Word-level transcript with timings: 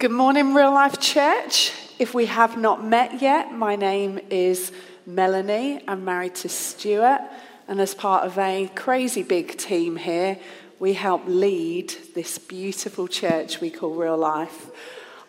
Good 0.00 0.12
morning, 0.12 0.54
Real 0.54 0.70
Life 0.70 1.00
Church. 1.00 1.72
If 1.98 2.14
we 2.14 2.26
have 2.26 2.56
not 2.56 2.84
met 2.84 3.20
yet, 3.20 3.52
my 3.52 3.74
name 3.74 4.20
is 4.30 4.70
Melanie. 5.04 5.82
I'm 5.88 6.04
married 6.04 6.36
to 6.36 6.48
Stuart, 6.48 7.20
and 7.66 7.80
as 7.80 7.96
part 7.96 8.24
of 8.24 8.38
a 8.38 8.70
crazy 8.76 9.24
big 9.24 9.56
team 9.56 9.96
here, 9.96 10.38
we 10.78 10.92
help 10.92 11.22
lead 11.26 11.92
this 12.14 12.38
beautiful 12.38 13.08
church 13.08 13.60
we 13.60 13.70
call 13.70 13.90
Real 13.92 14.16
Life. 14.16 14.70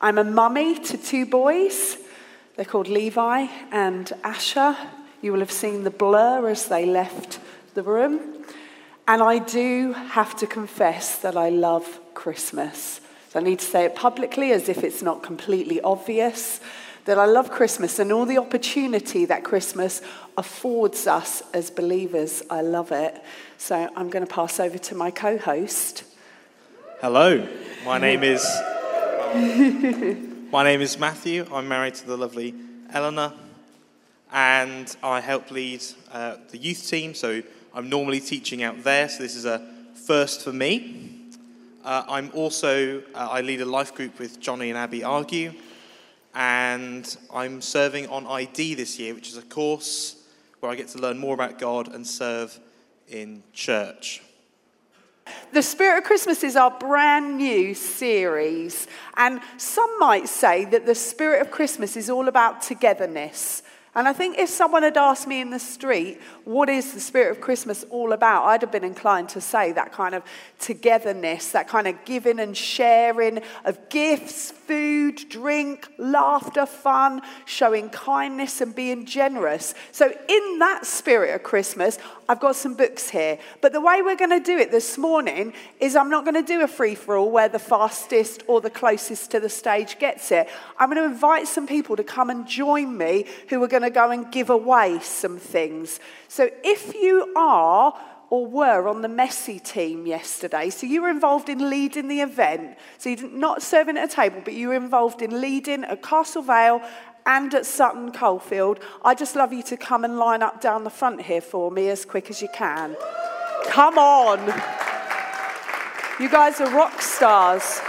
I'm 0.02 0.20
a 0.20 0.24
mummy 0.24 0.78
to 0.78 1.00
two 1.00 1.26
boys. 1.26 1.98
They're 2.56 2.64
called 2.64 2.90
Levi 2.90 3.48
and 3.72 4.14
Asher. 4.24 4.78
You 5.24 5.32
will 5.34 5.40
have 5.40 5.52
seen 5.52 5.84
the 5.84 5.90
blur 5.90 6.48
as 6.48 6.68
they 6.68 6.86
left 6.86 7.40
the 7.74 7.82
room. 7.82 8.46
And 9.08 9.24
I 9.24 9.40
do 9.40 9.94
have 9.94 10.38
to 10.38 10.46
confess 10.46 11.18
that 11.18 11.36
I 11.36 11.50
love 11.50 12.00
Christmas. 12.14 13.02
So 13.30 13.40
I 13.40 13.44
need 13.44 13.60
to 13.60 13.66
say 13.66 13.86
it 13.86 13.94
publicly 13.94 14.52
as 14.54 14.70
if 14.70 14.84
it's 14.84 15.04
not 15.04 15.22
completely 15.22 15.80
obvious 15.82 16.60
that 17.06 17.20
I 17.20 17.26
love 17.26 17.52
Christmas 17.52 18.00
and 18.00 18.12
all 18.12 18.26
the 18.26 18.40
opportunity 18.40 19.26
that 19.26 19.44
Christmas 19.44 20.02
affords 20.36 21.06
us 21.06 21.44
as 21.54 21.70
believers. 21.70 22.42
I 22.50 22.62
love 22.62 22.92
it. 22.92 23.22
So 23.60 23.88
I'm 23.96 24.10
going 24.10 24.26
to 24.26 24.34
pass 24.34 24.60
over 24.60 24.80
to 24.80 24.96
my 24.96 25.12
co 25.12 25.38
host. 25.38 26.06
Hello, 27.02 27.48
my 27.86 28.00
name 28.00 28.24
is. 28.24 28.44
my 30.52 30.64
name 30.64 30.82
is 30.82 30.98
Matthew. 30.98 31.46
I'm 31.54 31.68
married 31.68 31.94
to 31.96 32.08
the 32.08 32.18
lovely 32.18 32.56
Eleanor, 32.92 33.34
and 34.32 34.96
I 35.04 35.20
help 35.20 35.52
lead 35.52 35.84
uh, 36.12 36.38
the 36.50 36.58
youth 36.58 36.88
team. 36.90 37.14
So 37.14 37.44
I'm 37.76 37.90
normally 37.90 38.22
teaching 38.22 38.64
out 38.64 38.84
there, 38.84 39.08
so 39.08 39.22
this 39.22 39.36
is 39.36 39.46
a 39.46 39.68
first 39.94 40.44
for 40.44 40.52
me. 40.52 41.09
Uh, 41.84 42.04
I'm 42.10 42.30
also, 42.34 43.02
uh, 43.16 43.30
I 43.32 43.40
lead 43.40 43.62
a 43.62 43.66
life 43.66 43.96
group 43.96 44.20
with 44.20 44.40
Johnny 44.42 44.70
and 44.70 44.78
Abby 44.78 45.02
Argue, 45.02 45.54
and 46.36 47.16
I'm 47.34 47.62
serving 47.62 48.08
on 48.08 48.28
ID 48.28 48.76
this 48.76 49.00
year, 49.00 49.14
which 49.14 49.30
is 49.30 49.38
a 49.38 49.44
course 49.44 50.22
where 50.60 50.70
I 50.70 50.76
get 50.76 50.90
to 50.90 50.98
learn 50.98 51.18
more 51.18 51.34
about 51.34 51.58
God 51.58 51.94
and 51.94 52.06
serve 52.06 52.60
in 53.08 53.44
church. 53.54 54.22
The 55.54 55.62
Spirit 55.64 56.00
of 56.00 56.04
Christmas 56.04 56.44
is 56.44 56.58
our 56.58 56.72
brand 56.72 57.38
new 57.38 57.74
series, 57.74 58.88
and 59.16 59.40
some 59.58 60.00
might 60.00 60.28
say 60.28 60.66
that 60.66 60.86
the 60.86 60.96
Spirit 60.96 61.42
of 61.42 61.50
Christmas 61.50 61.96
is 61.96 62.10
all 62.10 62.28
about 62.28 62.62
togetherness. 62.62 63.64
And 64.00 64.08
I 64.08 64.14
think 64.14 64.38
if 64.38 64.48
someone 64.48 64.84
had 64.84 64.96
asked 64.96 65.28
me 65.28 65.42
in 65.42 65.50
the 65.50 65.60
street, 65.60 66.22
what 66.46 66.70
is 66.70 66.94
the 66.94 67.02
spirit 67.02 67.32
of 67.32 67.42
Christmas 67.42 67.84
all 67.90 68.14
about? 68.14 68.46
I'd 68.46 68.62
have 68.62 68.72
been 68.72 68.86
inclined 68.86 69.28
to 69.30 69.42
say 69.42 69.74
that 69.74 69.92
kind 69.92 70.16
of 70.16 70.24
togetherness, 70.58 71.52
that 71.52 71.68
kind 71.68 71.86
of 71.86 72.06
giving 72.06 72.40
and 72.40 72.56
sharing 72.56 73.42
of 73.66 73.90
gifts, 73.90 74.52
food, 74.52 75.18
drink, 75.28 75.90
laughter, 75.98 76.66
fun, 76.66 77.22
showing 77.44 77.90
kindness 77.90 78.62
and 78.62 78.74
being 78.74 79.06
generous. 79.06 79.76
So, 79.92 80.06
in 80.06 80.60
that 80.60 80.86
spirit 80.86 81.36
of 81.36 81.44
Christmas, 81.44 82.00
I've 82.30 82.40
got 82.40 82.56
some 82.56 82.76
books 82.76 83.10
here. 83.10 83.40
But 83.60 83.74
the 83.74 83.82
way 83.82 84.04
we're 84.04 84.16
going 84.16 84.30
to 84.30 84.40
do 84.40 84.56
it 84.60 84.70
this 84.70 85.00
morning 85.00 85.52
is 85.80 85.96
I'm 85.96 86.12
not 86.12 86.26
going 86.26 86.36
to 86.36 86.44
do 86.44 86.62
a 86.62 86.68
free 86.68 86.94
for 86.94 87.18
all 87.18 87.32
where 87.32 87.50
the 87.50 87.58
fastest 87.58 88.44
or 88.46 88.62
the 88.62 88.70
closest 88.70 89.32
to 89.32 89.40
the 89.40 89.50
stage 89.50 89.98
gets 89.98 90.32
it. 90.32 90.48
I'm 90.78 90.90
going 90.92 91.02
to 91.02 91.12
invite 91.12 91.48
some 91.48 91.66
people 91.66 91.96
to 91.96 92.04
come 92.04 92.30
and 92.30 92.48
join 92.48 92.96
me 92.96 93.26
who 93.50 93.64
are 93.64 93.68
going 93.68 93.82
to 93.82 93.90
go 93.90 94.12
and 94.12 94.32
give 94.32 94.52
away 94.52 95.00
some 95.02 95.40
things. 95.40 96.00
So 96.28 96.52
if 96.64 96.94
you 96.94 97.34
are 97.36 98.00
or 98.30 98.46
were 98.46 98.88
on 98.88 99.02
the 99.02 99.08
messy 99.08 99.60
team 99.60 100.06
yesterday. 100.06 100.70
So 100.70 100.86
you 100.86 101.02
were 101.02 101.10
involved 101.10 101.50
in 101.50 101.70
leading 101.70 102.08
the 102.08 102.22
event. 102.22 102.78
So 103.00 103.10
you're 103.10 103.30
not 103.30 103.64
serving 103.64 103.98
at 103.98 104.12
a 104.12 104.16
table, 104.16 104.42
but 104.44 104.54
you 104.54 104.70
were 104.70 104.76
involved 104.76 105.22
in 105.22 105.42
leading 105.42 105.84
at 105.84 106.04
Castle 106.04 106.44
Vale 106.44 106.82
and 107.26 107.54
at 107.54 107.66
Sutton 107.66 108.12
Coldfield. 108.12 108.80
I 109.04 109.16
just 109.16 109.36
love 109.36 109.54
you 109.54 109.64
to 109.64 109.78
come 109.78 110.04
and 110.04 110.18
line 110.18 110.42
up 110.42 110.62
down 110.62 110.84
the 110.84 110.90
front 110.90 111.22
here 111.22 111.42
for 111.42 111.72
me 111.72 111.90
as 111.90 112.06
quick 112.06 112.30
as 112.30 112.42
you 112.42 112.50
can. 112.54 112.96
Come 113.66 113.98
on. 113.98 114.40
You 116.20 116.30
guys 116.30 116.60
are 116.60 116.70
rock 116.76 117.02
stars. 117.02 117.80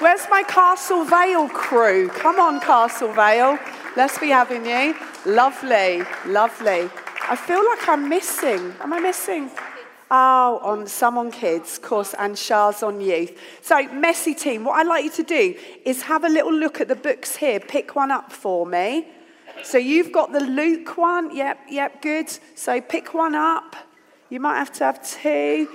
Where's 0.00 0.26
my 0.28 0.42
Castle 0.42 1.04
Vale 1.04 1.48
crew? 1.48 2.08
Come 2.08 2.40
on, 2.40 2.60
Castle 2.60 3.12
Vale. 3.12 3.56
Let's 3.96 4.18
be 4.18 4.30
having 4.30 4.66
you. 4.66 4.96
Lovely, 5.24 6.02
lovely. 6.26 6.90
I 7.28 7.36
feel 7.36 7.64
like 7.64 7.88
I'm 7.88 8.08
missing. 8.08 8.74
Am 8.80 8.92
I 8.92 8.98
missing? 8.98 9.48
Oh, 10.14 10.60
on 10.62 10.86
some 10.88 11.16
on 11.16 11.30
kids, 11.30 11.78
of 11.78 11.82
course, 11.84 12.14
and 12.18 12.36
Shah's 12.36 12.82
on 12.82 13.00
youth. 13.00 13.32
So, 13.62 13.82
messy 13.94 14.34
team, 14.34 14.62
what 14.62 14.74
I'd 14.74 14.86
like 14.86 15.04
you 15.04 15.10
to 15.12 15.22
do 15.22 15.54
is 15.86 16.02
have 16.02 16.24
a 16.24 16.28
little 16.28 16.52
look 16.52 16.82
at 16.82 16.88
the 16.88 16.94
books 16.94 17.36
here. 17.36 17.58
Pick 17.58 17.96
one 17.96 18.10
up 18.10 18.30
for 18.30 18.66
me. 18.66 19.06
So, 19.62 19.78
you've 19.78 20.12
got 20.12 20.30
the 20.34 20.40
Luke 20.40 20.98
one. 20.98 21.34
Yep, 21.34 21.60
yep, 21.70 22.02
good. 22.02 22.28
So, 22.54 22.78
pick 22.82 23.14
one 23.14 23.34
up. 23.34 23.74
You 24.28 24.38
might 24.38 24.58
have 24.58 24.70
to 24.72 24.84
have 24.84 25.02
two. 25.02 25.66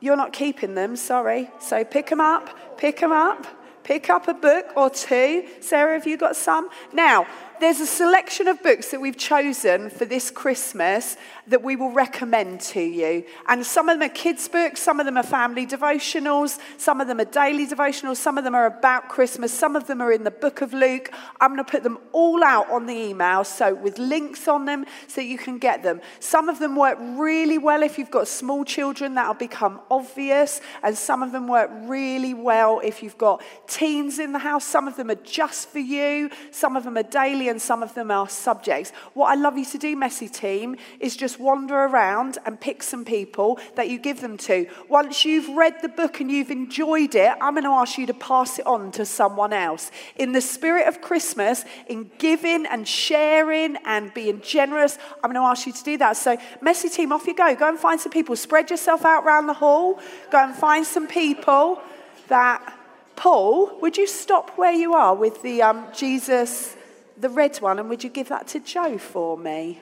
You're 0.00 0.16
not 0.16 0.32
keeping 0.32 0.74
them, 0.74 0.96
sorry. 0.96 1.50
So, 1.60 1.84
pick 1.84 2.08
them 2.08 2.22
up, 2.22 2.78
pick 2.78 3.00
them 3.00 3.12
up. 3.12 3.46
Pick 3.84 4.10
up 4.10 4.28
a 4.28 4.34
book 4.34 4.66
or 4.76 4.90
two. 4.90 5.48
Sarah, 5.60 5.94
have 5.94 6.06
you 6.06 6.18
got 6.18 6.36
some? 6.36 6.68
Now, 6.92 7.26
there's 7.60 7.80
a 7.80 7.86
selection 7.86 8.48
of 8.48 8.62
books 8.62 8.90
that 8.90 9.00
we've 9.00 9.16
chosen 9.16 9.90
for 9.90 10.04
this 10.04 10.30
Christmas 10.30 11.16
that 11.46 11.62
we 11.62 11.76
will 11.76 11.90
recommend 11.90 12.60
to 12.60 12.80
you. 12.80 13.24
And 13.48 13.64
some 13.64 13.88
of 13.88 13.98
them 13.98 14.10
are 14.10 14.12
kids' 14.12 14.48
books, 14.48 14.80
some 14.80 15.00
of 15.00 15.06
them 15.06 15.16
are 15.16 15.22
family 15.22 15.66
devotionals, 15.66 16.58
some 16.76 17.00
of 17.00 17.08
them 17.08 17.20
are 17.20 17.24
daily 17.24 17.66
devotionals, 17.66 18.16
some 18.16 18.38
of 18.38 18.44
them 18.44 18.54
are 18.54 18.66
about 18.66 19.08
Christmas, 19.08 19.52
some 19.52 19.76
of 19.76 19.86
them 19.86 20.00
are 20.00 20.12
in 20.12 20.24
the 20.24 20.30
book 20.30 20.60
of 20.60 20.72
Luke. 20.72 21.10
I'm 21.40 21.50
going 21.50 21.64
to 21.64 21.70
put 21.70 21.82
them 21.82 21.98
all 22.12 22.44
out 22.44 22.70
on 22.70 22.86
the 22.86 22.94
email, 22.94 23.44
so 23.44 23.74
with 23.74 23.98
links 23.98 24.46
on 24.46 24.66
them 24.66 24.84
so 25.06 25.20
you 25.20 25.38
can 25.38 25.58
get 25.58 25.82
them. 25.82 26.00
Some 26.20 26.48
of 26.48 26.58
them 26.58 26.76
work 26.76 26.98
really 27.00 27.58
well 27.58 27.82
if 27.82 27.98
you've 27.98 28.10
got 28.10 28.28
small 28.28 28.64
children, 28.64 29.14
that'll 29.14 29.34
become 29.34 29.80
obvious. 29.90 30.60
And 30.82 30.96
some 30.96 31.22
of 31.22 31.32
them 31.32 31.48
work 31.48 31.70
really 31.82 32.34
well 32.34 32.80
if 32.84 33.02
you've 33.02 33.18
got 33.18 33.42
teens 33.66 34.18
in 34.18 34.32
the 34.32 34.38
house. 34.38 34.64
Some 34.64 34.86
of 34.86 34.96
them 34.96 35.10
are 35.10 35.14
just 35.16 35.68
for 35.68 35.78
you, 35.78 36.30
some 36.50 36.76
of 36.76 36.84
them 36.84 36.96
are 36.96 37.02
daily 37.02 37.47
and 37.48 37.60
some 37.60 37.82
of 37.82 37.94
them 37.94 38.10
are 38.10 38.28
subjects. 38.28 38.92
What 39.14 39.30
I 39.30 39.34
love 39.34 39.58
you 39.58 39.64
to 39.66 39.78
do, 39.78 39.96
Messy 39.96 40.28
Team, 40.28 40.76
is 41.00 41.16
just 41.16 41.40
wander 41.40 41.74
around 41.74 42.38
and 42.46 42.60
pick 42.60 42.82
some 42.82 43.04
people 43.04 43.58
that 43.74 43.88
you 43.88 43.98
give 43.98 44.20
them 44.20 44.36
to. 44.38 44.66
Once 44.88 45.24
you've 45.24 45.56
read 45.56 45.74
the 45.82 45.88
book 45.88 46.20
and 46.20 46.30
you've 46.30 46.50
enjoyed 46.50 47.14
it, 47.14 47.32
I'm 47.40 47.54
going 47.54 47.64
to 47.64 47.70
ask 47.70 47.98
you 47.98 48.06
to 48.06 48.14
pass 48.14 48.58
it 48.58 48.66
on 48.66 48.92
to 48.92 49.04
someone 49.04 49.52
else. 49.52 49.90
In 50.16 50.32
the 50.32 50.40
spirit 50.40 50.86
of 50.88 51.00
Christmas, 51.00 51.64
in 51.88 52.10
giving 52.18 52.66
and 52.66 52.86
sharing 52.86 53.76
and 53.84 54.12
being 54.14 54.40
generous, 54.40 54.98
I'm 55.22 55.32
going 55.32 55.42
to 55.42 55.48
ask 55.48 55.66
you 55.66 55.72
to 55.72 55.84
do 55.84 55.98
that. 55.98 56.16
So, 56.16 56.36
Messy 56.60 56.88
Team, 56.88 57.12
off 57.12 57.26
you 57.26 57.34
go. 57.34 57.54
Go 57.54 57.68
and 57.68 57.78
find 57.78 58.00
some 58.00 58.12
people. 58.12 58.36
Spread 58.36 58.70
yourself 58.70 59.04
out 59.04 59.24
around 59.24 59.46
the 59.46 59.54
hall. 59.54 59.98
Go 60.30 60.38
and 60.38 60.54
find 60.54 60.86
some 60.86 61.06
people 61.06 61.80
that. 62.28 62.74
Paul, 63.16 63.80
would 63.80 63.96
you 63.96 64.06
stop 64.06 64.56
where 64.56 64.70
you 64.70 64.94
are 64.94 65.12
with 65.12 65.42
the 65.42 65.60
um, 65.60 65.88
Jesus 65.92 66.76
the 67.20 67.28
red 67.28 67.56
one, 67.58 67.78
and 67.78 67.88
would 67.88 68.04
you 68.04 68.10
give 68.10 68.28
that 68.28 68.46
to 68.48 68.60
Joe 68.60 68.98
for 68.98 69.36
me? 69.36 69.80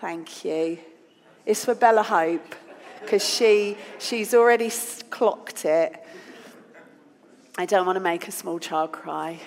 Thank 0.00 0.44
you. 0.44 0.78
It's 1.44 1.64
for 1.64 1.74
Bella 1.74 2.02
Hope 2.02 2.54
because 3.00 3.28
she, 3.28 3.76
she's 3.98 4.32
already 4.32 4.70
clocked 5.10 5.64
it. 5.64 5.94
I 7.58 7.66
don't 7.66 7.84
want 7.84 7.96
to 7.96 8.00
make 8.00 8.28
a 8.28 8.32
small 8.32 8.58
child 8.58 8.92
cry. 8.92 9.40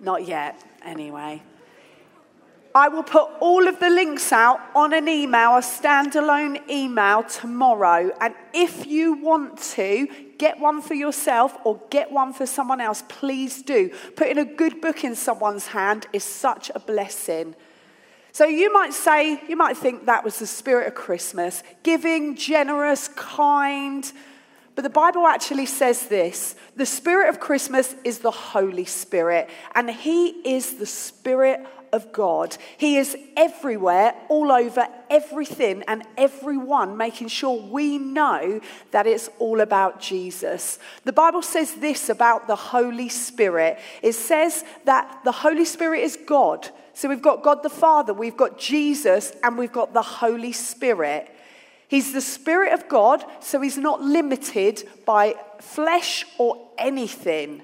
Not 0.00 0.26
yet, 0.26 0.62
anyway. 0.84 1.42
I 2.74 2.88
will 2.88 3.02
put 3.02 3.28
all 3.40 3.66
of 3.66 3.80
the 3.80 3.90
links 3.90 4.32
out 4.32 4.60
on 4.76 4.92
an 4.92 5.08
email, 5.08 5.56
a 5.56 5.60
standalone 5.60 6.68
email 6.70 7.24
tomorrow. 7.24 8.12
And 8.20 8.34
if 8.54 8.86
you 8.86 9.14
want 9.14 9.58
to, 9.74 10.06
get 10.38 10.58
one 10.60 10.80
for 10.80 10.94
yourself 10.94 11.56
or 11.64 11.80
get 11.90 12.12
one 12.12 12.32
for 12.32 12.46
someone 12.46 12.80
else, 12.80 13.02
please 13.08 13.62
do. 13.62 13.90
Putting 14.16 14.38
a 14.38 14.44
good 14.44 14.80
book 14.80 15.02
in 15.02 15.16
someone's 15.16 15.66
hand 15.68 16.06
is 16.12 16.22
such 16.24 16.70
a 16.74 16.78
blessing. 16.78 17.56
So 18.32 18.46
you 18.46 18.72
might 18.72 18.94
say, 18.94 19.42
you 19.48 19.56
might 19.56 19.76
think 19.76 20.06
that 20.06 20.24
was 20.24 20.38
the 20.38 20.46
spirit 20.46 20.86
of 20.86 20.94
Christmas 20.94 21.64
giving, 21.82 22.36
generous, 22.36 23.08
kind. 23.08 24.10
But 24.76 24.82
the 24.82 24.90
Bible 24.90 25.26
actually 25.26 25.66
says 25.66 26.06
this 26.06 26.54
the 26.76 26.86
spirit 26.86 27.28
of 27.28 27.40
Christmas 27.40 27.96
is 28.04 28.20
the 28.20 28.30
Holy 28.30 28.84
Spirit, 28.84 29.50
and 29.74 29.90
He 29.90 30.28
is 30.28 30.74
the 30.74 30.86
Spirit 30.86 31.66
of 31.92 32.12
God. 32.12 32.56
He 32.76 32.96
is 32.96 33.16
everywhere, 33.36 34.14
all 34.28 34.52
over 34.52 34.86
everything 35.08 35.82
and 35.88 36.02
everyone, 36.16 36.96
making 36.96 37.28
sure 37.28 37.60
we 37.60 37.98
know 37.98 38.60
that 38.90 39.06
it's 39.06 39.28
all 39.38 39.60
about 39.60 40.00
Jesus. 40.00 40.78
The 41.04 41.12
Bible 41.12 41.42
says 41.42 41.74
this 41.74 42.08
about 42.08 42.46
the 42.46 42.56
Holy 42.56 43.08
Spirit 43.08 43.78
it 44.02 44.12
says 44.14 44.64
that 44.84 45.20
the 45.24 45.32
Holy 45.32 45.64
Spirit 45.64 46.00
is 46.00 46.18
God. 46.26 46.68
So 46.94 47.08
we've 47.08 47.22
got 47.22 47.42
God 47.42 47.62
the 47.62 47.70
Father, 47.70 48.12
we've 48.12 48.36
got 48.36 48.58
Jesus, 48.58 49.32
and 49.42 49.56
we've 49.56 49.72
got 49.72 49.92
the 49.92 50.02
Holy 50.02 50.52
Spirit. 50.52 51.34
He's 51.88 52.12
the 52.12 52.20
Spirit 52.20 52.72
of 52.72 52.88
God, 52.88 53.24
so 53.40 53.60
he's 53.60 53.78
not 53.78 54.00
limited 54.00 54.88
by 55.04 55.34
flesh 55.60 56.24
or 56.38 56.68
anything. 56.78 57.62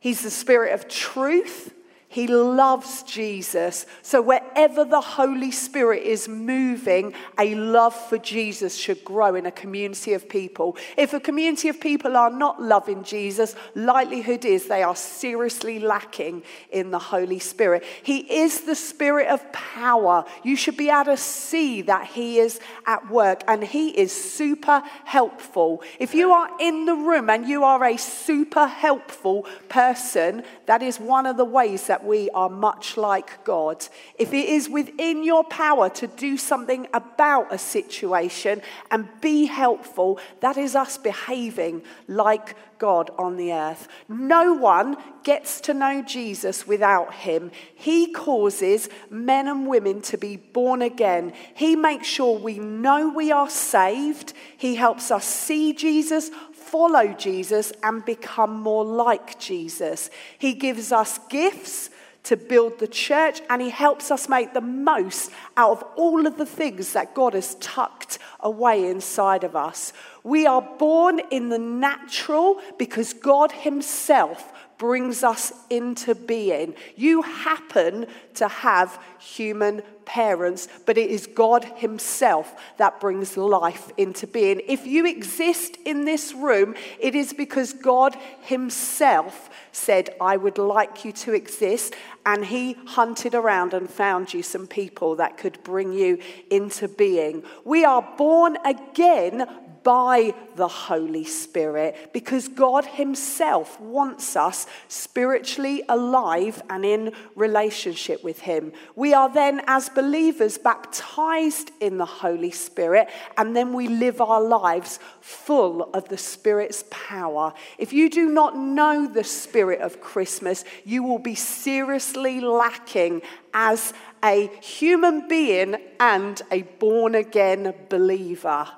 He's 0.00 0.22
the 0.22 0.30
Spirit 0.30 0.74
of 0.74 0.88
truth. 0.88 1.72
He 2.12 2.26
loves 2.26 3.04
Jesus. 3.04 3.86
So, 4.02 4.20
wherever 4.20 4.84
the 4.84 5.00
Holy 5.00 5.50
Spirit 5.50 6.02
is 6.02 6.28
moving, 6.28 7.14
a 7.38 7.54
love 7.54 7.94
for 7.94 8.18
Jesus 8.18 8.76
should 8.76 9.02
grow 9.02 9.34
in 9.34 9.46
a 9.46 9.50
community 9.50 10.12
of 10.12 10.28
people. 10.28 10.76
If 10.98 11.14
a 11.14 11.20
community 11.20 11.70
of 11.70 11.80
people 11.80 12.14
are 12.18 12.28
not 12.28 12.60
loving 12.60 13.02
Jesus, 13.02 13.56
likelihood 13.74 14.44
is 14.44 14.66
they 14.66 14.82
are 14.82 14.94
seriously 14.94 15.78
lacking 15.78 16.42
in 16.70 16.90
the 16.90 16.98
Holy 16.98 17.38
Spirit. 17.38 17.82
He 18.02 18.18
is 18.42 18.60
the 18.60 18.74
Spirit 18.74 19.28
of 19.28 19.50
power. 19.50 20.26
You 20.42 20.54
should 20.54 20.76
be 20.76 20.90
able 20.90 21.04
to 21.04 21.16
see 21.16 21.80
that 21.80 22.08
He 22.08 22.40
is 22.40 22.60
at 22.84 23.10
work 23.10 23.42
and 23.48 23.64
He 23.64 23.88
is 23.88 24.12
super 24.12 24.82
helpful. 25.06 25.82
If 25.98 26.14
you 26.14 26.30
are 26.32 26.50
in 26.60 26.84
the 26.84 26.94
room 26.94 27.30
and 27.30 27.48
you 27.48 27.64
are 27.64 27.82
a 27.82 27.96
super 27.96 28.66
helpful 28.66 29.46
person, 29.70 30.42
that 30.66 30.82
is 30.82 31.00
one 31.00 31.24
of 31.24 31.38
the 31.38 31.46
ways 31.46 31.86
that 31.86 32.01
we 32.04 32.30
are 32.30 32.48
much 32.48 32.96
like 32.96 33.44
God. 33.44 33.86
If 34.18 34.32
it 34.32 34.48
is 34.48 34.68
within 34.68 35.24
your 35.24 35.44
power 35.44 35.88
to 35.90 36.06
do 36.06 36.36
something 36.36 36.86
about 36.92 37.52
a 37.52 37.58
situation 37.58 38.62
and 38.90 39.08
be 39.20 39.46
helpful, 39.46 40.18
that 40.40 40.56
is 40.56 40.74
us 40.74 40.98
behaving 40.98 41.82
like 42.08 42.56
God 42.82 43.10
on 43.16 43.36
the 43.36 43.52
earth. 43.52 43.86
No 44.08 44.54
one 44.54 44.96
gets 45.22 45.60
to 45.60 45.72
know 45.72 46.02
Jesus 46.02 46.66
without 46.66 47.14
him. 47.14 47.52
He 47.76 48.12
causes 48.12 48.88
men 49.08 49.46
and 49.46 49.68
women 49.68 50.02
to 50.02 50.18
be 50.18 50.36
born 50.36 50.82
again. 50.82 51.32
He 51.54 51.76
makes 51.76 52.08
sure 52.08 52.36
we 52.36 52.58
know 52.58 53.08
we 53.08 53.30
are 53.30 53.48
saved. 53.48 54.32
He 54.56 54.74
helps 54.74 55.12
us 55.12 55.24
see 55.24 55.72
Jesus, 55.74 56.32
follow 56.52 57.12
Jesus, 57.12 57.72
and 57.84 58.04
become 58.04 58.60
more 58.60 58.84
like 58.84 59.38
Jesus. 59.38 60.10
He 60.36 60.52
gives 60.52 60.90
us 60.90 61.20
gifts 61.28 61.88
to 62.24 62.36
build 62.36 62.78
the 62.78 62.86
church, 62.86 63.40
and 63.50 63.60
He 63.60 63.70
helps 63.70 64.10
us 64.10 64.28
make 64.28 64.54
the 64.54 64.60
most 64.60 65.30
out 65.56 65.72
of 65.72 65.84
all 65.96 66.26
of 66.26 66.38
the 66.38 66.46
things 66.46 66.92
that 66.92 67.14
God 67.14 67.34
has 67.34 67.56
tucked 67.56 68.18
away 68.40 68.88
inside 68.88 69.44
of 69.44 69.56
us. 69.56 69.92
We 70.22 70.46
are 70.46 70.62
born 70.62 71.20
in 71.30 71.48
the 71.48 71.58
natural 71.58 72.60
because 72.78 73.12
God 73.12 73.52
Himself 73.52 74.52
brings 74.82 75.22
us 75.22 75.52
into 75.70 76.12
being. 76.12 76.74
You 76.96 77.22
happen 77.22 78.04
to 78.34 78.48
have 78.48 79.00
human 79.20 79.80
parents, 80.04 80.66
but 80.86 80.98
it 80.98 81.08
is 81.08 81.28
God 81.28 81.62
Himself 81.76 82.52
that 82.78 82.98
brings 82.98 83.36
life 83.36 83.92
into 83.96 84.26
being. 84.26 84.60
If 84.66 84.84
you 84.84 85.06
exist 85.06 85.76
in 85.84 86.04
this 86.04 86.34
room, 86.34 86.74
it 86.98 87.14
is 87.14 87.32
because 87.32 87.72
God 87.72 88.16
Himself 88.40 89.50
said, 89.70 90.10
I 90.20 90.36
would 90.36 90.58
like 90.58 91.04
you 91.04 91.12
to 91.12 91.32
exist. 91.32 91.94
And 92.26 92.44
He 92.44 92.72
hunted 92.86 93.36
around 93.36 93.74
and 93.74 93.88
found 93.88 94.34
you 94.34 94.42
some 94.42 94.66
people 94.66 95.14
that 95.14 95.38
could 95.38 95.62
bring 95.62 95.92
you 95.92 96.18
into 96.50 96.88
being. 96.88 97.44
We 97.64 97.84
are 97.84 98.02
born 98.18 98.58
again 98.64 99.46
by 99.82 100.34
the 100.56 100.68
Holy 100.68 101.24
Spirit 101.24 102.10
because 102.12 102.48
God 102.48 102.84
Himself 102.84 103.80
wants 103.80 104.36
us 104.36 104.66
spiritually 104.88 105.82
alive 105.88 106.62
and 106.68 106.84
in 106.84 107.12
relationship 107.34 108.22
with 108.22 108.40
Him. 108.40 108.72
We 108.94 109.14
are 109.14 109.32
then, 109.32 109.62
as 109.66 109.88
believers, 109.88 110.58
baptized 110.58 111.70
in 111.80 111.98
the 111.98 112.06
Holy 112.06 112.50
Spirit, 112.50 113.08
and 113.36 113.56
then 113.56 113.72
we 113.72 113.88
live 113.88 114.20
our 114.20 114.42
lives 114.42 114.98
full 115.20 115.90
of 115.94 116.08
the 116.08 116.18
Spirit's 116.18 116.84
power. 116.90 117.52
If 117.78 117.92
you 117.92 118.10
do 118.10 118.28
not 118.28 118.56
know 118.56 119.06
the 119.06 119.24
Spirit 119.24 119.80
of 119.80 120.00
Christmas, 120.00 120.64
you 120.84 121.02
will 121.02 121.18
be 121.18 121.34
seriously 121.34 122.40
lacking 122.40 123.22
as 123.54 123.92
a 124.24 124.48
human 124.62 125.28
being 125.28 125.76
and 125.98 126.40
a 126.50 126.62
born 126.62 127.14
again 127.14 127.74
believer. 127.88 128.68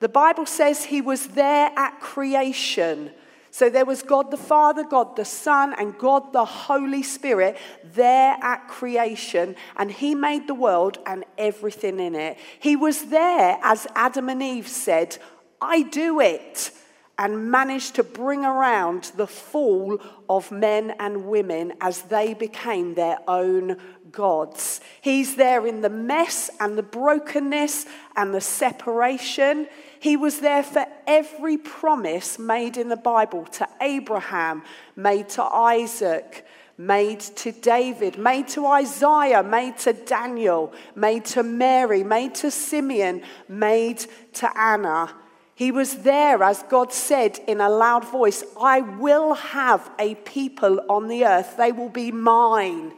The 0.00 0.08
Bible 0.08 0.46
says 0.46 0.84
he 0.84 1.00
was 1.00 1.28
there 1.28 1.70
at 1.76 2.00
creation. 2.00 3.10
So 3.50 3.68
there 3.68 3.84
was 3.84 4.02
God 4.02 4.30
the 4.30 4.36
Father, 4.36 4.84
God 4.84 5.16
the 5.16 5.24
Son, 5.24 5.74
and 5.76 5.98
God 5.98 6.32
the 6.32 6.44
Holy 6.44 7.02
Spirit 7.02 7.56
there 7.94 8.36
at 8.40 8.68
creation, 8.68 9.56
and 9.76 9.90
He 9.90 10.14
made 10.14 10.46
the 10.46 10.54
world 10.54 10.98
and 11.06 11.24
everything 11.36 11.98
in 11.98 12.14
it. 12.14 12.38
He 12.60 12.76
was 12.76 13.06
there, 13.06 13.58
as 13.62 13.86
Adam 13.96 14.28
and 14.28 14.42
Eve 14.42 14.68
said, 14.68 15.18
I 15.60 15.82
do 15.82 16.20
it, 16.20 16.70
and 17.18 17.50
managed 17.50 17.96
to 17.96 18.04
bring 18.04 18.44
around 18.44 19.10
the 19.16 19.26
fall 19.26 19.98
of 20.28 20.52
men 20.52 20.94
and 21.00 21.24
women 21.24 21.72
as 21.80 22.02
they 22.02 22.32
became 22.32 22.94
their 22.94 23.18
own 23.26 23.76
gods. 24.12 24.80
He's 25.00 25.34
there 25.34 25.66
in 25.66 25.80
the 25.80 25.90
mess 25.90 26.48
and 26.60 26.78
the 26.78 26.82
brokenness 26.84 27.86
and 28.14 28.32
the 28.32 28.40
separation. 28.40 29.66
He 30.00 30.16
was 30.16 30.40
there 30.40 30.62
for 30.62 30.86
every 31.06 31.56
promise 31.56 32.38
made 32.38 32.76
in 32.76 32.88
the 32.88 32.96
Bible 32.96 33.44
to 33.46 33.68
Abraham, 33.80 34.62
made 34.94 35.28
to 35.30 35.42
Isaac, 35.42 36.46
made 36.76 37.20
to 37.20 37.50
David, 37.50 38.18
made 38.18 38.48
to 38.48 38.66
Isaiah, 38.66 39.42
made 39.42 39.78
to 39.78 39.92
Daniel, 39.92 40.72
made 40.94 41.24
to 41.26 41.42
Mary, 41.42 42.04
made 42.04 42.34
to 42.36 42.50
Simeon, 42.50 43.22
made 43.48 44.06
to 44.34 44.58
Anna. 44.58 45.14
He 45.54 45.72
was 45.72 45.98
there 45.98 46.42
as 46.44 46.62
God 46.64 46.92
said 46.92 47.40
in 47.48 47.60
a 47.60 47.68
loud 47.68 48.04
voice, 48.04 48.44
I 48.60 48.80
will 48.80 49.34
have 49.34 49.90
a 49.98 50.14
people 50.14 50.80
on 50.88 51.08
the 51.08 51.24
earth. 51.24 51.56
They 51.56 51.72
will 51.72 51.88
be 51.88 52.12
mine 52.12 52.92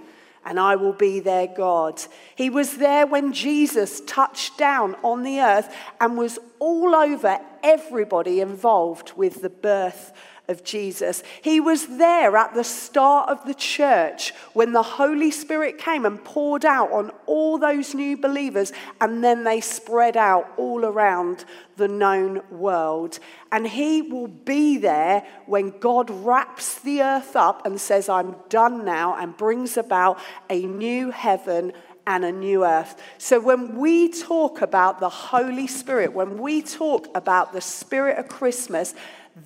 and 0.44 0.58
I 0.58 0.76
will 0.76 0.92
be 0.92 1.20
their 1.20 1.46
God. 1.46 2.02
He 2.34 2.50
was 2.50 2.78
there 2.78 3.06
when 3.06 3.32
Jesus 3.32 4.00
touched 4.06 4.56
down 4.56 4.96
on 5.02 5.22
the 5.22 5.40
earth 5.40 5.74
and 6.00 6.16
was 6.16 6.38
all 6.58 6.94
over 6.94 7.38
everybody 7.62 8.40
involved 8.40 9.12
with 9.16 9.42
the 9.42 9.50
birth 9.50 10.12
of 10.50 10.64
Jesus. 10.64 11.22
He 11.40 11.60
was 11.60 11.86
there 11.98 12.36
at 12.36 12.54
the 12.54 12.64
start 12.64 13.30
of 13.30 13.44
the 13.46 13.54
church 13.54 14.34
when 14.52 14.72
the 14.72 14.82
Holy 14.82 15.30
Spirit 15.30 15.78
came 15.78 16.04
and 16.04 16.22
poured 16.22 16.64
out 16.64 16.90
on 16.92 17.12
all 17.26 17.56
those 17.56 17.94
new 17.94 18.16
believers, 18.16 18.72
and 19.00 19.24
then 19.24 19.44
they 19.44 19.60
spread 19.60 20.16
out 20.16 20.52
all 20.56 20.84
around 20.84 21.44
the 21.76 21.88
known 21.88 22.42
world. 22.50 23.18
And 23.52 23.66
He 23.66 24.02
will 24.02 24.28
be 24.28 24.76
there 24.76 25.26
when 25.46 25.78
God 25.78 26.10
wraps 26.10 26.74
the 26.80 27.00
earth 27.02 27.36
up 27.36 27.64
and 27.64 27.80
says, 27.80 28.08
I'm 28.08 28.34
done 28.48 28.84
now, 28.84 29.16
and 29.16 29.36
brings 29.36 29.76
about 29.76 30.18
a 30.50 30.66
new 30.66 31.10
heaven 31.10 31.72
and 32.06 32.24
a 32.24 32.32
new 32.32 32.64
earth. 32.64 33.00
So 33.18 33.38
when 33.38 33.76
we 33.76 34.08
talk 34.08 34.62
about 34.62 34.98
the 34.98 35.08
Holy 35.08 35.66
Spirit, 35.66 36.12
when 36.12 36.38
we 36.38 36.60
talk 36.60 37.06
about 37.14 37.52
the 37.52 37.60
Spirit 37.60 38.18
of 38.18 38.28
Christmas, 38.28 38.94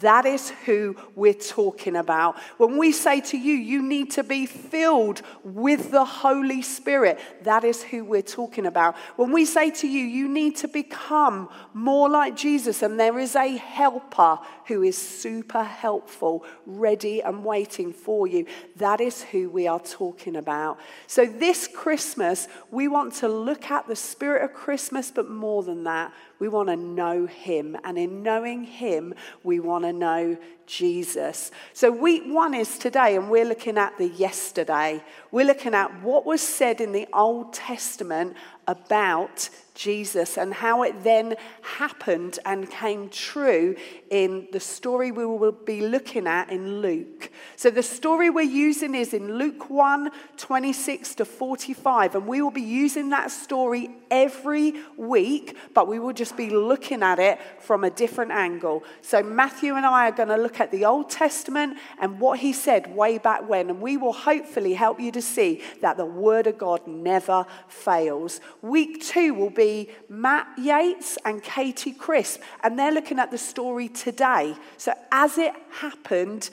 that 0.01 0.27
is 0.27 0.51
who 0.65 0.97
we're 1.15 1.35
talking 1.35 1.97
about. 1.97 2.37
When 2.57 2.79
we 2.79 2.93
say 2.93 3.21
to 3.23 3.39
you, 3.39 3.55
you 3.55 3.83
need 3.83 4.11
to 4.13 4.25
be 4.25 4.47
filled 4.47 5.23
with 5.43 5.91
the 5.91 6.05
Holy 6.05 6.63
Spirit, 6.63 7.19
that 7.43 7.65
is 7.65 7.83
who 7.83 8.05
we're 8.05 8.23
talking 8.23 8.67
about. 8.67 8.97
When 9.17 9.33
we 9.33 9.45
say 9.45 9.71
to 9.71 9.89
you, 9.89 10.05
you 10.05 10.29
need 10.29 10.57
to 10.57 10.69
become 10.69 11.49
more 11.73 12.09
like 12.09 12.37
Jesus, 12.37 12.83
and 12.83 12.99
there 12.99 13.19
is 13.19 13.37
a 13.37 13.57
helper 13.57 14.39
who 14.67 14.83
is 14.83 14.97
super 14.97 15.63
helpful, 15.63 16.45
ready 16.67 17.21
and 17.23 17.45
waiting 17.45 17.93
for 17.93 18.27
you, 18.27 18.47
that 18.77 19.01
is 19.01 19.23
who 19.25 19.51
we 19.51 19.67
are 19.67 19.81
talking 19.81 20.37
about. 20.37 20.79
So 21.07 21.27
this 21.27 21.69
Christmas, 21.69 22.49
we 22.71 22.89
want 22.89 23.15
to 23.15 23.29
look 23.29 23.71
at 23.71 23.87
the 23.87 23.97
spirit 23.97 24.43
of 24.43 24.55
Christmas, 24.55 25.11
but 25.11 25.31
more 25.31 25.63
than 25.63 25.85
that, 25.85 26.13
we 26.45 26.49
want 26.51 26.69
to 26.69 26.77
know 26.77 27.25
Him. 27.25 27.75
And 27.85 27.97
in 27.97 28.23
knowing 28.23 28.65
Him, 28.65 29.15
we 29.45 29.61
want 29.61 29.85
to 29.85 29.95
know 29.95 30.37
Jesus. 30.67 31.51
So, 31.73 31.91
week 31.91 32.25
one 32.27 32.53
is 32.53 32.77
today, 32.77 33.17
and 33.17 33.31
we're 33.31 33.47
looking 33.47 33.79
at 33.79 33.97
the 33.97 34.09
yesterday. 34.09 35.03
We're 35.31 35.47
looking 35.47 35.73
at 35.73 36.03
what 36.03 36.27
was 36.27 36.43
said 36.43 36.83
in 36.83 36.93
the 36.93 37.09
Old 37.15 37.55
Testament 37.55 38.37
about 38.67 39.49
Jesus 39.75 40.39
and 40.39 40.55
how 40.55 40.85
it 40.85 41.03
then 41.03 41.35
happened 41.63 42.39
and 42.45 42.71
came 42.71 43.09
true 43.09 43.75
in 44.09 44.47
the 44.53 44.61
story 44.61 45.11
we 45.11 45.27
will 45.27 45.51
be 45.51 45.81
looking 45.81 46.27
at 46.27 46.51
in 46.51 46.81
Luke. 46.81 47.31
So, 47.57 47.71
the 47.71 47.83
story 47.83 48.31
we're 48.31 48.43
using 48.43 48.95
is 48.95 49.13
in 49.13 49.37
Luke 49.37 49.69
1 49.69 50.11
26 50.37 51.17
to 51.17 51.25
45, 51.25 52.15
and 52.15 52.27
we 52.27 52.41
will 52.41 52.51
be 52.53 52.63
using 52.63 53.11
that 53.11 53.31
story 53.31 53.91
every 54.11 54.75
week, 54.97 55.57
but 55.75 55.89
we 55.89 55.99
will 55.99 56.13
just 56.13 56.37
be 56.37 56.51
looking 56.51 57.03
at 57.03 57.19
it 57.19 57.41
from 57.61 57.83
a 57.83 57.91
different 57.91 58.31
angle. 58.31 58.85
So, 59.03 59.23
Matthew 59.23 59.75
and 59.75 59.85
I 59.85 60.09
are 60.09 60.13
going 60.13 60.29
to 60.29 60.37
look 60.37 60.61
at 60.61 60.71
the 60.71 60.85
Old 60.85 61.11
Testament 61.11 61.79
and 61.99 62.21
what 62.21 62.39
he 62.39 62.53
said 62.53 62.95
way 62.95 63.19
back 63.19 63.49
when, 63.49 63.71
and 63.71 63.81
we 63.81 63.97
will 63.97 64.13
hopefully 64.13 64.75
help 64.75 65.01
you 65.01 65.11
to 65.13 65.23
see 65.23 65.63
that 65.81 65.97
the 65.97 66.07
Word 66.07 66.47
of 66.47 66.59
God 66.59 66.87
never 66.87 67.45
fails. 67.67 68.41
Week 68.63 69.03
two 69.03 69.35
will 69.35 69.51
be 69.51 69.64
Matt 70.09 70.47
Yates 70.59 71.19
and 71.25 71.43
Katie 71.43 71.93
Crisp, 71.93 72.41
and 72.63 72.79
they're 72.79 72.93
looking 72.93 73.19
at 73.19 73.31
the 73.31 73.39
story 73.39 73.89
today. 73.89 74.55
So, 74.77 74.93
as 75.11 75.39
it 75.39 75.53
happened 75.81 76.51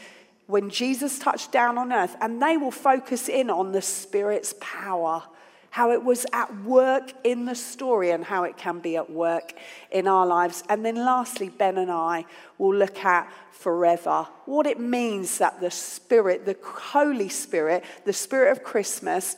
when 0.47 0.69
Jesus 0.69 1.19
touched 1.19 1.51
down 1.51 1.77
on 1.77 1.93
earth, 1.93 2.15
and 2.21 2.41
they 2.41 2.57
will 2.57 2.71
focus 2.71 3.29
in 3.29 3.49
on 3.49 3.71
the 3.71 3.81
Spirit's 3.81 4.53
power 4.59 5.23
how 5.71 5.91
it 5.91 6.03
was 6.03 6.25
at 6.33 6.53
work 6.63 7.13
in 7.23 7.45
the 7.45 7.55
story 7.55 8.11
and 8.11 8.25
how 8.25 8.43
it 8.43 8.57
can 8.57 8.79
be 8.79 8.97
at 8.97 9.09
work 9.09 9.53
in 9.89 10.05
our 10.05 10.27
lives. 10.27 10.63
And 10.67 10.85
then 10.85 10.95
lastly, 10.95 11.47
Ben 11.47 11.77
and 11.77 11.89
I 11.89 12.25
will 12.57 12.75
look 12.75 13.03
at 13.05 13.31
forever, 13.51 14.27
what 14.45 14.67
it 14.67 14.79
means 14.79 15.37
that 15.37 15.61
the 15.61 15.71
Spirit, 15.71 16.45
the 16.45 16.57
Holy 16.61 17.29
Spirit, 17.29 17.85
the 18.05 18.11
Spirit 18.11 18.51
of 18.51 18.63
Christmas, 18.63 19.37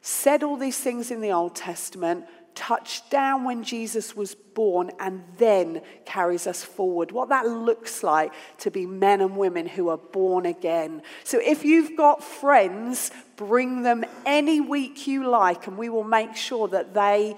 said 0.00 0.42
all 0.42 0.56
these 0.56 0.78
things 0.78 1.10
in 1.10 1.20
the 1.20 1.32
Old 1.32 1.54
Testament 1.54 2.24
touched 2.58 3.08
down 3.08 3.44
when 3.44 3.62
Jesus 3.62 4.16
was 4.16 4.34
born 4.34 4.90
and 4.98 5.22
then 5.36 5.80
carries 6.04 6.48
us 6.48 6.64
forward. 6.64 7.12
What 7.12 7.28
that 7.28 7.46
looks 7.46 8.02
like 8.02 8.32
to 8.58 8.70
be 8.72 8.84
men 8.84 9.20
and 9.20 9.36
women 9.36 9.66
who 9.66 9.90
are 9.90 9.96
born 9.96 10.44
again. 10.44 11.02
So 11.22 11.38
if 11.40 11.64
you've 11.64 11.96
got 11.96 12.24
friends, 12.24 13.12
bring 13.36 13.84
them 13.84 14.04
any 14.26 14.60
week 14.60 15.06
you 15.06 15.30
like, 15.30 15.68
and 15.68 15.78
we 15.78 15.88
will 15.88 16.02
make 16.02 16.34
sure 16.34 16.66
that 16.68 16.94
they 16.94 17.36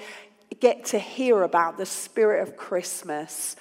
get 0.59 0.87
to 0.87 0.99
hear 0.99 1.43
about 1.43 1.77
the 1.77 1.85
spirit 1.85 2.41
of 2.41 2.57
Christmas. 2.57 3.57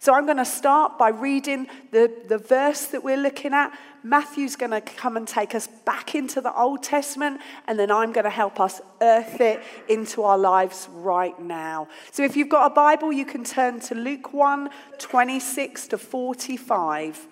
So 0.00 0.12
I'm 0.12 0.24
going 0.24 0.38
to 0.38 0.44
start 0.44 0.98
by 0.98 1.10
reading 1.10 1.68
the, 1.92 2.10
the 2.26 2.38
verse 2.38 2.86
that 2.86 3.04
we're 3.04 3.16
looking 3.16 3.54
at. 3.54 3.78
Matthew's 4.02 4.56
going 4.56 4.70
to 4.70 4.80
come 4.80 5.16
and 5.16 5.26
take 5.26 5.54
us 5.54 5.66
back 5.66 6.14
into 6.14 6.40
the 6.40 6.54
Old 6.54 6.82
Testament, 6.82 7.40
and 7.66 7.78
then 7.78 7.90
I'm 7.90 8.12
going 8.12 8.24
to 8.24 8.30
help 8.30 8.60
us 8.60 8.80
earth 9.00 9.40
it 9.40 9.62
into 9.88 10.22
our 10.22 10.38
lives 10.38 10.88
right 10.92 11.38
now. 11.40 11.88
So 12.10 12.22
if 12.22 12.36
you've 12.36 12.48
got 12.48 12.70
a 12.70 12.74
Bible, 12.74 13.12
you 13.12 13.24
can 13.24 13.44
turn 13.44 13.80
to 13.80 13.94
Luke 13.94 14.32
1 14.32 14.70
26 14.98 15.88
to 15.88 15.98
45. 15.98 17.26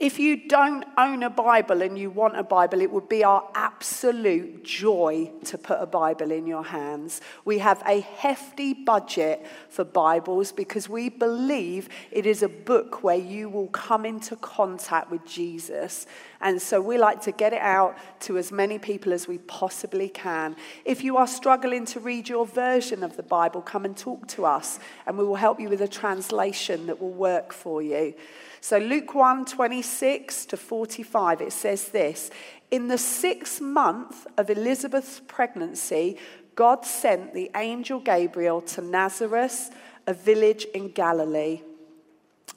If 0.00 0.20
you 0.20 0.46
don't 0.46 0.84
own 0.96 1.24
a 1.24 1.30
Bible 1.30 1.82
and 1.82 1.98
you 1.98 2.08
want 2.08 2.38
a 2.38 2.44
Bible, 2.44 2.80
it 2.80 2.92
would 2.92 3.08
be 3.08 3.24
our 3.24 3.50
absolute 3.56 4.62
joy 4.62 5.32
to 5.46 5.58
put 5.58 5.78
a 5.80 5.86
Bible 5.86 6.30
in 6.30 6.46
your 6.46 6.62
hands. 6.62 7.20
We 7.44 7.58
have 7.58 7.82
a 7.84 7.98
hefty 7.98 8.74
budget 8.74 9.44
for 9.68 9.82
Bibles 9.82 10.52
because 10.52 10.88
we 10.88 11.08
believe 11.08 11.88
it 12.12 12.26
is 12.26 12.44
a 12.44 12.48
book 12.48 13.02
where 13.02 13.16
you 13.16 13.48
will 13.48 13.66
come 13.66 14.06
into 14.06 14.36
contact 14.36 15.10
with 15.10 15.26
Jesus. 15.26 16.06
And 16.40 16.62
so 16.62 16.80
we 16.80 16.96
like 16.96 17.20
to 17.22 17.32
get 17.32 17.52
it 17.52 17.60
out 17.60 17.98
to 18.20 18.38
as 18.38 18.52
many 18.52 18.78
people 18.78 19.12
as 19.12 19.26
we 19.26 19.38
possibly 19.38 20.08
can. 20.08 20.54
If 20.84 21.02
you 21.02 21.16
are 21.16 21.26
struggling 21.26 21.84
to 21.86 21.98
read 21.98 22.28
your 22.28 22.46
version 22.46 23.02
of 23.02 23.16
the 23.16 23.24
Bible, 23.24 23.62
come 23.62 23.84
and 23.84 23.96
talk 23.96 24.28
to 24.28 24.46
us, 24.46 24.78
and 25.08 25.18
we 25.18 25.24
will 25.24 25.34
help 25.34 25.58
you 25.58 25.68
with 25.68 25.80
a 25.80 25.88
translation 25.88 26.86
that 26.86 27.00
will 27.00 27.10
work 27.10 27.52
for 27.52 27.82
you. 27.82 28.14
So 28.60 28.78
Luke 28.78 29.14
1 29.14 29.44
26 29.44 30.46
to 30.46 30.56
45, 30.56 31.40
it 31.40 31.52
says 31.52 31.88
this 31.88 32.30
In 32.70 32.88
the 32.88 32.98
sixth 32.98 33.60
month 33.60 34.26
of 34.36 34.50
Elizabeth's 34.50 35.20
pregnancy, 35.26 36.18
God 36.54 36.84
sent 36.84 37.34
the 37.34 37.50
angel 37.54 38.00
Gabriel 38.00 38.60
to 38.62 38.82
Nazareth, 38.82 39.70
a 40.06 40.12
village 40.12 40.66
in 40.74 40.90
Galilee, 40.90 41.62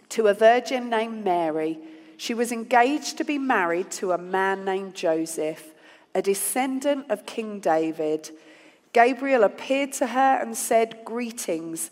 to 0.10 0.28
a 0.28 0.34
virgin 0.34 0.90
named 0.90 1.24
Mary. 1.24 1.78
She 2.18 2.34
was 2.34 2.52
engaged 2.52 3.18
to 3.18 3.24
be 3.24 3.38
married 3.38 3.92
to 3.92 4.12
a 4.12 4.18
man 4.18 4.66
named 4.66 4.96
Joseph, 4.96 5.74
a 6.16 6.22
descendant 6.22 7.10
of 7.10 7.26
King 7.26 7.60
David. 7.60 8.32
Gabriel 8.94 9.44
appeared 9.44 9.94
to 9.94 10.08
her 10.08 10.38
and 10.42 10.58
said, 10.58 11.06
Greetings 11.06 11.92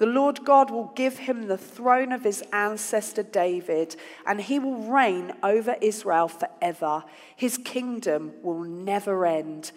The 0.00 0.06
Lord 0.06 0.46
God 0.46 0.70
will 0.70 0.92
give 0.94 1.18
him 1.18 1.46
the 1.46 1.58
throne 1.58 2.10
of 2.10 2.24
his 2.24 2.42
ancestor 2.54 3.22
David, 3.22 3.96
and 4.26 4.40
he 4.40 4.58
will 4.58 4.78
reign 4.78 5.30
over 5.42 5.76
Israel 5.82 6.26
forever. 6.26 7.04
His 7.36 7.58
kingdom 7.58 8.32
will 8.42 8.62
never 8.62 9.26
end. 9.26 9.72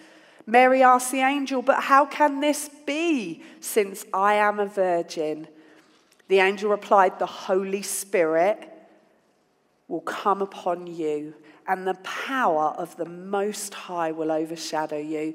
Mary 0.45 0.81
asked 0.81 1.11
the 1.11 1.19
angel, 1.19 1.61
But 1.61 1.83
how 1.83 2.05
can 2.05 2.39
this 2.39 2.69
be, 2.85 3.43
since 3.59 4.05
I 4.13 4.35
am 4.35 4.61
a 4.61 4.65
virgin? 4.65 5.49
The 6.29 6.39
angel 6.39 6.71
replied, 6.71 7.19
The 7.19 7.25
Holy 7.25 7.81
Spirit 7.81 8.71
will 9.89 9.99
come 9.99 10.41
upon 10.41 10.87
you, 10.87 11.33
and 11.67 11.85
the 11.85 11.95
power 11.95 12.73
of 12.77 12.95
the 12.95 13.09
Most 13.09 13.73
High 13.73 14.13
will 14.13 14.31
overshadow 14.31 14.99
you. 14.99 15.33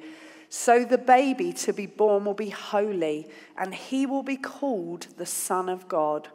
So 0.49 0.85
the 0.85 0.99
baby 0.99 1.53
to 1.53 1.73
be 1.73 1.87
born 1.87 2.25
will 2.25 2.35
be 2.35 2.51
holy, 2.51 3.29
and 3.57 3.75
he 3.75 4.07
will 4.07 4.23
be 4.23 4.37
called 4.37 5.09
the 5.17 5.27
Son 5.27 5.69
of 5.69 5.89
God. 5.89 6.29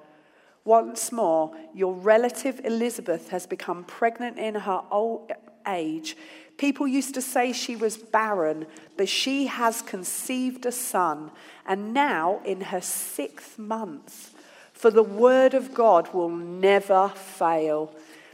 Once 0.65 1.12
more, 1.12 1.55
your 1.74 1.93
relative 1.93 2.62
Elizabeth 2.63 3.29
has 3.29 3.46
become 3.46 3.84
pregnant 3.84 4.38
in 4.38 4.55
her 4.55 4.82
old 4.91 5.32
age. 5.67 6.15
People 6.58 6.88
used 6.88 7.13
to 7.15 7.22
say 7.22 7.51
she 7.51 7.75
was 7.75 7.98
barren, 7.98 8.67
but 8.96 9.10
she 9.10 9.48
has 9.48 9.82
conceived 9.82 10.65
a 10.65 10.72
son, 10.72 11.32
and 11.65 11.93
now 11.93 12.39
in 12.46 12.62
her 12.62 12.82
sixth 12.82 13.58
month. 13.58 14.34
For 14.72 14.91
the 14.91 15.03
word 15.03 15.53
of 15.53 15.74
God 15.74 16.13
will 16.13 16.29
never 16.29 17.10
fail. 17.10 17.93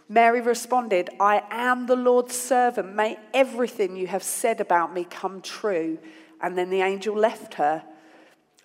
Mary 0.09 0.41
responded, 0.41 1.11
I 1.19 1.43
am 1.51 1.85
the 1.85 1.95
Lord's 1.95 2.35
servant. 2.35 2.95
May 2.95 3.19
everything 3.31 3.95
you 3.95 4.07
have 4.07 4.23
said 4.23 4.59
about 4.59 4.91
me 4.91 5.03
come 5.03 5.39
true. 5.39 5.99
And 6.41 6.57
then 6.57 6.71
the 6.71 6.81
angel 6.81 7.15
left 7.15 7.53
her. 7.53 7.83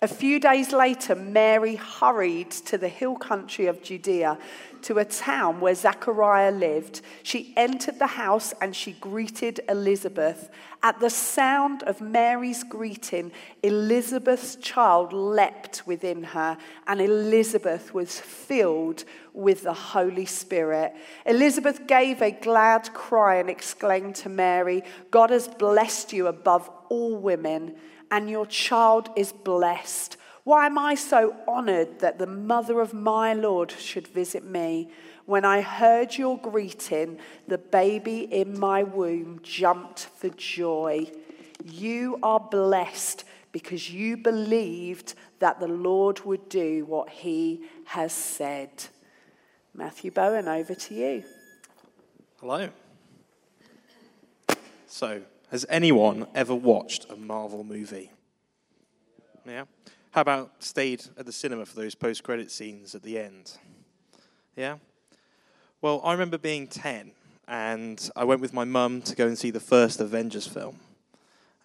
A 0.05 0.07
few 0.07 0.39
days 0.39 0.71
later, 0.71 1.15
Mary 1.15 1.77
hurried 1.77 2.51
to 2.51 2.77
the 2.77 2.87
hill 2.87 3.15
country 3.15 3.65
of 3.65 3.81
Judea 3.81 4.37
to 4.83 4.99
a 4.99 5.03
town 5.03 5.59
where 5.59 5.73
Zachariah 5.73 6.51
lived. 6.51 7.01
She 7.23 7.55
entered 7.57 7.97
the 7.97 8.05
house 8.05 8.53
and 8.61 8.75
she 8.75 8.91
greeted 8.91 9.61
Elizabeth. 9.67 10.51
At 10.83 10.99
the 10.99 11.09
sound 11.09 11.81
of 11.81 12.01
Mary's 12.01 12.63
greeting, 12.63 13.31
Elizabeth's 13.63 14.57
child 14.57 15.11
leapt 15.11 15.87
within 15.87 16.21
her, 16.21 16.59
and 16.85 17.01
Elizabeth 17.01 17.91
was 17.95 18.19
filled 18.19 19.05
with 19.33 19.63
the 19.63 19.73
Holy 19.73 20.27
Spirit. 20.27 20.93
Elizabeth 21.25 21.87
gave 21.87 22.21
a 22.21 22.29
glad 22.29 22.93
cry 22.93 23.37
and 23.37 23.49
exclaimed 23.49 24.13
to 24.17 24.29
Mary, 24.29 24.83
God 25.09 25.31
has 25.31 25.47
blessed 25.47 26.13
you 26.13 26.27
above 26.27 26.69
all 26.89 27.17
women 27.17 27.75
and 28.15 28.29
your 28.29 28.45
child 28.45 29.09
is 29.17 29.33
blessed. 29.33 30.15
Why 30.45 30.67
am 30.67 30.77
I 30.77 30.95
so 30.95 31.35
honored 31.45 31.99
that 31.99 32.17
the 32.17 32.25
mother 32.25 32.79
of 32.79 32.93
my 32.93 33.33
Lord 33.33 33.71
should 33.71 34.07
visit 34.07 34.45
me? 34.45 34.89
When 35.25 35.43
I 35.43 35.59
heard 35.59 36.17
your 36.17 36.37
greeting, 36.37 37.19
the 37.45 37.57
baby 37.57 38.19
in 38.21 38.57
my 38.57 38.83
womb 38.83 39.41
jumped 39.43 40.05
for 40.15 40.29
joy. 40.29 41.11
You 41.65 42.17
are 42.23 42.39
blessed 42.39 43.25
because 43.51 43.91
you 43.91 44.15
believed 44.15 45.15
that 45.39 45.59
the 45.59 45.67
Lord 45.67 46.21
would 46.21 46.47
do 46.47 46.85
what 46.85 47.09
he 47.09 47.65
has 47.87 48.13
said. 48.13 48.71
Matthew 49.73 50.11
Bowen, 50.11 50.47
over 50.47 50.73
to 50.73 50.95
you. 50.95 51.23
Hello. 52.39 52.69
So, 54.87 55.21
has 55.51 55.65
anyone 55.69 56.27
ever 56.33 56.55
watched 56.55 57.09
a 57.09 57.15
Marvel 57.15 57.63
movie? 57.63 58.11
Yeah? 59.45 59.65
How 60.11 60.21
about 60.21 60.63
stayed 60.63 61.03
at 61.17 61.25
the 61.25 61.31
cinema 61.31 61.65
for 61.65 61.75
those 61.75 61.93
post 61.93 62.23
credit 62.23 62.51
scenes 62.51 62.95
at 62.95 63.03
the 63.03 63.19
end? 63.19 63.57
Yeah? 64.55 64.77
Well, 65.81 66.01
I 66.03 66.13
remember 66.13 66.37
being 66.37 66.67
10 66.67 67.11
and 67.47 68.09
I 68.15 68.23
went 68.23 68.41
with 68.41 68.53
my 68.53 68.63
mum 68.63 69.01
to 69.03 69.15
go 69.15 69.27
and 69.27 69.37
see 69.37 69.51
the 69.51 69.59
first 69.59 69.99
Avengers 69.99 70.47
film. 70.47 70.79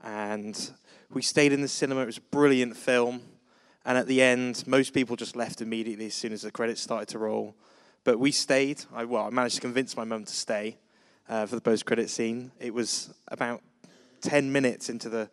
And 0.03 0.71
we 1.11 1.23
stayed 1.23 1.53
in 1.53 1.61
the 1.61 1.69
cinema, 1.69 2.03
it 2.03 2.07
was 2.07 2.19
a 2.19 2.23
brilliant 2.33 2.77
film. 2.77 3.23
And 3.85 3.97
at 3.97 4.07
the 4.07 4.21
end, 4.21 4.65
most 4.67 4.93
people 4.93 5.17
just 5.17 5.37
left 5.37 5.63
immediately 5.63 6.07
as 6.07 6.15
soon 6.15 6.33
as 6.33 6.43
the 6.43 6.51
credits 6.51 6.83
started 6.83 7.09
to 7.09 7.19
roll. 7.19 7.55
But 8.05 8.19
we 8.19 8.31
stayed. 8.31 8.85
I, 8.93 9.05
well, 9.05 9.27
I 9.27 9.31
managed 9.31 9.57
to 9.57 9.61
convince 9.61 9.97
my 9.97 10.05
mum 10.05 10.25
to 10.25 10.35
stay 10.35 10.77
uh, 11.29 11.47
for 11.47 11.55
the 11.55 11.61
post 11.61 11.87
credit 11.87 12.11
scene. 12.11 12.51
It 12.59 12.75
was 12.75 13.15
about 13.29 13.63
10 14.21 14.51
minutes 14.53 14.89
into 14.89 15.09
the 15.09 15.31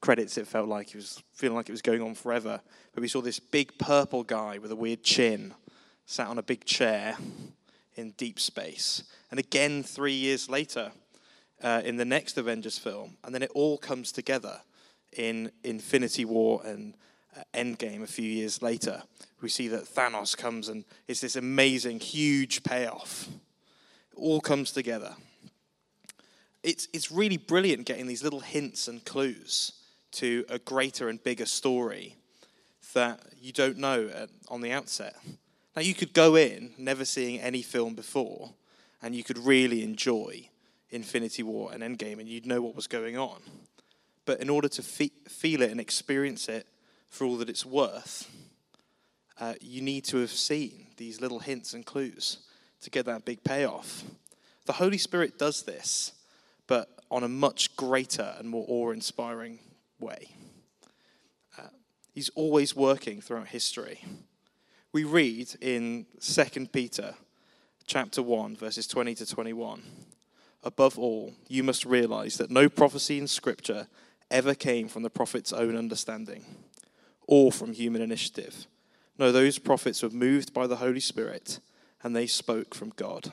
credits, 0.00 0.36
it 0.36 0.46
felt 0.46 0.68
like 0.68 0.88
it 0.88 0.96
was 0.96 1.22
feeling 1.32 1.56
like 1.56 1.68
it 1.68 1.72
was 1.72 1.82
going 1.82 2.02
on 2.02 2.14
forever. 2.14 2.60
But 2.94 3.00
we 3.00 3.08
saw 3.08 3.20
this 3.20 3.40
big 3.40 3.78
purple 3.78 4.22
guy 4.22 4.58
with 4.58 4.70
a 4.70 4.76
weird 4.76 5.02
chin 5.02 5.54
sat 6.06 6.26
on 6.28 6.38
a 6.38 6.42
big 6.42 6.64
chair 6.64 7.16
in 7.96 8.10
deep 8.12 8.38
space. 8.38 9.04
And 9.30 9.40
again, 9.40 9.82
three 9.82 10.12
years 10.12 10.48
later, 10.48 10.92
uh, 11.62 11.80
in 11.84 11.96
the 11.96 12.04
next 12.04 12.36
Avengers 12.36 12.78
film. 12.78 13.16
And 13.24 13.34
then 13.34 13.42
it 13.42 13.50
all 13.54 13.78
comes 13.78 14.12
together 14.12 14.60
in 15.16 15.50
Infinity 15.64 16.24
War 16.24 16.60
and 16.64 16.94
uh, 17.36 17.42
Endgame 17.54 18.02
a 18.02 18.06
few 18.06 18.28
years 18.28 18.62
later. 18.62 19.02
We 19.40 19.48
see 19.48 19.68
that 19.68 19.84
Thanos 19.84 20.36
comes 20.36 20.68
and 20.68 20.84
it's 21.08 21.20
this 21.20 21.36
amazing, 21.36 22.00
huge 22.00 22.62
payoff. 22.62 23.28
It 24.12 24.16
all 24.16 24.40
comes 24.40 24.72
together. 24.72 25.14
It's, 26.64 26.88
it's 26.94 27.12
really 27.12 27.36
brilliant 27.36 27.84
getting 27.84 28.06
these 28.06 28.24
little 28.24 28.40
hints 28.40 28.88
and 28.88 29.04
clues 29.04 29.72
to 30.12 30.46
a 30.48 30.58
greater 30.58 31.10
and 31.10 31.22
bigger 31.22 31.44
story 31.44 32.16
that 32.94 33.20
you 33.38 33.52
don't 33.52 33.76
know 33.76 34.08
at, 34.08 34.30
on 34.48 34.62
the 34.62 34.72
outset. 34.72 35.14
Now, 35.76 35.82
you 35.82 35.92
could 35.92 36.14
go 36.14 36.36
in 36.36 36.72
never 36.78 37.04
seeing 37.04 37.38
any 37.38 37.60
film 37.60 37.94
before, 37.94 38.54
and 39.02 39.14
you 39.14 39.22
could 39.22 39.36
really 39.36 39.82
enjoy 39.82 40.48
Infinity 40.90 41.42
War 41.42 41.70
and 41.72 41.82
Endgame, 41.82 42.18
and 42.18 42.28
you'd 42.28 42.46
know 42.46 42.62
what 42.62 42.74
was 42.74 42.86
going 42.86 43.18
on. 43.18 43.42
But 44.24 44.40
in 44.40 44.48
order 44.48 44.68
to 44.68 44.82
fe- 44.82 45.10
feel 45.28 45.60
it 45.60 45.70
and 45.70 45.80
experience 45.80 46.48
it 46.48 46.66
for 47.08 47.26
all 47.26 47.36
that 47.38 47.50
it's 47.50 47.66
worth, 47.66 48.30
uh, 49.38 49.54
you 49.60 49.82
need 49.82 50.04
to 50.04 50.18
have 50.18 50.30
seen 50.30 50.86
these 50.96 51.20
little 51.20 51.40
hints 51.40 51.74
and 51.74 51.84
clues 51.84 52.38
to 52.80 52.88
get 52.88 53.04
that 53.04 53.26
big 53.26 53.44
payoff. 53.44 54.04
The 54.64 54.74
Holy 54.74 54.96
Spirit 54.96 55.38
does 55.38 55.64
this, 55.64 56.12
on 57.14 57.22
a 57.22 57.28
much 57.28 57.76
greater 57.76 58.34
and 58.40 58.50
more 58.50 58.64
awe 58.66 58.90
inspiring 58.90 59.60
way. 60.00 60.34
Uh, 61.56 61.68
he's 62.12 62.28
always 62.30 62.74
working 62.74 63.20
throughout 63.20 63.46
history. 63.46 64.04
We 64.92 65.04
read 65.04 65.54
in 65.60 66.06
2 66.20 66.66
Peter 66.72 67.14
chapter 67.86 68.20
1 68.20 68.56
verses 68.56 68.88
20 68.88 69.14
to 69.14 69.26
21. 69.26 69.82
Above 70.64 70.98
all, 70.98 71.32
you 71.46 71.62
must 71.62 71.84
realize 71.84 72.36
that 72.38 72.50
no 72.50 72.68
prophecy 72.68 73.18
in 73.18 73.28
scripture 73.28 73.86
ever 74.28 74.54
came 74.56 74.88
from 74.88 75.04
the 75.04 75.10
prophet's 75.10 75.52
own 75.52 75.76
understanding 75.76 76.44
or 77.28 77.52
from 77.52 77.74
human 77.74 78.02
initiative. 78.02 78.66
No, 79.20 79.30
those 79.30 79.60
prophets 79.60 80.02
were 80.02 80.10
moved 80.10 80.52
by 80.52 80.66
the 80.66 80.76
Holy 80.76 80.98
Spirit 80.98 81.60
and 82.02 82.16
they 82.16 82.26
spoke 82.26 82.74
from 82.74 82.92
God. 82.96 83.30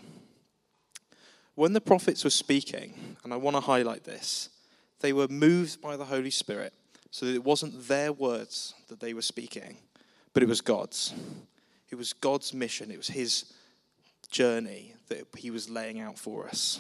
When 1.55 1.74
the 1.74 1.81
prophets 1.81 2.24
were 2.24 2.29
speaking, 2.29 3.17
and 3.24 3.34
I 3.34 3.38
want 3.38 3.55
to 3.55 3.62
highlight 3.62 4.03
this, 4.03 4.50
they 5.01 5.13
were 5.13 5.27
moved 5.27 5.81
by 5.81 5.98
the 5.98 6.05
Holy 6.05 6.29
Spirit 6.29 6.74
so 7.10 7.25
that 7.25 7.36
it 7.36 7.43
wasn't 7.43 7.88
their 7.88 8.13
words 8.13 8.74
that 8.88 9.00
they 9.00 9.13
were 9.13 9.22
speaking, 9.22 9.77
but 10.34 10.43
it 10.43 10.50
was 10.50 10.62
God's. 10.62 11.13
It 11.89 11.96
was 11.96 12.13
God's 12.13 12.53
mission, 12.53 12.89
it 12.89 12.98
was 12.98 13.10
His 13.10 13.51
journey 14.29 14.96
that 15.10 15.27
He 15.38 15.51
was 15.51 15.70
laying 15.70 16.00
out 16.00 16.17
for 16.17 16.48
us. 16.48 16.79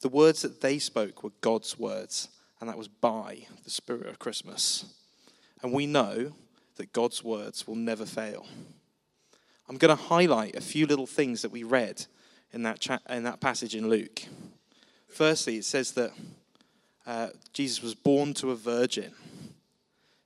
The 0.00 0.08
words 0.08 0.42
that 0.42 0.60
they 0.60 0.78
spoke 0.78 1.22
were 1.22 1.30
God's 1.40 1.78
words, 1.78 2.28
and 2.60 2.68
that 2.68 2.76
was 2.76 2.88
by 2.88 3.46
the 3.64 3.70
Spirit 3.70 4.06
of 4.06 4.18
Christmas. 4.18 4.84
And 5.62 5.72
we 5.72 5.86
know 5.86 6.32
that 6.76 6.92
God's 6.92 7.22
words 7.22 7.66
will 7.66 7.76
never 7.76 8.04
fail. 8.04 8.46
I'm 9.68 9.78
going 9.78 9.96
to 9.96 10.02
highlight 10.02 10.56
a 10.56 10.60
few 10.60 10.86
little 10.86 11.06
things 11.06 11.42
that 11.42 11.50
we 11.50 11.62
read 11.62 12.06
in 12.52 12.62
that, 12.62 12.80
cha- 12.80 13.00
in 13.08 13.24
that 13.24 13.40
passage 13.40 13.74
in 13.74 13.88
Luke. 13.88 14.22
Firstly, 15.08 15.56
it 15.56 15.64
says 15.64 15.92
that 15.92 16.12
uh, 17.06 17.28
Jesus 17.52 17.82
was 17.82 17.94
born 17.94 18.34
to 18.34 18.50
a 18.50 18.56
virgin. 18.56 19.12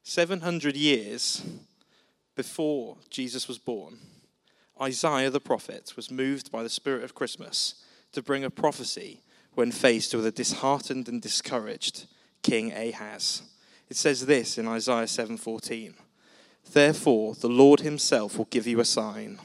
700 0.02 0.76
years 0.76 1.42
before 2.34 2.96
Jesus 3.10 3.46
was 3.46 3.58
born, 3.58 3.98
Isaiah 4.80 5.30
the 5.30 5.40
prophet 5.40 5.92
was 5.94 6.10
moved 6.10 6.50
by 6.50 6.62
the 6.62 6.70
spirit 6.70 7.04
of 7.04 7.14
Christmas 7.14 7.84
to 8.12 8.22
bring 8.22 8.44
a 8.44 8.50
prophecy 8.50 9.20
when 9.54 9.70
faced 9.70 10.14
with 10.14 10.26
a 10.26 10.32
disheartened 10.32 11.08
and 11.08 11.20
discouraged 11.20 12.06
King 12.42 12.72
Ahaz. 12.72 13.42
It 13.88 13.96
says 13.96 14.26
this 14.26 14.56
in 14.56 14.66
Isaiah 14.66 15.06
7:14. 15.06 15.94
Therefore 16.72 17.34
the 17.34 17.48
Lord 17.48 17.80
himself 17.80 18.38
will 18.38 18.46
give 18.46 18.66
you 18.66 18.80
a 18.80 18.84
sign. 18.84 19.38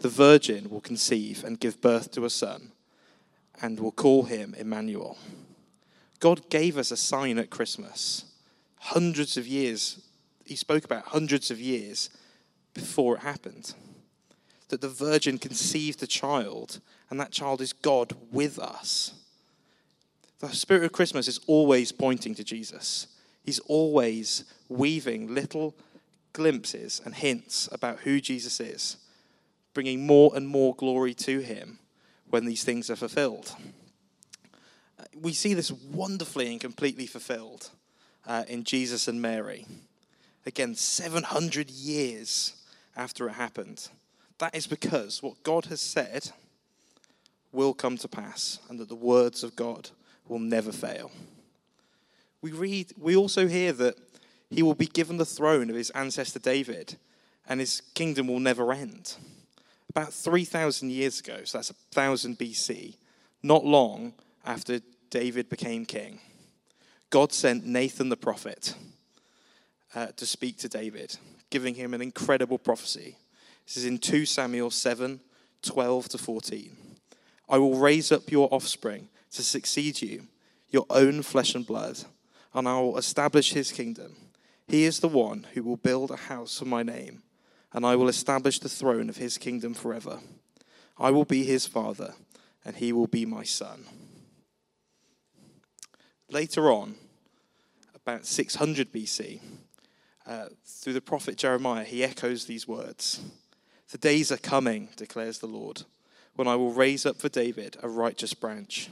The 0.00 0.08
virgin 0.08 0.70
will 0.70 0.80
conceive 0.80 1.42
and 1.44 1.58
give 1.58 1.80
birth 1.80 2.12
to 2.12 2.24
a 2.24 2.30
son 2.30 2.72
and 3.60 3.80
will 3.80 3.92
call 3.92 4.24
him 4.24 4.54
Emmanuel. 4.56 5.18
God 6.20 6.48
gave 6.50 6.76
us 6.78 6.90
a 6.90 6.96
sign 6.96 7.38
at 7.38 7.50
Christmas. 7.50 8.24
Hundreds 8.78 9.36
of 9.36 9.46
years, 9.46 10.00
he 10.44 10.56
spoke 10.56 10.84
about 10.84 11.06
hundreds 11.06 11.50
of 11.50 11.60
years 11.60 12.10
before 12.74 13.16
it 13.16 13.22
happened. 13.22 13.74
That 14.68 14.80
the 14.80 14.88
virgin 14.88 15.38
conceived 15.38 16.02
a 16.02 16.06
child, 16.06 16.80
and 17.10 17.18
that 17.18 17.32
child 17.32 17.60
is 17.60 17.72
God 17.72 18.14
with 18.30 18.58
us. 18.58 19.14
The 20.40 20.50
spirit 20.50 20.84
of 20.84 20.92
Christmas 20.92 21.26
is 21.26 21.40
always 21.46 21.90
pointing 21.90 22.34
to 22.36 22.44
Jesus. 22.44 23.08
He's 23.42 23.58
always 23.60 24.44
weaving 24.68 25.34
little 25.34 25.74
glimpses 26.32 27.00
and 27.04 27.14
hints 27.14 27.68
about 27.72 28.00
who 28.00 28.20
Jesus 28.20 28.60
is, 28.60 28.98
bringing 29.74 30.06
more 30.06 30.32
and 30.34 30.48
more 30.48 30.74
glory 30.74 31.14
to 31.14 31.40
him 31.40 31.78
when 32.30 32.44
these 32.44 32.64
things 32.64 32.90
are 32.90 32.96
fulfilled. 32.96 33.54
We 35.14 35.32
see 35.32 35.54
this 35.54 35.70
wonderfully 35.70 36.50
and 36.50 36.60
completely 36.60 37.06
fulfilled 37.06 37.70
uh, 38.26 38.44
in 38.48 38.64
Jesus 38.64 39.08
and 39.08 39.20
Mary. 39.20 39.66
Again, 40.46 40.74
700 40.74 41.70
years 41.70 42.54
after 42.96 43.28
it 43.28 43.32
happened. 43.32 43.88
That 44.38 44.54
is 44.54 44.66
because 44.66 45.22
what 45.22 45.42
God 45.42 45.66
has 45.66 45.80
said 45.80 46.30
will 47.52 47.74
come 47.74 47.96
to 47.98 48.08
pass 48.08 48.58
and 48.68 48.78
that 48.78 48.88
the 48.88 48.94
words 48.94 49.42
of 49.42 49.56
God 49.56 49.90
will 50.28 50.38
never 50.38 50.72
fail. 50.72 51.10
We 52.40 52.52
read 52.52 52.92
we 52.98 53.16
also 53.16 53.48
hear 53.48 53.72
that 53.72 53.96
he 54.50 54.62
will 54.62 54.74
be 54.74 54.86
given 54.86 55.16
the 55.16 55.24
throne 55.24 55.70
of 55.70 55.76
his 55.76 55.90
ancestor 55.90 56.38
David 56.38 56.96
and 57.48 57.60
his 57.60 57.80
kingdom 57.94 58.28
will 58.28 58.40
never 58.40 58.72
end. 58.72 59.16
About 59.98 60.12
3000 60.12 60.92
years 60.92 61.18
ago, 61.18 61.40
so 61.42 61.58
that's 61.58 61.72
1000 61.92 62.38
BC, 62.38 62.94
not 63.42 63.64
long 63.64 64.12
after 64.46 64.78
David 65.10 65.48
became 65.48 65.84
king, 65.84 66.20
God 67.10 67.32
sent 67.32 67.66
Nathan 67.66 68.08
the 68.08 68.16
prophet 68.16 68.76
uh, 69.96 70.06
to 70.14 70.24
speak 70.24 70.56
to 70.58 70.68
David, 70.68 71.16
giving 71.50 71.74
him 71.74 71.94
an 71.94 72.00
incredible 72.00 72.58
prophecy. 72.58 73.16
This 73.66 73.76
is 73.76 73.86
in 73.86 73.98
2 73.98 74.24
Samuel 74.24 74.70
7 74.70 75.18
12 75.62 76.08
to 76.10 76.18
14. 76.18 76.76
I 77.48 77.58
will 77.58 77.74
raise 77.74 78.12
up 78.12 78.30
your 78.30 78.48
offspring 78.54 79.08
to 79.32 79.42
succeed 79.42 80.00
you, 80.00 80.28
your 80.70 80.86
own 80.90 81.22
flesh 81.22 81.56
and 81.56 81.66
blood, 81.66 81.98
and 82.54 82.68
I 82.68 82.78
will 82.80 82.98
establish 82.98 83.52
his 83.52 83.72
kingdom. 83.72 84.14
He 84.68 84.84
is 84.84 85.00
the 85.00 85.08
one 85.08 85.48
who 85.54 85.64
will 85.64 85.76
build 85.76 86.12
a 86.12 86.16
house 86.16 86.56
for 86.56 86.66
my 86.66 86.84
name, 86.84 87.24
and 87.72 87.84
I 87.84 87.96
will 87.96 88.08
establish 88.08 88.58
the 88.58 88.68
throne 88.68 89.08
of 89.08 89.16
his 89.16 89.38
kingdom 89.38 89.74
forever. 89.74 90.20
I 90.98 91.10
will 91.10 91.24
be 91.24 91.44
his 91.44 91.66
father, 91.66 92.14
and 92.64 92.76
he 92.76 92.92
will 92.92 93.06
be 93.06 93.24
my 93.24 93.44
son. 93.44 93.84
Later 96.30 96.70
on, 96.70 96.96
about 97.94 98.26
600 98.26 98.92
BC, 98.92 99.40
uh, 100.26 100.46
through 100.64 100.92
the 100.92 101.00
prophet 101.00 101.36
Jeremiah, 101.36 101.84
he 101.84 102.04
echoes 102.04 102.44
these 102.44 102.68
words 102.68 103.20
The 103.90 103.98
days 103.98 104.30
are 104.30 104.38
coming, 104.38 104.90
declares 104.96 105.38
the 105.38 105.46
Lord, 105.46 105.82
when 106.34 106.46
I 106.46 106.56
will 106.56 106.72
raise 106.72 107.06
up 107.06 107.16
for 107.16 107.28
David 107.28 107.76
a 107.82 107.88
righteous 107.88 108.34
branch, 108.34 108.90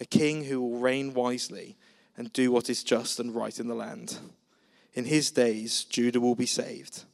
a 0.00 0.04
king 0.04 0.44
who 0.44 0.60
will 0.60 0.78
reign 0.78 1.14
wisely 1.14 1.76
and 2.16 2.32
do 2.32 2.50
what 2.50 2.68
is 2.68 2.84
just 2.84 3.20
and 3.20 3.34
right 3.34 3.58
in 3.58 3.68
the 3.68 3.74
land. 3.74 4.18
In 4.92 5.04
his 5.04 5.30
days, 5.30 5.84
Judah 5.84 6.20
will 6.20 6.34
be 6.34 6.46
saved, 6.46 7.04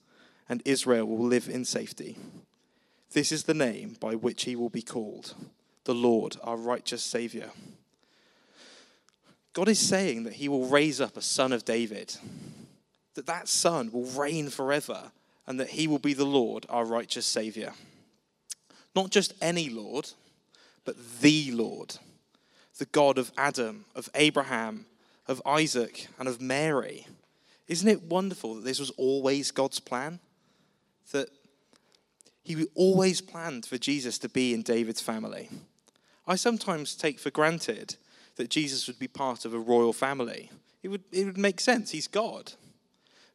and 0.50 0.60
Israel 0.66 1.06
will 1.06 1.24
live 1.24 1.48
in 1.48 1.64
safety. 1.64 2.18
This 3.12 3.32
is 3.32 3.44
the 3.44 3.54
name 3.54 3.96
by 3.98 4.14
which 4.14 4.44
he 4.44 4.54
will 4.54 4.68
be 4.68 4.82
called 4.82 5.34
the 5.84 5.94
Lord, 5.94 6.36
our 6.44 6.58
righteous 6.58 7.02
Savior. 7.02 7.50
God 9.54 9.68
is 9.68 9.78
saying 9.78 10.24
that 10.24 10.34
he 10.34 10.48
will 10.48 10.66
raise 10.66 11.00
up 11.00 11.16
a 11.16 11.22
son 11.22 11.52
of 11.52 11.64
David 11.64 12.16
that 13.14 13.26
that 13.26 13.48
Son 13.48 13.90
will 13.92 14.04
reign 14.04 14.48
forever 14.48 15.10
and 15.46 15.58
that 15.58 15.70
he 15.70 15.86
will 15.86 15.98
be 15.98 16.14
the 16.14 16.24
Lord, 16.24 16.66
our 16.68 16.84
righteous 16.84 17.26
Savior. 17.26 17.72
Not 18.94 19.10
just 19.10 19.34
any 19.42 19.68
Lord, 19.68 20.10
but 20.84 20.96
the 21.20 21.50
Lord, 21.52 21.96
the 22.78 22.86
God 22.86 23.18
of 23.18 23.32
Adam, 23.36 23.84
of 23.94 24.08
Abraham, 24.14 24.86
of 25.26 25.42
Isaac, 25.44 26.08
and 26.18 26.28
of 26.28 26.40
Mary. 26.40 27.06
Isn't 27.68 27.88
it 27.88 28.02
wonderful 28.02 28.54
that 28.54 28.64
this 28.64 28.80
was 28.80 28.90
always 28.90 29.50
God's 29.50 29.80
plan? 29.80 30.18
That 31.12 31.29
he 32.42 32.66
always 32.75 33.20
planned 33.20 33.66
for 33.66 33.79
Jesus 33.79 34.18
to 34.18 34.29
be 34.29 34.55
in 34.55 34.62
David's 34.62 35.01
family. 35.01 35.49
I 36.27 36.37
sometimes 36.37 36.94
take 36.94 37.18
for 37.18 37.31
granted 37.31 37.96
that 38.37 38.51
Jesus 38.51 38.87
would 38.87 38.99
be 38.99 39.09
part 39.09 39.44
of 39.44 39.53
a 39.53 39.59
royal 39.59 39.92
family 39.92 40.51
It 40.83 40.88
would, 40.88 41.05
it 41.12 41.27
would 41.27 41.38
make 41.38 41.61
sense. 41.61 41.90
He's 41.90 42.09
God. 42.09 42.53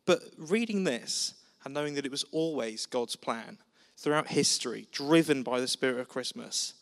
But 0.05 0.21
reading 0.37 0.83
this 0.83 1.35
and 1.63 1.73
knowing 1.73 1.95
that 1.95 2.05
it 2.05 2.11
was 2.11 2.25
always 2.31 2.85
God's 2.85 3.15
plan 3.15 3.57
throughout 3.97 4.29
history, 4.29 4.87
driven 4.91 5.43
by 5.43 5.59
the 5.59 5.67
spirit 5.67 5.99
of 5.99 6.09
Christmas, 6.09 6.73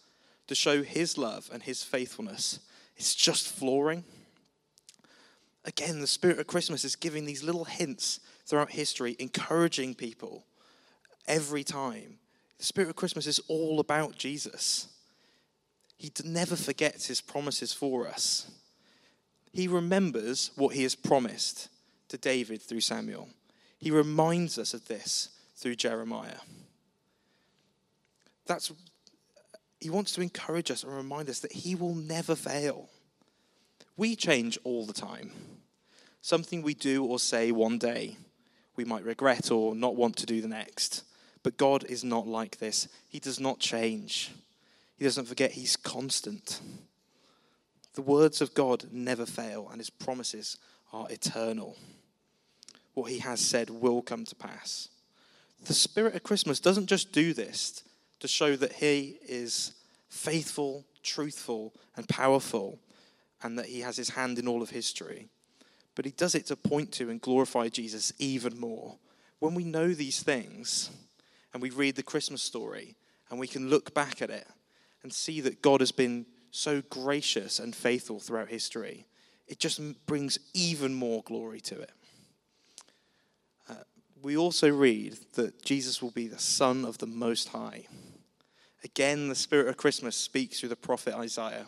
to 0.48 0.56
show 0.56 0.84
his 0.84 1.18
love 1.18 1.50
and 1.54 1.64
his 1.64 1.84
faithfulness, 1.84 2.60
it's 2.96 3.16
just 3.16 3.48
flooring. 3.48 4.04
Again, 5.66 6.00
the 6.00 6.08
spirit 6.08 6.40
of 6.40 6.48
Christmas 6.48 6.84
is 6.84 6.96
giving 6.96 7.26
these 7.26 7.44
little 7.44 7.66
hints 7.66 8.20
throughout 8.46 8.72
history, 8.72 9.16
encouraging 9.20 9.96
people 9.96 10.46
every 11.28 11.64
time. 11.64 12.20
The 12.58 12.66
spirit 12.66 12.90
of 12.90 12.96
Christmas 12.96 13.28
is 13.28 13.40
all 13.48 13.80
about 13.80 14.18
Jesus. 14.18 14.88
He 15.98 16.12
never 16.26 16.56
forgets 16.56 17.08
his 17.08 17.22
promises 17.22 17.74
for 17.74 18.08
us. 18.08 18.52
He 19.52 19.68
remembers 19.68 20.52
what 20.56 20.76
he 20.76 20.84
has 20.84 20.96
promised 20.96 21.70
to 22.10 22.18
David 22.18 22.62
through 22.62 22.82
Samuel. 22.82 23.30
He 23.78 23.92
reminds 23.92 24.58
us 24.58 24.74
of 24.74 24.88
this 24.88 25.30
through 25.56 25.76
Jeremiah. 25.76 26.40
That's 28.46 28.72
he 29.80 29.90
wants 29.90 30.14
to 30.14 30.22
encourage 30.22 30.72
us 30.72 30.84
and 30.84 30.96
remind 30.96 31.30
us 31.30 31.40
that 31.40 31.52
he 31.52 31.76
will 31.76 31.94
never 31.94 32.36
fail. 32.36 32.90
We 33.98 34.16
change 34.16 34.58
all 34.64 34.86
the 34.86 34.94
time. 34.94 35.32
Something 36.22 36.62
we 36.62 36.74
do 36.74 37.04
or 37.04 37.20
say 37.20 37.52
one 37.52 37.78
day, 37.78 38.16
we 38.78 38.86
might 38.86 39.04
regret 39.04 39.52
or 39.52 39.76
not 39.76 39.98
want 39.98 40.16
to 40.18 40.26
do 40.26 40.42
the 40.42 40.48
next. 40.48 41.04
But 41.44 41.58
God 41.58 41.84
is 41.84 42.04
not 42.04 42.26
like 42.26 42.58
this. 42.58 42.88
He 43.10 43.20
does 43.20 43.40
not 43.40 43.60
change. 43.60 44.32
He 44.98 45.04
doesn't 45.04 45.26
forget, 45.26 45.52
He's 45.52 45.76
constant. 45.76 46.62
The 47.96 48.02
words 48.02 48.42
of 48.42 48.54
God 48.54 48.86
never 48.92 49.26
fail, 49.26 49.68
and 49.70 49.80
His 49.80 49.90
promises 49.90 50.58
are 50.94 51.12
eternal. 51.12 51.76
What 52.94 53.12
He 53.12 53.20
has 53.20 53.42
said 53.42 53.70
will 53.70 54.02
come 54.02 54.24
to 54.26 54.36
pass. 54.36 54.88
The 55.66 55.74
Spirit 55.74 56.16
of 56.16 56.24
Christmas 56.24 56.60
doesn't 56.60 56.88
just 56.88 57.12
do 57.12 57.34
this 57.34 57.84
to 58.20 58.28
show 58.28 58.56
that 58.56 58.74
He 58.74 59.18
is 59.28 59.74
faithful, 60.08 60.86
truthful, 61.04 61.74
and 61.98 62.08
powerful, 62.08 62.80
and 63.42 63.60
that 63.60 63.66
He 63.66 63.82
has 63.82 63.98
His 63.98 64.10
hand 64.10 64.40
in 64.40 64.48
all 64.48 64.62
of 64.62 64.70
history, 64.70 65.28
but 65.96 66.06
He 66.06 66.12
does 66.12 66.36
it 66.36 66.46
to 66.48 66.56
point 66.56 66.94
to 66.94 67.10
and 67.10 67.20
glorify 67.20 67.68
Jesus 67.68 68.14
even 68.18 68.58
more. 68.58 68.96
When 69.40 69.56
we 69.56 69.66
know 69.66 69.94
these 69.94 70.24
things 70.24 70.90
and 71.54 71.62
we 71.62 71.70
read 71.70 71.96
the 71.96 72.04
Christmas 72.04 72.42
story 72.42 72.96
and 73.30 73.40
we 73.40 73.48
can 73.48 73.70
look 73.70 73.94
back 73.94 74.22
at 74.22 74.30
it 74.30 74.48
and 75.04 75.14
see 75.14 75.42
that 75.42 75.62
God 75.62 75.80
has 75.82 75.92
been 75.92 76.26
so 76.52 76.82
gracious 76.90 77.60
and 77.60 77.76
faithful 77.76 78.20
throughout 78.20 78.50
history, 78.50 79.06
it 79.48 79.60
just 79.60 79.82
brings 80.06 80.40
even 80.54 80.94
more 80.94 81.24
glory 81.24 81.60
to 81.62 81.80
it. 81.82 81.92
Uh, 83.70 83.76
we 84.22 84.38
also 84.38 84.70
read 84.70 85.18
that 85.34 85.64
Jesus 85.64 86.02
will 86.02 86.12
be 86.12 86.28
the 86.28 86.40
Son 86.40 86.86
of 86.86 87.00
the 87.00 87.08
Most 87.08 87.50
High. 87.50 87.88
Again, 88.84 89.30
the 89.30 89.36
Spirit 89.36 89.68
of 89.68 89.78
Christmas 89.78 90.16
speaks 90.16 90.60
through 90.60 90.70
the 90.70 90.76
prophet 90.76 91.16
Isaiah, 91.16 91.68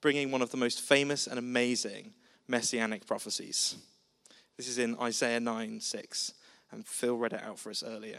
bringing 0.00 0.30
one 0.30 0.42
of 0.42 0.50
the 0.50 0.56
most 0.56 0.80
famous 0.80 1.26
and 1.26 1.38
amazing 1.38 2.12
messianic 2.48 3.06
prophecies. 3.06 3.76
This 4.56 4.68
is 4.68 4.78
in 4.78 4.96
Isaiah 5.00 5.40
9 5.40 5.80
6, 5.80 6.34
and 6.72 6.86
Phil 6.86 7.16
read 7.16 7.32
it 7.32 7.42
out 7.42 7.58
for 7.58 7.70
us 7.70 7.82
earlier. 7.82 8.18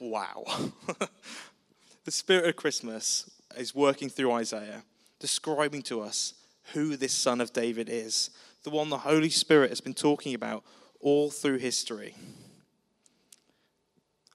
Wow. 0.00 0.44
the 2.04 2.10
Spirit 2.10 2.48
of 2.48 2.56
Christmas 2.56 3.30
is 3.56 3.74
working 3.74 4.08
through 4.08 4.32
Isaiah, 4.32 4.82
describing 5.18 5.82
to 5.82 6.00
us 6.00 6.34
who 6.72 6.96
this 6.96 7.12
Son 7.12 7.40
of 7.40 7.52
David 7.52 7.88
is, 7.90 8.30
the 8.62 8.70
one 8.70 8.88
the 8.88 8.98
Holy 8.98 9.28
Spirit 9.28 9.68
has 9.68 9.80
been 9.82 9.94
talking 9.94 10.34
about 10.34 10.64
all 11.00 11.30
through 11.30 11.58
history 11.58 12.14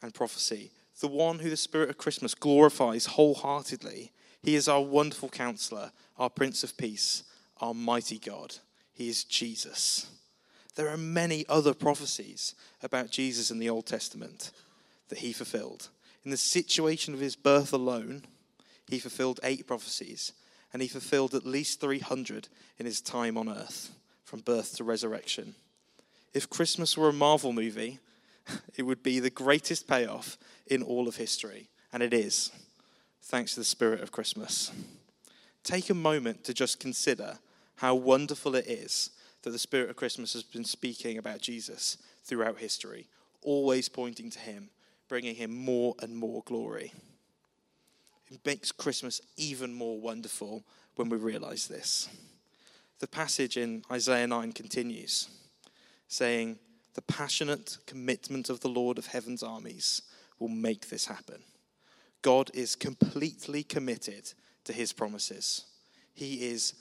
and 0.04 0.14
prophecy, 0.14 0.72
the 1.02 1.08
one 1.08 1.40
who 1.40 1.50
the 1.50 1.58
Spirit 1.58 1.90
of 1.90 1.98
Christmas 1.98 2.36
glorifies 2.36 3.08
wholeheartedly. 3.08 4.12
He 4.44 4.56
is 4.56 4.68
our 4.68 4.82
wonderful 4.82 5.30
counselor, 5.30 5.92
our 6.18 6.30
Prince 6.30 6.64
of 6.64 6.78
Peace, 6.78 7.24
our 7.60 7.74
mighty 7.74 8.20
God. 8.20 8.56
He 8.94 9.10
is 9.10 9.24
Jesus. 9.24 10.08
There 10.76 10.90
are 10.90 10.98
many 10.98 11.46
other 11.50 11.74
prophecies 11.74 12.54
about 12.84 13.10
Jesus 13.10 13.50
in 13.50 13.60
the 13.60 13.70
Old 13.70 13.88
Testament 13.88 14.52
that 15.10 15.20
he 15.20 15.34
fulfilled. 15.34 15.90
In 16.24 16.32
the 16.32 16.38
situation 16.38 17.14
of 17.14 17.20
his 17.20 17.36
birth 17.36 17.72
alone, 17.72 18.24
he 18.88 19.00
fulfilled 19.00 19.40
eight 19.44 19.68
prophecies, 19.68 20.34
and 20.74 20.82
he 20.82 20.88
fulfilled 20.88 21.34
at 21.34 21.46
least 21.46 21.80
300 21.82 22.48
in 22.78 22.86
his 22.86 23.02
time 23.02 23.38
on 23.38 23.50
earth, 23.50 23.92
from 24.24 24.42
birth 24.42 24.76
to 24.78 24.84
resurrection. 24.84 25.56
If 26.34 26.50
Christmas 26.50 26.98
were 26.98 27.10
a 27.10 27.14
Marvel 27.14 27.54
movie, 27.54 28.00
it 28.76 28.84
would 28.84 29.04
be 29.04 29.20
the 29.20 29.30
greatest 29.30 29.88
payoff 29.88 30.38
in 30.68 30.84
all 30.84 31.08
of 31.08 31.16
history, 31.16 31.70
and 31.94 32.02
it 32.04 32.14
is, 32.14 32.52
thanks 33.22 33.54
to 33.54 33.60
the 33.60 33.66
spirit 33.66 34.02
of 34.02 34.12
Christmas. 34.12 34.72
Take 35.64 35.90
a 35.90 35.96
moment 35.96 36.44
to 36.44 36.54
just 36.54 36.80
consider 36.80 37.40
how 37.78 37.96
wonderful 37.96 38.56
it 38.56 38.68
is 38.68 39.12
that 39.42 39.52
the 39.52 39.60
spirit 39.60 39.90
of 39.90 39.96
Christmas 39.96 40.34
has 40.34 40.44
been 40.44 40.66
speaking 40.66 41.18
about 41.18 41.42
Jesus 41.42 41.98
throughout 42.24 42.58
history, 42.58 43.08
always 43.42 43.90
pointing 43.90 44.30
to 44.32 44.40
him 44.40 44.70
bringing 45.08 45.36
him 45.36 45.56
more 45.56 45.96
and 46.00 46.16
more 46.16 46.42
glory. 46.46 46.94
It 48.32 48.40
makes 48.46 48.72
Christmas 48.72 49.22
even 49.38 49.74
more 49.74 50.00
wonderful 50.00 50.64
when 50.96 51.10
we 51.10 51.18
realize 51.18 51.68
this. 51.68 52.10
The 53.00 53.08
passage 53.08 53.58
in 53.58 53.84
Isaiah 53.92 54.28
9 54.28 54.54
continues, 54.54 55.28
saying, 56.08 56.58
The 56.94 57.02
passionate 57.02 57.78
commitment 57.86 58.50
of 58.50 58.62
the 58.62 58.70
Lord 58.70 58.98
of 58.98 59.08
heaven's 59.08 59.44
armies 59.44 60.02
will 60.40 60.50
make 60.50 60.90
this 60.90 61.06
happen. 61.06 61.44
God 62.22 62.50
is 62.54 62.76
completely 62.76 63.64
committed 63.64 64.34
to 64.64 64.74
his 64.74 64.94
promises, 64.94 65.66
he 66.14 66.48
is 66.48 66.74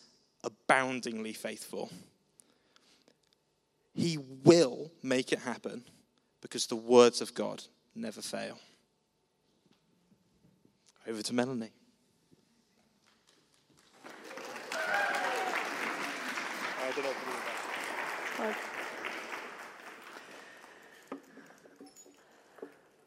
aboundingly 0.42 1.32
faithful. 1.32 1.90
He 3.96 4.18
will 4.18 4.90
make 5.02 5.32
it 5.32 5.38
happen 5.38 5.84
because 6.40 6.66
the 6.66 6.74
words 6.76 7.20
of 7.20 7.32
God 7.32 7.62
never 7.94 8.20
fail. 8.20 8.58
Over 11.06 11.22
to 11.22 11.34
Melanie. 11.34 11.70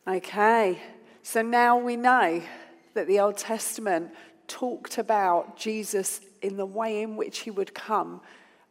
Okay, 0.07 0.79
so 1.21 1.41
now 1.41 1.77
we 1.77 1.97
know 1.97 2.41
that 2.93 3.07
the 3.07 3.19
Old 3.19 3.37
Testament 3.37 4.11
talked 4.47 4.97
about 4.97 5.57
Jesus 5.57 6.21
in 6.41 6.55
the 6.55 6.65
way 6.65 7.01
in 7.01 7.17
which 7.17 7.39
he 7.39 7.51
would 7.51 7.73
come, 7.73 8.21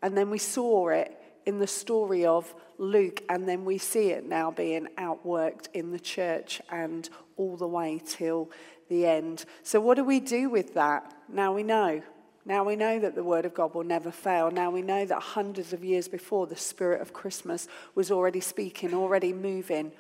and 0.00 0.16
then 0.16 0.30
we 0.30 0.38
saw 0.38 0.88
it 0.88 1.14
in 1.46 1.60
the 1.60 1.66
story 1.66 2.26
of 2.26 2.52
Luke, 2.76 3.22
and 3.28 3.48
then 3.48 3.64
we 3.64 3.78
see 3.78 4.10
it 4.10 4.26
now 4.26 4.50
being 4.50 4.88
outworked 4.98 5.68
in 5.72 5.92
the 5.92 6.00
church 6.00 6.60
and 6.70 7.08
all 7.36 7.56
the 7.56 7.66
way 7.66 8.02
till 8.04 8.50
the 8.88 9.06
end. 9.06 9.44
So, 9.62 9.80
what 9.80 9.94
do 9.94 10.04
we 10.04 10.20
do 10.20 10.50
with 10.50 10.74
that? 10.74 11.14
Now 11.28 11.54
we 11.54 11.62
know. 11.62 12.02
Now 12.44 12.62
we 12.62 12.76
know 12.76 13.00
that 13.00 13.14
the 13.14 13.24
Word 13.24 13.44
of 13.44 13.54
God 13.54 13.74
will 13.74 13.84
never 13.84 14.12
fail. 14.12 14.50
Now 14.50 14.70
we 14.70 14.82
know 14.82 15.04
that 15.04 15.20
hundreds 15.20 15.72
of 15.72 15.82
years 15.82 16.06
before, 16.06 16.46
the 16.46 16.56
Spirit 16.56 17.00
of 17.00 17.12
Christmas 17.12 17.66
was 17.94 18.10
already 18.10 18.40
speaking, 18.40 18.94
already 18.94 19.32
moving, 19.32 19.90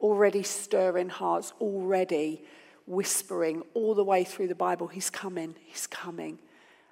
already 0.00 0.42
stirring 0.42 1.08
hearts, 1.08 1.52
already 1.60 2.44
whispering 2.86 3.62
all 3.74 3.94
the 3.94 4.04
way 4.04 4.22
through 4.22 4.46
the 4.46 4.54
Bible 4.54 4.86
He's 4.86 5.10
coming, 5.10 5.56
He's 5.66 5.86
coming 5.86 6.38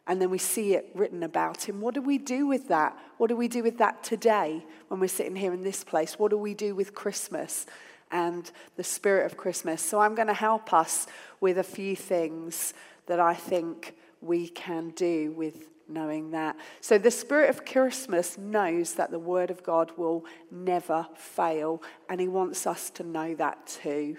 and 0.07 0.21
then 0.21 0.31
we 0.31 0.39
see 0.39 0.75
it 0.75 0.91
written 0.95 1.23
about 1.23 1.69
him. 1.69 1.81
What 1.81 1.95
do 1.95 2.03
we 2.03 2.19
do 2.19 2.47
with 2.47 2.69
that? 2.69 2.99
What 3.17 3.29
do 3.29 3.37
we 3.37 3.49
do 3.49 3.63
with 3.63 3.79
that 3.79 4.03
today 4.03 4.65
when 4.89 5.01
we're 5.01 5.09
sitting 5.09 5.37
here 5.37 5.55
in 5.55 5.63
this 5.63 5.83
place? 5.83 6.19
What 6.19 6.31
do 6.31 6.39
we 6.39 6.55
do 6.55 6.75
with 6.75 6.95
Christmas 6.95 7.67
and 8.11 8.51
the 8.77 8.85
spirit 8.85 9.25
of 9.27 9.37
Christmas? 9.37 9.81
So 9.81 10.01
I'm 10.01 10.15
going 10.15 10.29
to 10.29 10.35
help 10.35 10.75
us 10.75 11.07
with 11.41 11.59
a 11.59 11.63
few 11.63 11.97
things 11.97 12.75
that 13.07 13.19
I 13.19 13.35
think 13.35 13.95
we 14.21 14.49
can 14.49 14.91
do 14.91 15.33
with 15.33 15.71
knowing 15.89 16.31
that. 16.31 16.57
So 16.81 16.99
the 16.99 17.11
spirit 17.11 17.51
of 17.51 17.65
Christmas 17.65 18.39
knows 18.39 18.95
that 18.95 19.11
the 19.11 19.19
word 19.19 19.51
of 19.51 19.63
God 19.63 19.93
will 19.97 20.25
never 20.51 21.07
fail, 21.15 21.83
and 22.09 22.21
he 22.21 22.29
wants 22.29 22.67
us 22.67 22.91
to 22.91 23.03
know 23.05 23.35
that 23.35 23.67
too. 23.67 24.17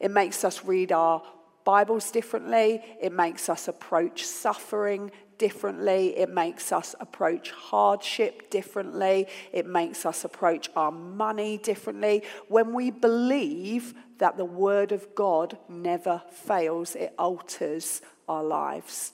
It 0.00 0.10
makes 0.10 0.44
us 0.44 0.64
read 0.64 0.92
our 0.92 1.22
Bibles 1.64 2.10
differently, 2.10 2.82
it 3.00 3.12
makes 3.12 3.48
us 3.48 3.68
approach 3.68 4.24
suffering 4.24 5.10
differently, 5.38 6.16
it 6.16 6.30
makes 6.30 6.72
us 6.72 6.94
approach 7.00 7.50
hardship 7.50 8.50
differently, 8.50 9.26
it 9.52 9.66
makes 9.66 10.06
us 10.06 10.24
approach 10.24 10.68
our 10.76 10.92
money 10.92 11.58
differently. 11.58 12.22
When 12.48 12.72
we 12.72 12.90
believe 12.90 13.94
that 14.18 14.36
the 14.36 14.44
Word 14.44 14.92
of 14.92 15.14
God 15.14 15.58
never 15.68 16.22
fails, 16.30 16.94
it 16.94 17.14
alters 17.18 18.02
our 18.28 18.44
lives. 18.44 19.12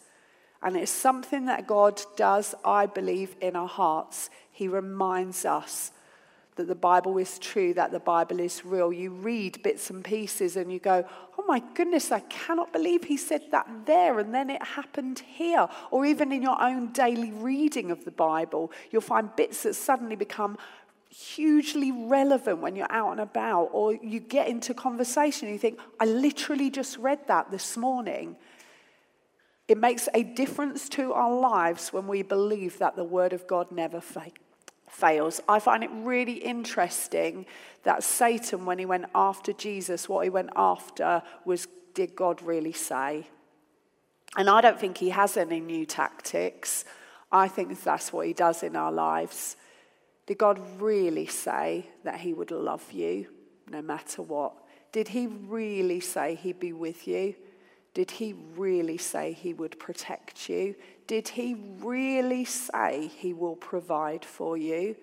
And 0.63 0.77
it's 0.77 0.91
something 0.91 1.47
that 1.47 1.67
God 1.67 2.03
does, 2.17 2.55
I 2.65 2.87
believe, 2.87 3.37
in 3.41 3.57
our 3.57 3.69
hearts. 3.69 4.29
He 4.51 4.69
reminds 4.69 5.45
us 5.45 5.93
that 6.59 6.67
the 6.67 6.75
Bible 6.75 7.17
is 7.17 7.39
true, 7.39 7.73
that 7.75 7.93
the 7.93 8.01
Bible 8.01 8.41
is 8.41 8.65
real. 8.65 8.93
You 8.93 9.11
read 9.11 9.63
bits 9.63 9.89
and 9.89 10.05
pieces 10.05 10.57
and 10.57 10.71
you 10.71 10.79
go, 10.79 11.05
oh 11.39 11.45
my 11.49 11.63
goodness, 11.75 12.13
I 12.13 12.21
cannot 12.21 12.73
believe 12.73 13.05
he 13.05 13.17
said 13.17 13.45
that 13.53 13.67
there 13.87 14.19
and 14.19 14.35
then 14.35 14.51
it 14.51 14.63
happened 14.63 15.21
here. 15.21 15.69
Or 15.91 16.05
even 16.05 16.33
in 16.33 16.43
your 16.43 16.61
own 16.61 16.93
daily 16.93 17.33
reading 17.33 17.91
of 17.91 18.05
the 18.05 18.11
Bible, 18.11 18.71
you'll 18.91 19.01
find 19.01 19.35
bits 19.35 19.63
that 19.63 19.75
suddenly 19.75 20.17
become 20.17 20.59
hugely 21.09 21.91
relevant 21.91 22.59
when 22.59 22.77
you're 22.77 22.93
out 22.93 23.13
and 23.13 23.21
about, 23.21 23.71
or 23.73 23.95
you 23.95 24.21
get 24.21 24.49
into 24.49 24.75
conversation 24.75 25.49
and 25.49 25.55
you 25.55 25.59
think, 25.59 25.79
I 25.99 26.05
literally 26.05 26.69
just 26.69 26.99
read 26.99 27.21
that 27.29 27.51
this 27.51 27.77
morning. 27.77 28.37
It 29.69 29.79
makes 29.79 30.09
a 30.13 30.23
difference 30.23 30.89
to 30.91 31.13
our 31.13 31.35
lives 31.35 31.93
when 31.93 32.07
we 32.09 32.23
believe 32.23 32.79
that 32.79 32.97
the 32.97 33.05
Word 33.05 33.33
of 33.33 33.47
God 33.47 33.71
never 33.71 34.01
fails 34.01 34.35
fails. 34.91 35.41
I 35.49 35.59
find 35.59 35.85
it 35.85 35.91
really 35.93 36.35
interesting 36.35 37.47
that 37.85 38.03
Satan, 38.03 38.67
when 38.67 38.79
he 38.79 38.87
went 38.87 39.07
after 39.15 39.53
Jesus, 39.53 40.09
what 40.09 40.25
he 40.25 40.31
went 40.31 40.51
after 40.57 41.23
was 41.45 41.69
did 41.95 42.15
God 42.15 42.43
really 42.43 42.73
say? 42.73 43.27
And 44.37 44.49
I 44.49 44.61
don't 44.61 44.79
think 44.79 44.99
he 44.99 45.11
has 45.11 45.37
any 45.37 45.59
new 45.59 45.87
tactics. 45.87 46.85
I 47.33 47.49
think 47.49 47.83
that's 47.83 48.13
what 48.13 48.27
he 48.27 48.33
does 48.33 48.63
in 48.63 48.77
our 48.77 48.93
lives. 48.93 49.57
Did 50.27 50.39
God 50.39 50.61
really 50.81 51.27
say 51.27 51.87
that 52.05 52.21
he 52.21 52.35
would 52.35 52.51
love 52.51 52.93
you 52.93 53.27
no 53.71 53.83
matter 53.83 54.23
what? 54.23 54.55
Did 54.93 55.09
he 55.09 55.27
really 55.27 56.01
say 56.01 56.35
he'd 56.35 56.61
be 56.61 56.73
with 56.73 57.09
you? 57.09 57.35
Did 57.95 58.11
he 58.13 58.35
really 58.57 58.99
say 58.99 59.33
he 59.33 59.55
would 59.55 59.79
protect 59.79 60.49
you? 60.49 60.75
Did 61.09 61.29
he 61.29 61.57
really 61.81 62.45
say 62.45 63.11
he 63.17 63.33
will 63.33 63.57
provide 63.57 64.25
for 64.25 64.57
you? 64.57 64.95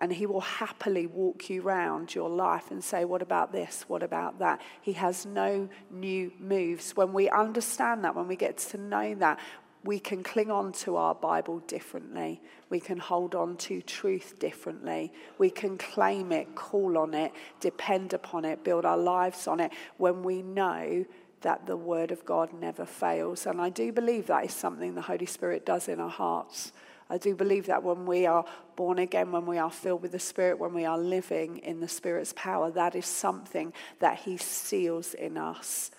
And 0.00 0.12
he 0.12 0.26
will 0.26 0.40
happily 0.40 1.06
walk 1.06 1.50
you 1.50 1.60
round 1.60 2.14
your 2.14 2.30
life 2.30 2.70
and 2.70 2.82
say, 2.82 3.04
What 3.04 3.20
about 3.20 3.52
this? 3.52 3.84
What 3.88 4.02
about 4.02 4.38
that? 4.38 4.62
He 4.80 4.94
has 4.94 5.26
no 5.26 5.68
new 5.90 6.32
moves. 6.40 6.96
When 6.96 7.12
we 7.12 7.28
understand 7.28 8.04
that, 8.04 8.14
when 8.14 8.26
we 8.26 8.36
get 8.36 8.56
to 8.58 8.78
know 8.78 9.14
that, 9.16 9.38
we 9.84 9.98
can 9.98 10.22
cling 10.22 10.50
on 10.50 10.72
to 10.72 10.96
our 10.96 11.14
Bible 11.14 11.58
differently. 11.60 12.40
We 12.70 12.80
can 12.80 12.98
hold 12.98 13.34
on 13.34 13.56
to 13.58 13.82
truth 13.82 14.38
differently. 14.38 15.12
We 15.36 15.50
can 15.50 15.76
claim 15.78 16.32
it, 16.32 16.54
call 16.54 16.96
on 16.96 17.12
it, 17.14 17.32
depend 17.60 18.12
upon 18.12 18.44
it, 18.44 18.64
build 18.64 18.84
our 18.84 18.98
lives 18.98 19.46
on 19.46 19.60
it 19.60 19.72
when 19.98 20.22
we 20.22 20.42
know 20.42 21.04
that 21.42 21.66
the 21.66 21.76
Word 21.76 22.10
of 22.10 22.24
God 22.24 22.52
never 22.52 22.84
fails. 22.84 23.46
And 23.46 23.60
I 23.60 23.70
do 23.70 23.92
believe 23.92 24.26
that 24.26 24.44
is 24.44 24.52
something 24.52 24.94
the 24.94 25.02
Holy 25.02 25.26
Spirit 25.26 25.64
does 25.64 25.88
in 25.88 26.00
our 26.00 26.10
hearts. 26.10 26.72
I 27.10 27.16
do 27.18 27.34
believe 27.34 27.66
that 27.66 27.82
when 27.82 28.04
we 28.04 28.26
are 28.26 28.44
born 28.76 28.98
again, 28.98 29.32
when 29.32 29.46
we 29.46 29.58
are 29.58 29.70
filled 29.70 30.02
with 30.02 30.12
the 30.12 30.18
Spirit, 30.18 30.58
when 30.58 30.74
we 30.74 30.84
are 30.84 30.98
living 30.98 31.58
in 31.58 31.80
the 31.80 31.88
Spirit's 31.88 32.34
power, 32.36 32.70
that 32.72 32.94
is 32.94 33.06
something 33.06 33.72
that 34.00 34.18
He 34.18 34.36
seals 34.36 35.14
in 35.14 35.38
us, 35.38 35.90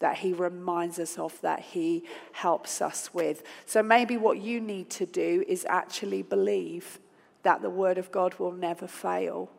that 0.00 0.18
He 0.18 0.32
reminds 0.32 0.98
us 0.98 1.18
of, 1.18 1.40
that 1.40 1.60
He 1.60 2.04
helps 2.32 2.82
us 2.82 3.14
with. 3.14 3.44
So 3.64 3.82
maybe 3.82 4.16
what 4.16 4.38
you 4.38 4.60
need 4.60 4.90
to 4.90 5.06
do 5.06 5.44
is 5.48 5.64
actually 5.68 6.22
believe 6.22 6.98
that 7.44 7.62
the 7.62 7.70
Word 7.70 7.96
of 7.96 8.12
God 8.12 8.34
will 8.38 8.52
never 8.52 8.86
fail 8.86 9.50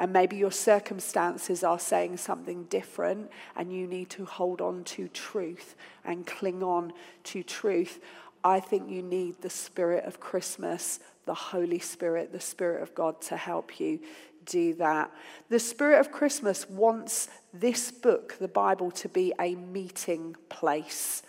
and 0.00 0.14
maybe 0.14 0.34
your 0.34 0.50
circumstances 0.50 1.62
are 1.62 1.78
saying 1.78 2.16
something 2.16 2.64
different, 2.64 3.30
and 3.54 3.70
you 3.70 3.86
need 3.86 4.08
to 4.08 4.24
hold 4.24 4.62
on 4.62 4.82
to 4.82 5.08
truth 5.08 5.76
and 6.06 6.26
cling 6.26 6.62
on 6.62 6.94
to 7.22 7.42
truth. 7.42 8.00
I 8.42 8.60
think 8.60 8.90
you 8.90 9.02
need 9.02 9.42
the 9.42 9.50
spirit 9.50 10.06
of 10.06 10.18
Christmas, 10.18 11.00
the 11.26 11.34
Holy 11.34 11.78
Spirit, 11.78 12.32
the 12.32 12.40
Spirit 12.40 12.82
of 12.82 12.94
God 12.94 13.20
to 13.20 13.36
help 13.36 13.78
you 13.78 14.00
do 14.46 14.72
that. 14.76 15.12
The 15.50 15.60
Spirit 15.60 16.00
of 16.00 16.10
Christmas 16.10 16.66
wants 16.70 17.28
this 17.52 17.90
book, 17.90 18.38
the 18.40 18.48
Bible, 18.48 18.90
to 18.92 19.08
be 19.10 19.34
a 19.38 19.54
meeting 19.54 20.34
place. 20.48 21.22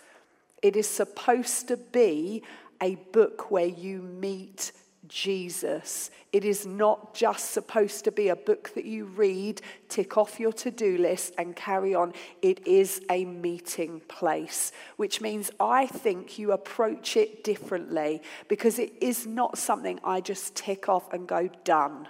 It 0.62 0.76
is 0.76 0.88
supposed 0.88 1.68
to 1.68 1.76
be 1.76 2.42
a 2.80 2.94
book 3.12 3.50
where 3.50 3.66
you 3.66 4.00
meet 4.00 4.72
Jesus. 5.08 6.10
It 6.32 6.44
is 6.44 6.64
not 6.64 7.14
just 7.14 7.50
supposed 7.50 8.04
to 8.04 8.12
be 8.12 8.28
a 8.28 8.36
book 8.36 8.72
that 8.74 8.84
you 8.84 9.04
read, 9.04 9.60
tick 9.88 10.16
off 10.16 10.38
your 10.38 10.52
to 10.54 10.70
do 10.70 10.96
list, 10.96 11.34
and 11.38 11.56
carry 11.56 11.94
on. 11.94 12.12
It 12.40 12.66
is 12.66 13.02
a 13.10 13.24
meeting 13.24 14.00
place, 14.08 14.72
which 14.96 15.20
means 15.20 15.50
I 15.58 15.86
think 15.86 16.38
you 16.38 16.52
approach 16.52 17.16
it 17.16 17.44
differently 17.44 18.22
because 18.48 18.78
it 18.78 18.92
is 19.00 19.26
not 19.26 19.58
something 19.58 19.98
I 20.04 20.20
just 20.20 20.54
tick 20.54 20.88
off 20.88 21.12
and 21.12 21.26
go, 21.26 21.50
done. 21.64 22.08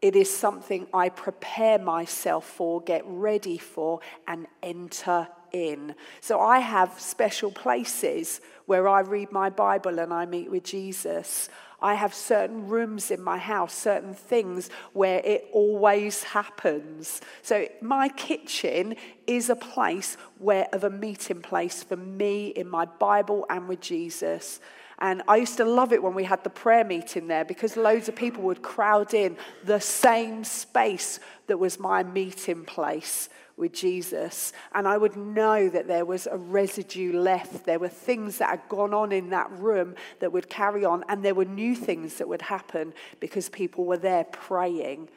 It 0.00 0.16
is 0.16 0.34
something 0.34 0.88
I 0.92 1.10
prepare 1.10 1.78
myself 1.78 2.44
for, 2.44 2.80
get 2.80 3.02
ready 3.06 3.58
for, 3.58 4.00
and 4.26 4.48
enter 4.62 5.28
in. 5.52 5.94
So 6.20 6.40
I 6.40 6.58
have 6.58 6.98
special 6.98 7.52
places 7.52 8.40
where 8.66 8.88
I 8.88 9.00
read 9.00 9.30
my 9.30 9.48
Bible 9.50 10.00
and 10.00 10.12
I 10.12 10.26
meet 10.26 10.50
with 10.50 10.64
Jesus. 10.64 11.48
I 11.82 11.94
have 11.94 12.14
certain 12.14 12.68
rooms 12.68 13.10
in 13.10 13.22
my 13.22 13.38
house, 13.38 13.74
certain 13.74 14.14
things 14.14 14.70
where 14.92 15.20
it 15.24 15.46
always 15.52 16.22
happens. 16.22 17.20
So 17.42 17.66
my 17.80 18.08
kitchen 18.08 18.96
is 19.26 19.50
a 19.50 19.56
place 19.56 20.16
where 20.38 20.68
of 20.72 20.84
a 20.84 20.90
meeting 20.90 21.42
place 21.42 21.82
for 21.82 21.96
me 21.96 22.48
in 22.48 22.68
my 22.68 22.84
Bible 22.84 23.46
and 23.50 23.68
with 23.68 23.80
Jesus. 23.80 24.60
And 24.98 25.22
I 25.26 25.36
used 25.36 25.56
to 25.56 25.64
love 25.64 25.92
it 25.92 26.02
when 26.02 26.14
we 26.14 26.22
had 26.22 26.44
the 26.44 26.50
prayer 26.50 26.84
meeting 26.84 27.26
there 27.26 27.44
because 27.44 27.76
loads 27.76 28.08
of 28.08 28.14
people 28.14 28.44
would 28.44 28.62
crowd 28.62 29.14
in 29.14 29.36
the 29.64 29.80
same 29.80 30.44
space 30.44 31.18
that 31.48 31.58
was 31.58 31.80
my 31.80 32.04
meeting 32.04 32.64
place 32.64 33.28
with 33.56 33.72
Jesus. 33.72 34.52
And 34.74 34.86
I 34.88 34.96
would 34.96 35.16
know 35.16 35.68
that 35.68 35.86
there 35.86 36.04
was 36.04 36.26
a 36.26 36.36
residue 36.36 37.18
left. 37.18 37.64
There 37.64 37.78
were 37.78 37.88
things 37.88 38.38
that 38.38 38.50
had 38.50 38.68
gone 38.68 38.94
on 38.94 39.12
in 39.12 39.30
that 39.30 39.50
room 39.52 39.94
that 40.20 40.32
would 40.32 40.48
carry 40.48 40.84
on, 40.84 41.04
and 41.08 41.24
there 41.24 41.34
were 41.34 41.44
new 41.44 41.74
things 41.74 42.16
that 42.16 42.28
would 42.28 42.42
happen 42.42 42.92
because 43.20 43.48
people 43.48 43.84
were 43.84 43.96
there 43.96 44.24
praying. 44.24 45.08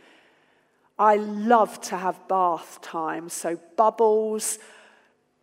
I 0.97 1.17
love 1.17 1.81
to 1.81 1.97
have 1.97 2.27
bath 2.27 2.79
time, 2.81 3.29
so 3.29 3.59
bubbles, 3.75 4.59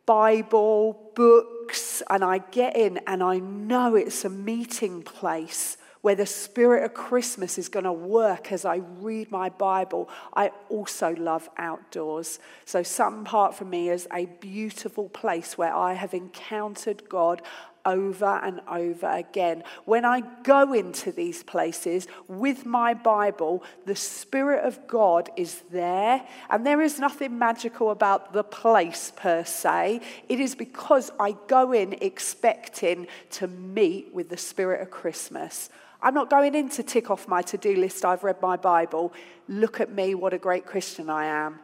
Bible, 0.07 1.13
books, 1.15 2.03
and 2.09 2.25
I 2.25 2.39
get 2.39 2.77
in 2.77 2.99
and 3.07 3.23
I 3.23 3.39
know 3.39 3.95
it's 3.95 4.25
a 4.25 4.31
meeting 4.31 5.03
place 5.03 5.77
where 6.03 6.15
the 6.17 6.27
spirit 6.27 6.85
of 6.85 6.93
Christmas 6.93 7.57
is 7.59 7.69
going 7.69 7.85
to 7.85 7.93
work 7.93 8.53
as 8.53 8.65
I 8.65 8.77
read 8.77 9.31
my 9.31 9.49
Bible. 9.49 10.11
I 10.35 10.51
also 10.69 11.15
love 11.15 11.49
outdoors. 11.57 12.39
So, 12.65 12.83
Sutton 12.83 13.25
Park 13.25 13.55
for 13.55 13.65
me 13.65 13.89
is 13.89 14.07
a 14.13 14.27
beautiful 14.27 15.09
place 15.09 15.57
where 15.57 15.75
I 15.75 15.95
have 15.95 16.13
encountered 16.13 17.09
God 17.09 17.41
over 17.85 18.41
and 18.43 18.61
over 18.69 19.09
again. 19.09 19.65
When 19.85 20.05
I 20.05 20.21
go 20.43 20.73
into 20.73 21.13
these 21.13 21.43
places 21.43 22.07
with 22.29 22.65
my 22.65 22.95
Bible, 22.95 23.63
the 23.87 23.97
Spirit 23.97 24.65
of 24.65 24.87
God 24.87 25.31
is 25.37 25.63
there, 25.71 26.25
and 26.51 26.67
there 26.67 26.81
is 26.81 26.99
nothing 26.99 27.39
magical 27.39 27.91
about 27.91 28.33
the 28.33 28.45
place 28.45 29.13
per 29.15 29.45
se. 29.45 30.01
It 30.29 30.41
is 30.41 30.55
because 30.55 31.11
I 31.19 31.37
go 31.49 31.73
in 31.73 31.95
expecting 32.01 33.07
to 33.31 33.47
meet 33.47 34.13
with 34.13 34.29
the 34.29 34.37
Spirit 34.37 34.81
of 34.83 34.91
Christmas. 34.91 35.71
I'm 36.03 36.15
not 36.15 36.29
going 36.29 36.55
in 36.55 36.69
to 36.71 36.83
tick 36.83 37.11
off 37.11 37.29
my 37.29 37.43
to 37.43 37.57
do 37.57 37.77
list. 37.77 38.05
I've 38.05 38.25
read 38.25 38.43
my 38.43 38.57
Bible. 38.57 39.13
Look 39.49 39.81
at 39.81 39.93
me, 39.93 40.15
what 40.15 40.35
a 40.35 40.39
great 40.39 40.67
Christian 40.67 41.09
I 41.09 41.27
am. 41.27 41.61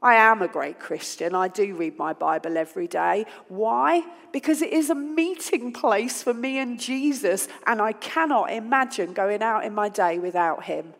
I 0.00 0.14
am 0.14 0.40
a 0.40 0.48
great 0.48 0.78
Christian. 0.78 1.34
I 1.34 1.48
do 1.48 1.74
read 1.74 1.98
my 1.98 2.12
Bible 2.12 2.56
every 2.56 2.86
day. 2.86 3.26
Why? 3.48 4.04
Because 4.30 4.62
it 4.62 4.72
is 4.72 4.88
a 4.90 4.94
meeting 4.94 5.72
place 5.72 6.22
for 6.22 6.34
me 6.34 6.58
and 6.58 6.78
Jesus, 6.78 7.48
and 7.66 7.80
I 7.80 7.92
cannot 7.92 8.52
imagine 8.52 9.14
going 9.14 9.42
out 9.42 9.64
in 9.64 9.74
my 9.74 9.88
day 9.88 10.18
without 10.18 10.64
him. 10.64 10.94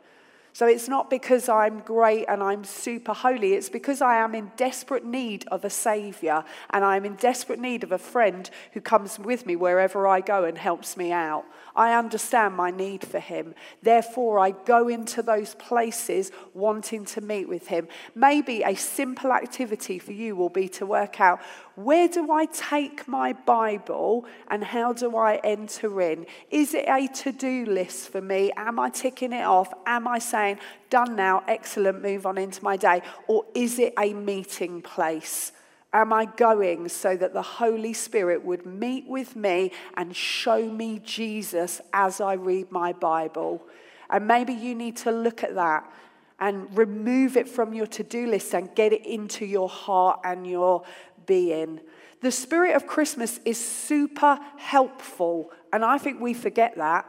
So 0.56 0.66
it's 0.66 0.88
not 0.88 1.10
because 1.10 1.50
I'm 1.50 1.80
great 1.80 2.24
and 2.28 2.42
I'm 2.42 2.64
super 2.64 3.12
holy. 3.12 3.52
It's 3.52 3.68
because 3.68 4.00
I 4.00 4.16
am 4.16 4.34
in 4.34 4.50
desperate 4.56 5.04
need 5.04 5.46
of 5.48 5.66
a 5.66 5.70
savior 5.70 6.44
and 6.70 6.82
I'm 6.82 7.04
in 7.04 7.16
desperate 7.16 7.58
need 7.58 7.84
of 7.84 7.92
a 7.92 7.98
friend 7.98 8.48
who 8.72 8.80
comes 8.80 9.18
with 9.18 9.44
me 9.44 9.54
wherever 9.54 10.06
I 10.06 10.22
go 10.22 10.44
and 10.44 10.56
helps 10.56 10.96
me 10.96 11.12
out. 11.12 11.44
I 11.76 11.94
understand 11.94 12.56
my 12.56 12.70
need 12.70 13.06
for 13.06 13.20
him. 13.20 13.54
Therefore, 13.82 14.38
I 14.38 14.50
go 14.50 14.88
into 14.88 15.22
those 15.22 15.54
places 15.54 16.32
wanting 16.54 17.04
to 17.06 17.20
meet 17.20 17.48
with 17.48 17.68
him. 17.68 17.88
Maybe 18.14 18.62
a 18.62 18.74
simple 18.74 19.32
activity 19.32 19.98
for 19.98 20.12
you 20.12 20.34
will 20.34 20.48
be 20.48 20.68
to 20.70 20.86
work 20.86 21.20
out 21.20 21.40
where 21.76 22.08
do 22.08 22.32
I 22.32 22.46
take 22.46 23.06
my 23.06 23.34
Bible 23.34 24.24
and 24.48 24.64
how 24.64 24.94
do 24.94 25.14
I 25.16 25.36
enter 25.44 26.00
in? 26.00 26.26
Is 26.50 26.72
it 26.72 26.86
a 26.88 27.06
to 27.22 27.32
do 27.32 27.66
list 27.66 28.08
for 28.08 28.22
me? 28.22 28.50
Am 28.56 28.80
I 28.80 28.88
ticking 28.88 29.34
it 29.34 29.44
off? 29.44 29.72
Am 29.84 30.08
I 30.08 30.18
saying, 30.18 30.58
done 30.88 31.14
now, 31.16 31.44
excellent, 31.46 32.02
move 32.02 32.24
on 32.24 32.38
into 32.38 32.64
my 32.64 32.78
day? 32.78 33.02
Or 33.28 33.44
is 33.54 33.78
it 33.78 33.92
a 33.98 34.14
meeting 34.14 34.80
place? 34.80 35.52
Am 35.92 36.12
I 36.12 36.26
going 36.26 36.88
so 36.88 37.16
that 37.16 37.32
the 37.32 37.42
Holy 37.42 37.92
Spirit 37.92 38.44
would 38.44 38.66
meet 38.66 39.06
with 39.06 39.36
me 39.36 39.72
and 39.96 40.14
show 40.14 40.70
me 40.70 41.00
Jesus 41.04 41.80
as 41.92 42.20
I 42.20 42.34
read 42.34 42.70
my 42.70 42.92
Bible? 42.92 43.66
And 44.10 44.26
maybe 44.26 44.52
you 44.52 44.74
need 44.74 44.96
to 44.98 45.10
look 45.10 45.42
at 45.42 45.54
that 45.54 45.90
and 46.38 46.76
remove 46.76 47.36
it 47.36 47.48
from 47.48 47.72
your 47.72 47.86
to 47.86 48.02
do 48.02 48.26
list 48.26 48.54
and 48.54 48.74
get 48.74 48.92
it 48.92 49.06
into 49.06 49.46
your 49.46 49.68
heart 49.68 50.20
and 50.24 50.46
your 50.46 50.84
being. 51.24 51.80
The 52.20 52.30
spirit 52.30 52.76
of 52.76 52.86
Christmas 52.86 53.40
is 53.44 53.62
super 53.62 54.38
helpful, 54.58 55.50
and 55.72 55.84
I 55.84 55.98
think 55.98 56.20
we 56.20 56.34
forget 56.34 56.76
that. 56.76 57.04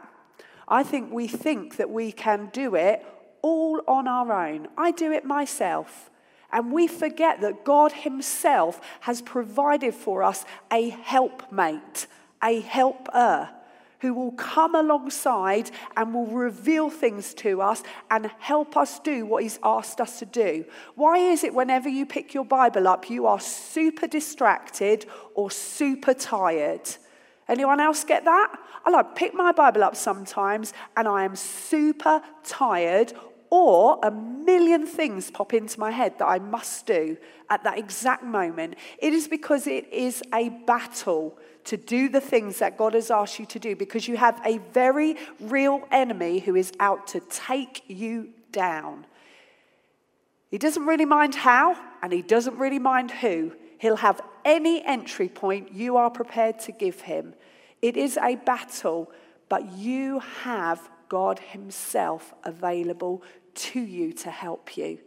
I 0.66 0.82
think 0.82 1.12
we 1.12 1.28
think 1.28 1.76
that 1.76 1.90
we 1.90 2.12
can 2.12 2.50
do 2.52 2.74
it 2.74 3.04
all 3.42 3.80
on 3.86 4.06
our 4.06 4.46
own. 4.46 4.68
I 4.76 4.90
do 4.90 5.12
it 5.12 5.24
myself. 5.24 6.10
And 6.52 6.72
we 6.72 6.86
forget 6.86 7.40
that 7.42 7.64
God 7.64 7.92
Himself 7.92 8.80
has 9.00 9.20
provided 9.20 9.94
for 9.94 10.22
us 10.22 10.44
a 10.72 10.88
helpmate, 10.88 12.06
a 12.42 12.60
helper 12.60 13.50
who 14.00 14.14
will 14.14 14.32
come 14.32 14.74
alongside 14.74 15.70
and 15.96 16.14
will 16.14 16.26
reveal 16.26 16.88
things 16.88 17.34
to 17.34 17.60
us 17.60 17.82
and 18.10 18.30
help 18.38 18.76
us 18.76 19.00
do 19.00 19.26
what 19.26 19.42
He's 19.42 19.58
asked 19.62 20.00
us 20.00 20.20
to 20.20 20.24
do. 20.26 20.64
Why 20.94 21.18
is 21.18 21.44
it 21.44 21.52
whenever 21.52 21.88
you 21.88 22.06
pick 22.06 22.32
your 22.32 22.44
Bible 22.44 22.86
up, 22.86 23.10
you 23.10 23.26
are 23.26 23.40
super 23.40 24.06
distracted 24.06 25.06
or 25.34 25.50
super 25.50 26.14
tired? 26.14 26.88
Anyone 27.48 27.80
else 27.80 28.04
get 28.04 28.24
that? 28.24 28.58
I 28.84 28.90
like 28.90 29.16
pick 29.16 29.34
my 29.34 29.52
Bible 29.52 29.82
up 29.82 29.96
sometimes 29.96 30.72
and 30.96 31.08
I 31.08 31.24
am 31.24 31.34
super 31.34 32.22
tired 32.44 33.12
or 33.50 33.98
a 34.02 34.10
million 34.10 34.86
things 34.86 35.30
pop 35.30 35.54
into 35.54 35.78
my 35.80 35.90
head 35.90 36.18
that 36.18 36.26
I 36.26 36.38
must 36.38 36.86
do 36.86 37.16
at 37.50 37.64
that 37.64 37.78
exact 37.78 38.24
moment. 38.24 38.76
It 38.98 39.12
is 39.12 39.28
because 39.28 39.66
it 39.66 39.90
is 39.92 40.22
a 40.34 40.50
battle 40.50 41.38
to 41.64 41.76
do 41.76 42.08
the 42.08 42.20
things 42.20 42.58
that 42.58 42.78
God 42.78 42.94
has 42.94 43.10
asked 43.10 43.38
you 43.38 43.46
to 43.46 43.58
do 43.58 43.76
because 43.76 44.08
you 44.08 44.16
have 44.16 44.40
a 44.44 44.58
very 44.72 45.16
real 45.40 45.86
enemy 45.90 46.40
who 46.40 46.56
is 46.56 46.72
out 46.80 47.06
to 47.08 47.20
take 47.20 47.82
you 47.88 48.30
down. 48.52 49.06
He 50.50 50.58
doesn't 50.58 50.86
really 50.86 51.04
mind 51.04 51.34
how, 51.34 51.76
and 52.02 52.12
he 52.12 52.22
doesn't 52.22 52.56
really 52.56 52.78
mind 52.78 53.10
who. 53.10 53.52
He'll 53.78 53.96
have 53.96 54.20
any 54.44 54.84
entry 54.84 55.28
point 55.28 55.72
you 55.72 55.96
are 55.96 56.10
prepared 56.10 56.58
to 56.60 56.72
give 56.72 57.02
him. 57.02 57.34
It 57.82 57.96
is 57.96 58.16
a 58.16 58.36
battle, 58.36 59.10
but 59.48 59.72
you 59.72 60.20
have 60.42 60.88
God 61.08 61.38
Himself 61.38 62.34
available 62.44 63.22
to 63.54 63.80
you 63.80 64.12
to 64.12 64.30
help 64.30 64.76
you. 64.76 64.98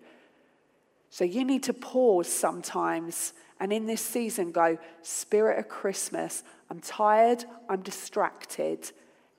So 1.10 1.24
you 1.24 1.44
need 1.44 1.64
to 1.64 1.74
pause 1.74 2.28
sometimes 2.28 3.34
and 3.62 3.72
in 3.72 3.86
this 3.86 4.02
season 4.02 4.52
go, 4.52 4.80
Spirit 5.04 5.60
of 5.60 5.70
Christmas, 5.70 6.44
I'm 6.72 6.80
tired, 6.80 7.46
I'm 7.70 7.84
distracted, 7.84 8.92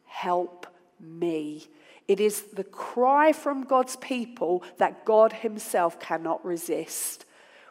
help 0.04 0.68
me. 1.00 1.66
It 2.06 2.20
is 2.20 2.42
the 2.42 2.62
cry 2.62 3.32
from 3.32 3.64
God's 3.64 3.96
people 3.96 4.62
that 4.78 5.04
God 5.04 5.32
Himself 5.32 5.98
cannot 5.98 6.44
resist. 6.44 7.24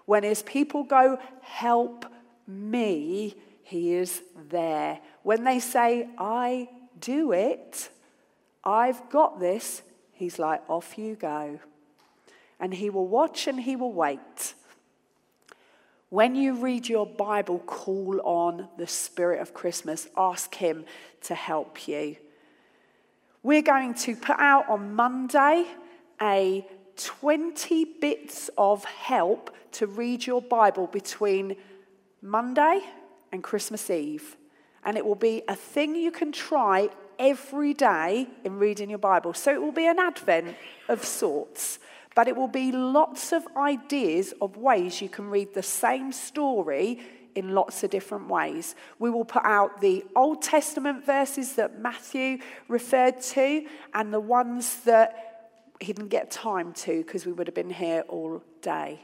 When 0.06 0.24
His 0.24 0.44
people 0.44 0.84
go, 0.84 1.20
Help 1.40 2.06
me, 2.46 3.36
He 3.64 3.94
is 3.94 4.22
there. 4.50 5.00
When 5.24 5.46
they 5.46 5.60
say, 5.60 6.10
I 6.18 6.68
do 7.00 7.32
it, 7.32 7.90
I've 8.64 9.10
got 9.10 9.40
this, 9.40 9.82
He's 10.14 10.38
like, 10.38 10.62
Off 10.70 10.98
you 10.98 11.16
go. 11.16 11.60
And 12.60 12.74
He 12.74 12.90
will 12.90 13.08
watch 13.08 13.48
and 13.48 13.60
He 13.60 13.76
will 13.76 13.94
wait. 13.94 14.54
When 16.10 16.36
you 16.36 16.56
read 16.56 16.90
your 16.90 17.08
Bible, 17.08 17.60
call 17.60 18.20
on 18.22 18.68
the 18.78 18.86
Spirit 18.86 19.42
of 19.42 19.54
Christmas. 19.54 20.08
Ask 20.18 20.54
Him 20.56 20.86
to 21.22 21.36
help 21.36 21.88
you. 21.88 22.18
We're 23.44 23.62
going 23.62 23.96
to 23.96 24.16
put 24.16 24.38
out 24.38 24.70
on 24.70 24.94
Monday 24.94 25.66
a 26.22 26.68
20 26.98 27.86
bits 28.00 28.50
of 28.58 28.86
help 28.86 29.56
to 29.72 29.88
read 29.88 30.26
your 30.26 30.42
Bible 30.42 30.86
between 30.88 31.56
Monday 32.22 32.82
and 33.32 33.42
Christmas 33.42 33.90
Eve. 33.90 34.38
And 34.84 34.98
it 34.98 35.06
will 35.06 35.16
be 35.16 35.42
a 35.48 35.56
thing 35.56 35.96
you 35.96 36.12
can 36.12 36.32
try 36.32 36.90
every 37.22 37.74
day 37.76 38.28
in 38.44 38.58
reading 38.58 38.90
your 38.90 39.00
Bible. 39.00 39.34
So 39.34 39.54
it 39.54 39.62
will 39.62 39.72
be 39.72 39.86
an 39.86 40.00
advent 40.00 40.58
of 40.90 41.06
sorts, 41.06 41.78
but 42.16 42.28
it 42.28 42.36
will 42.36 42.48
be 42.48 42.72
lots 42.72 43.32
of 43.32 43.46
ideas 43.56 44.34
of 44.42 44.58
ways 44.58 45.02
you 45.02 45.08
can 45.08 45.30
read 45.30 45.54
the 45.54 45.64
same 45.64 46.12
story 46.12 47.00
in 47.36 47.54
lots 47.54 47.84
of 47.84 47.92
different 47.92 48.28
ways. 48.28 48.76
We 48.98 49.12
will 49.12 49.24
put 49.24 49.46
out 49.46 49.80
the 49.80 50.04
Old 50.16 50.42
Testament 50.42 51.06
verses 51.06 51.54
that 51.54 51.80
Matthew 51.80 52.40
referred 52.68 53.22
to 53.22 53.66
and 53.94 54.12
the 54.12 54.20
ones 54.20 54.82
that 54.82 55.72
he 55.80 55.94
didn't 55.94 56.10
get 56.10 56.32
time 56.32 56.74
to 56.74 57.04
because 57.04 57.26
we 57.26 57.32
would 57.32 57.48
have 57.48 57.56
been 57.56 57.70
here 57.70 58.04
all 58.10 58.42
day. 58.62 59.00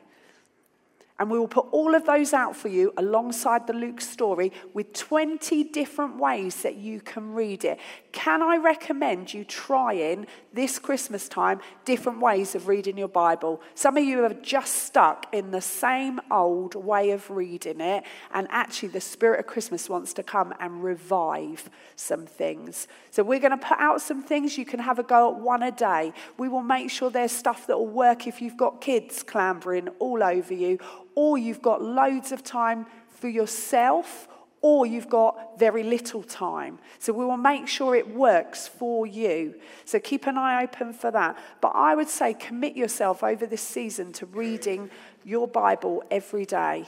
And 1.20 1.32
we 1.32 1.40
will 1.40 1.48
put 1.48 1.66
all 1.72 1.96
of 1.96 2.06
those 2.06 2.32
out 2.32 2.56
for 2.56 2.68
you 2.68 2.94
alongside 2.96 3.66
the 3.66 3.74
Luke 3.74 4.02
story 4.02 4.52
with 4.74 4.94
20 4.94 5.64
different 5.66 6.18
ways 6.18 6.62
that 6.62 6.76
you 6.76 7.02
can 7.02 7.34
read 7.34 7.66
it. 7.66 7.80
Can 8.12 8.44
I 8.44 8.58
recommend 8.58 9.34
you 9.34 9.44
trying 9.44 10.28
this 10.54 10.78
Christmas 10.78 11.28
time 11.28 11.60
different 11.86 12.20
ways 12.20 12.54
of 12.54 12.68
reading 12.68 13.00
your 13.00 13.08
Bible? 13.08 13.62
Some 13.74 13.98
of 13.98 14.04
you 14.04 14.26
are 14.26 14.34
just 14.36 14.84
stuck 14.84 15.26
in 15.34 15.50
the 15.50 15.62
same 15.62 16.20
old 16.30 16.76
way 16.76 17.10
of 17.12 17.28
reading 17.32 17.82
it, 17.82 18.04
and 18.32 18.48
actually, 18.52 18.90
the 18.90 19.02
Spirit 19.02 19.40
of 19.40 19.48
Christmas 19.48 19.90
wants 19.90 20.14
to 20.14 20.24
come 20.24 20.54
and 20.60 20.84
revive 20.84 21.68
some 21.96 22.28
things. 22.28 22.88
So, 23.10 23.24
we're 23.24 23.40
going 23.40 23.58
to 23.58 23.66
put 23.66 23.80
out 23.80 24.02
some 24.02 24.22
things. 24.22 24.58
You 24.58 24.66
can 24.66 24.80
have 24.80 25.00
a 25.00 25.04
go 25.04 25.34
at 25.34 25.40
one 25.40 25.64
a 25.64 25.72
day. 25.72 26.14
We 26.38 26.48
will 26.48 26.62
make 26.62 26.92
sure 26.92 27.10
there's 27.10 27.32
stuff 27.32 27.66
that 27.68 27.78
will 27.78 27.88
work 27.88 28.28
if 28.28 28.40
you've 28.42 28.58
got 28.58 28.82
kids 28.82 29.24
clambering 29.24 29.88
all 30.00 30.24
over 30.24 30.54
you 30.54 30.78
or 31.18 31.36
you've 31.36 31.64
got 31.64 31.82
loads 31.82 32.32
of 32.32 32.44
time 32.44 32.86
for 33.10 33.28
yourself, 33.28 34.28
or 34.62 34.86
you've 34.86 35.10
got 35.10 35.58
very 35.58 35.82
little 35.82 36.22
time. 36.22 36.78
So 37.00 37.12
we 37.12 37.26
will 37.26 37.38
make 37.38 37.68
sure 37.68 37.96
it 37.96 38.08
works 38.08 38.68
for 38.68 39.08
you. 39.08 39.56
So 39.84 39.98
keep 40.00 40.28
an 40.28 40.38
eye 40.38 40.62
open 40.62 40.94
for 40.94 41.10
that. 41.10 41.36
But 41.60 41.70
I 41.70 41.96
would 41.96 42.08
say 42.08 42.36
commit 42.36 42.78
yourself 42.78 43.24
over 43.24 43.48
this 43.48 43.64
season 43.64 44.14
to 44.14 44.28
reading 44.28 44.92
your 45.26 45.48
Bible 45.48 46.04
every 46.12 46.46
day. 46.46 46.86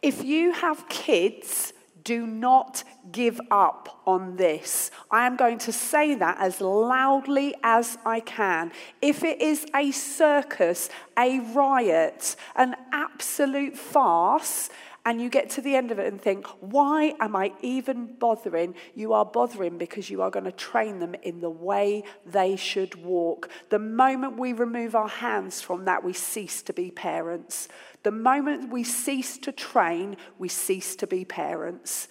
If 0.00 0.24
you 0.24 0.52
have 0.52 0.88
kids, 0.88 1.74
do 2.04 2.26
not 2.26 2.84
give 3.10 3.40
up 3.50 4.00
on 4.06 4.36
this. 4.36 4.90
I 5.10 5.26
am 5.26 5.36
going 5.36 5.58
to 5.58 5.72
say 5.72 6.14
that 6.14 6.38
as 6.38 6.60
loudly 6.60 7.54
as 7.62 7.98
I 8.04 8.20
can. 8.20 8.72
If 9.02 9.24
it 9.24 9.40
is 9.40 9.66
a 9.74 9.90
circus, 9.90 10.88
a 11.18 11.40
riot, 11.40 12.36
an 12.56 12.76
absolute 12.92 13.76
farce, 13.76 14.70
and 15.06 15.20
you 15.20 15.30
get 15.30 15.48
to 15.50 15.62
the 15.62 15.76
end 15.76 15.90
of 15.90 15.98
it 15.98 16.06
and 16.06 16.20
think, 16.20 16.46
why 16.60 17.14
am 17.20 17.34
I 17.34 17.52
even 17.62 18.16
bothering? 18.18 18.74
You 18.94 19.14
are 19.14 19.24
bothering 19.24 19.78
because 19.78 20.10
you 20.10 20.20
are 20.20 20.30
going 20.30 20.44
to 20.44 20.52
train 20.52 20.98
them 20.98 21.14
in 21.22 21.40
the 21.40 21.50
way 21.50 22.04
they 22.26 22.56
should 22.56 23.02
walk. 23.02 23.48
The 23.70 23.78
moment 23.78 24.36
we 24.36 24.52
remove 24.52 24.94
our 24.94 25.08
hands 25.08 25.62
from 25.62 25.86
that, 25.86 26.04
we 26.04 26.12
cease 26.12 26.60
to 26.62 26.74
be 26.74 26.90
parents. 26.90 27.68
The 28.02 28.10
moment 28.10 28.70
we 28.70 28.84
cease 28.84 29.36
to 29.38 29.52
train, 29.52 30.16
we 30.38 30.48
cease 30.48 30.96
to 30.96 31.06
be 31.06 31.24
parents. 31.24 32.08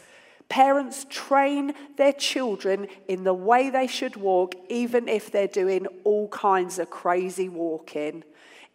Parents 0.50 1.06
train 1.10 1.74
their 1.98 2.14
children 2.14 2.88
in 3.08 3.24
the 3.24 3.34
way 3.34 3.70
they 3.70 3.88
should 3.88 4.16
walk, 4.16 4.56
even 4.68 5.08
if 5.08 5.32
they're 5.32 5.48
doing 5.48 5.86
all 6.04 6.28
kinds 6.30 6.80
of 6.80 6.90
crazy 6.90 7.50
walking. 7.50 8.24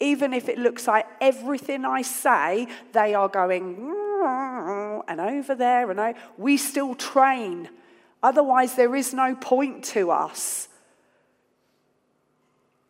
Even 0.01 0.33
if 0.33 0.49
it 0.49 0.59
looks 0.59 0.87
like 0.87 1.07
everything 1.21 1.85
I 1.85 2.03
say, 2.03 2.69
they 2.93 3.15
are 3.15 3.29
going 3.29 3.77
mm, 3.77 5.03
and 5.09 5.21
over 5.21 5.55
there 5.55 5.91
and 5.91 6.01
over. 6.01 6.19
We 6.37 6.57
still 6.57 6.95
train. 6.95 7.69
Otherwise, 8.23 8.75
there 8.75 8.95
is 8.95 9.13
no 9.13 9.35
point 9.35 9.85
to 9.85 10.11
us. 10.11 10.69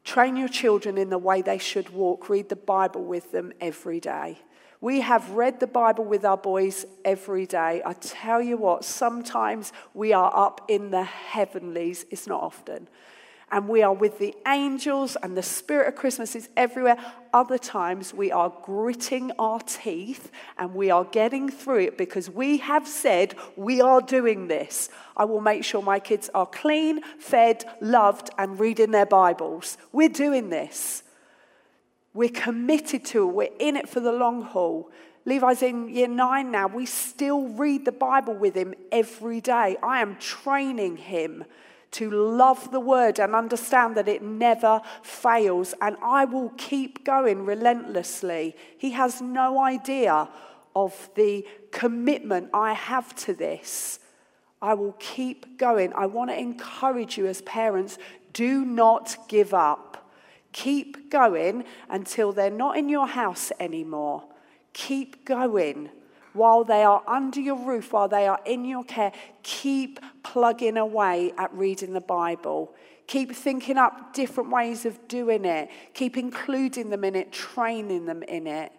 Train 0.05 0.37
your 0.37 0.49
children 0.49 0.99
in 0.99 1.09
the 1.09 1.19
way 1.19 1.43
they 1.43 1.59
should 1.59 1.91
walk. 1.91 2.29
Read 2.29 2.51
the 2.51 2.57
Bible 2.57 3.05
with 3.05 3.33
them 3.33 3.53
every 3.61 4.01
day. 4.01 4.39
We 4.81 5.01
have 5.01 5.31
read 5.31 5.61
the 5.61 5.67
Bible 5.67 6.05
with 6.05 6.27
our 6.27 6.37
boys 6.37 6.85
every 7.07 7.47
day. 7.47 7.81
I 7.87 7.95
tell 7.95 8.43
you 8.43 8.59
what, 8.59 8.85
sometimes 8.85 9.73
we 9.95 10.13
are 10.13 10.31
up 10.35 10.61
in 10.69 10.91
the 10.91 11.05
heavenlies, 11.05 12.05
it's 12.11 12.27
not 12.27 12.43
often. 12.43 12.89
And 13.51 13.69
we 13.69 13.83
are 13.83 13.93
with 13.93 14.19
the 14.19 14.35
angels, 14.47 15.17
and 15.23 15.37
the 15.37 15.43
spirit 15.43 15.89
of 15.89 15.97
Christmas 15.97 16.35
is 16.35 16.49
everywhere. 16.57 16.97
Other 17.33 17.59
times 17.59 18.15
we 18.15 18.33
are 18.33 18.53
gritting 18.63 19.33
our 19.39 19.61
teeth 19.61 20.31
and 20.57 20.75
we 20.75 20.91
are 20.91 21.05
getting 21.05 21.49
through 21.49 21.81
it 21.81 21.99
because 21.99 22.31
we 22.31 22.59
have 22.59 22.87
said 22.87 23.35
we 23.57 23.81
are 23.81 24.01
doing 24.01 24.49
this. 24.49 24.89
I 25.17 25.25
will 25.25 25.41
make 25.41 25.65
sure 25.65 25.83
my 25.83 25.99
kids 25.99 26.31
are 26.33 26.47
clean, 26.47 27.03
fed, 27.19 27.65
loved, 27.81 28.31
and 28.39 28.59
reading 28.59 28.93
their 28.93 29.07
Bibles. 29.07 29.77
We're 29.93 30.09
doing 30.09 30.51
this. 30.51 31.03
We're 32.13 32.29
committed 32.29 33.05
to 33.07 33.29
it. 33.29 33.35
We're 33.35 33.57
in 33.59 33.77
it 33.77 33.89
for 33.89 34.01
the 34.01 34.13
long 34.13 34.43
haul. 34.43 34.91
Levi's 35.25 35.63
in 35.63 35.89
year 35.89 36.09
nine 36.09 36.51
now. 36.51 36.69
We 36.69 36.87
still 36.87 37.49
read 37.49 37.85
the 37.85 37.93
Bible 37.93 38.35
with 38.35 38.55
him 38.55 38.75
every 38.93 39.41
day. 39.41 39.77
I 39.83 40.01
am 40.01 40.17
training 40.17 40.99
him 40.99 41.45
to 41.95 42.11
love 42.11 42.71
the 42.73 42.81
word 42.81 43.21
and 43.21 43.35
understand 43.35 43.97
that 43.97 44.09
it 44.09 44.23
never 44.23 44.81
fails. 45.03 45.75
And 45.81 45.97
I 46.03 46.25
will 46.25 46.53
keep 46.57 47.05
going 47.05 47.45
relentlessly. 47.45 48.57
He 48.77 48.91
has 48.93 49.21
no 49.21 49.61
idea 49.61 50.29
of 50.75 51.09
the 51.15 51.47
commitment 51.71 52.51
I 52.53 52.73
have 52.73 53.15
to 53.17 53.35
this. 53.35 54.01
I 54.61 54.75
will 54.75 54.97
keep 54.99 55.59
going. 55.59 55.93
I 55.93 56.07
want 56.07 56.31
to 56.31 56.39
encourage 56.39 57.17
you 57.17 57.27
as 57.27 57.43
parents 57.43 57.99
do 58.33 58.65
not 58.65 59.17
give 59.29 59.55
up. 59.55 60.11
Keep 60.53 61.11
going 61.11 61.65
until 61.89 62.33
they're 62.33 62.51
not 62.51 62.77
in 62.77 62.89
your 62.89 63.07
house 63.07 63.53
anymore. 63.61 64.25
Keep 64.73 65.25
going 65.25 65.91
while 66.35 66.65
they 66.65 66.83
are 66.83 67.03
under 67.07 67.41
your 67.41 67.57
roof, 67.57 67.93
while 67.93 68.09
they 68.09 68.27
are 68.27 68.41
in 68.45 68.65
your 68.65 68.85
care. 68.85 69.13
Keep 69.43 70.01
plugging 70.23 70.77
away 70.77 71.33
at 71.39 71.53
reading 71.55 71.95
the 71.95 72.01
Bible. 72.01 72.75
Keep 73.07 73.33
thinking 73.35 73.79
up 73.79 74.13
different 74.13 74.51
ways 74.51 74.85
of 74.85 75.09
doing 75.09 75.45
it. 75.45 75.71
Keep 75.95 76.17
including 76.17 76.91
them 76.91 77.05
in 77.05 77.15
it, 77.15 77.33
training 77.33 78.07
them 78.07 78.23
in 78.25 78.47
it. 78.47 78.73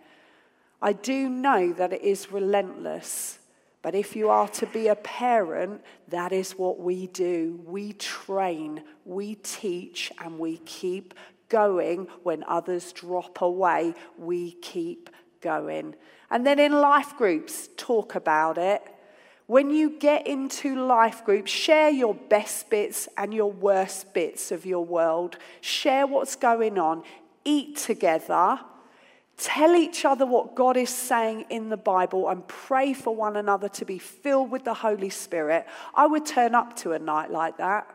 I 0.81 0.93
do 0.93 1.29
know 1.29 1.73
that 1.73 1.93
it 1.93 2.01
is 2.01 2.31
relentless. 2.31 3.39
But 3.81 3.93
if 3.93 4.15
you 4.15 4.29
are 4.29 4.47
to 4.47 4.65
be 4.65 4.87
a 4.87 4.95
parent, 4.95 5.81
that 6.07 6.31
is 6.31 6.53
what 6.53 6.79
we 6.79 7.07
do. 7.07 7.61
We 7.65 7.93
train, 7.93 8.83
we 9.05 9.35
teach, 9.35 10.11
and 10.19 10.39
we 10.39 10.57
keep 10.57 11.13
going 11.49 12.07
when 12.23 12.43
others 12.47 12.91
drop 12.91 13.41
away. 13.41 13.93
We 14.17 14.53
keep 14.53 15.11
going. 15.39 15.95
And 16.29 16.45
then 16.45 16.59
in 16.59 16.71
life 16.71 17.15
groups, 17.17 17.69
talk 17.77 18.15
about 18.15 18.57
it. 18.57 18.81
When 19.47 19.69
you 19.69 19.91
get 19.99 20.25
into 20.25 20.75
life 20.75 21.23
groups, 21.23 21.51
share 21.51 21.89
your 21.89 22.15
best 22.15 22.69
bits 22.69 23.07
and 23.15 23.33
your 23.33 23.51
worst 23.51 24.13
bits 24.13 24.51
of 24.51 24.65
your 24.65 24.83
world. 24.83 25.37
Share 25.61 26.07
what's 26.07 26.35
going 26.35 26.79
on. 26.79 27.03
Eat 27.43 27.77
together. 27.77 28.59
Tell 29.37 29.75
each 29.75 30.05
other 30.05 30.25
what 30.25 30.55
God 30.55 30.77
is 30.77 30.89
saying 30.89 31.45
in 31.49 31.69
the 31.69 31.77
Bible 31.77 32.29
and 32.29 32.47
pray 32.47 32.93
for 32.93 33.13
one 33.13 33.35
another 33.35 33.67
to 33.69 33.85
be 33.85 33.99
filled 33.99 34.49
with 34.49 34.63
the 34.63 34.73
Holy 34.73 35.09
Spirit. 35.09 35.67
I 35.93 36.07
would 36.07 36.25
turn 36.25 36.55
up 36.55 36.75
to 36.77 36.93
a 36.93 36.99
night 36.99 37.29
like 37.29 37.57
that. 37.57 37.87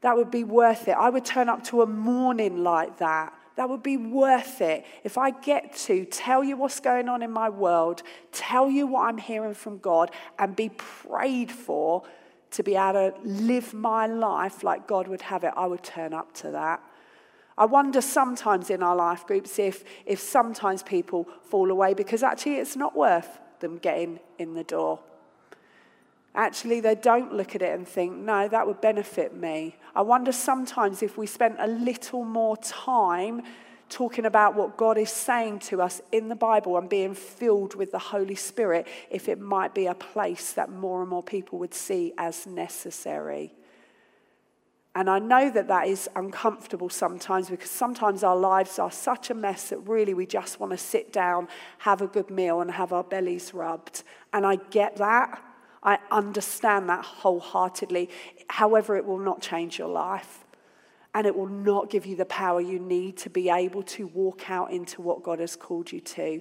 That 0.00 0.16
would 0.16 0.30
be 0.30 0.44
worth 0.44 0.88
it. 0.88 0.92
I 0.92 1.10
would 1.10 1.24
turn 1.24 1.48
up 1.48 1.62
to 1.64 1.82
a 1.82 1.86
morning 1.86 2.64
like 2.64 2.98
that. 2.98 3.34
That 3.56 3.68
would 3.68 3.82
be 3.82 3.96
worth 3.96 4.60
it. 4.60 4.84
If 5.04 5.18
I 5.18 5.30
get 5.30 5.76
to 5.86 6.04
tell 6.06 6.42
you 6.42 6.56
what's 6.56 6.80
going 6.80 7.08
on 7.08 7.22
in 7.22 7.30
my 7.30 7.48
world, 7.48 8.02
tell 8.32 8.70
you 8.70 8.86
what 8.86 9.08
I'm 9.08 9.18
hearing 9.18 9.54
from 9.54 9.78
God, 9.78 10.10
and 10.38 10.56
be 10.56 10.70
prayed 10.70 11.50
for 11.50 12.02
to 12.52 12.62
be 12.62 12.76
able 12.76 13.12
to 13.12 13.14
live 13.24 13.74
my 13.74 14.06
life 14.06 14.62
like 14.62 14.86
God 14.86 15.08
would 15.08 15.22
have 15.22 15.44
it, 15.44 15.52
I 15.56 15.66
would 15.66 15.82
turn 15.82 16.12
up 16.12 16.32
to 16.34 16.50
that. 16.50 16.82
I 17.56 17.66
wonder 17.66 18.00
sometimes 18.00 18.70
in 18.70 18.82
our 18.82 18.96
life 18.96 19.26
groups 19.26 19.58
if, 19.58 19.84
if 20.06 20.18
sometimes 20.18 20.82
people 20.82 21.28
fall 21.42 21.70
away 21.70 21.94
because 21.94 22.22
actually 22.22 22.56
it's 22.56 22.76
not 22.76 22.96
worth 22.96 23.38
them 23.60 23.78
getting 23.78 24.20
in 24.38 24.54
the 24.54 24.64
door. 24.64 25.00
Actually, 26.34 26.80
they 26.80 26.94
don't 26.94 27.34
look 27.34 27.54
at 27.54 27.62
it 27.62 27.74
and 27.74 27.86
think, 27.86 28.16
no, 28.16 28.48
that 28.48 28.66
would 28.66 28.80
benefit 28.80 29.34
me. 29.34 29.76
I 29.94 30.00
wonder 30.00 30.32
sometimes 30.32 31.02
if 31.02 31.18
we 31.18 31.26
spent 31.26 31.56
a 31.58 31.66
little 31.66 32.24
more 32.24 32.56
time 32.56 33.42
talking 33.90 34.24
about 34.24 34.54
what 34.54 34.78
God 34.78 34.96
is 34.96 35.10
saying 35.10 35.58
to 35.58 35.82
us 35.82 36.00
in 36.10 36.30
the 36.30 36.34
Bible 36.34 36.78
and 36.78 36.88
being 36.88 37.14
filled 37.14 37.74
with 37.74 37.92
the 37.92 37.98
Holy 37.98 38.34
Spirit, 38.34 38.88
if 39.10 39.28
it 39.28 39.38
might 39.38 39.74
be 39.74 39.86
a 39.86 39.94
place 39.94 40.54
that 40.54 40.70
more 40.70 41.02
and 41.02 41.10
more 41.10 41.22
people 41.22 41.58
would 41.58 41.74
see 41.74 42.14
as 42.16 42.46
necessary. 42.46 43.52
And 44.94 45.10
I 45.10 45.18
know 45.18 45.50
that 45.50 45.68
that 45.68 45.88
is 45.88 46.08
uncomfortable 46.16 46.88
sometimes 46.88 47.50
because 47.50 47.70
sometimes 47.70 48.22
our 48.22 48.36
lives 48.36 48.78
are 48.78 48.90
such 48.90 49.28
a 49.28 49.34
mess 49.34 49.68
that 49.68 49.78
really 49.78 50.14
we 50.14 50.24
just 50.24 50.60
want 50.60 50.72
to 50.72 50.78
sit 50.78 51.12
down, 51.12 51.48
have 51.78 52.00
a 52.00 52.06
good 52.06 52.30
meal, 52.30 52.62
and 52.62 52.70
have 52.70 52.94
our 52.94 53.04
bellies 53.04 53.52
rubbed. 53.52 54.02
And 54.32 54.46
I 54.46 54.56
get 54.56 54.96
that. 54.96 55.42
I 55.82 55.98
understand 56.10 56.88
that 56.88 57.04
wholeheartedly. 57.04 58.08
However, 58.48 58.96
it 58.96 59.04
will 59.04 59.18
not 59.18 59.40
change 59.40 59.78
your 59.78 59.88
life. 59.88 60.44
And 61.14 61.26
it 61.26 61.36
will 61.36 61.48
not 61.48 61.90
give 61.90 62.06
you 62.06 62.16
the 62.16 62.24
power 62.24 62.60
you 62.60 62.78
need 62.78 63.18
to 63.18 63.30
be 63.30 63.50
able 63.50 63.82
to 63.82 64.06
walk 64.06 64.50
out 64.50 64.70
into 64.70 65.02
what 65.02 65.22
God 65.22 65.40
has 65.40 65.56
called 65.56 65.92
you 65.92 66.00
to. 66.00 66.40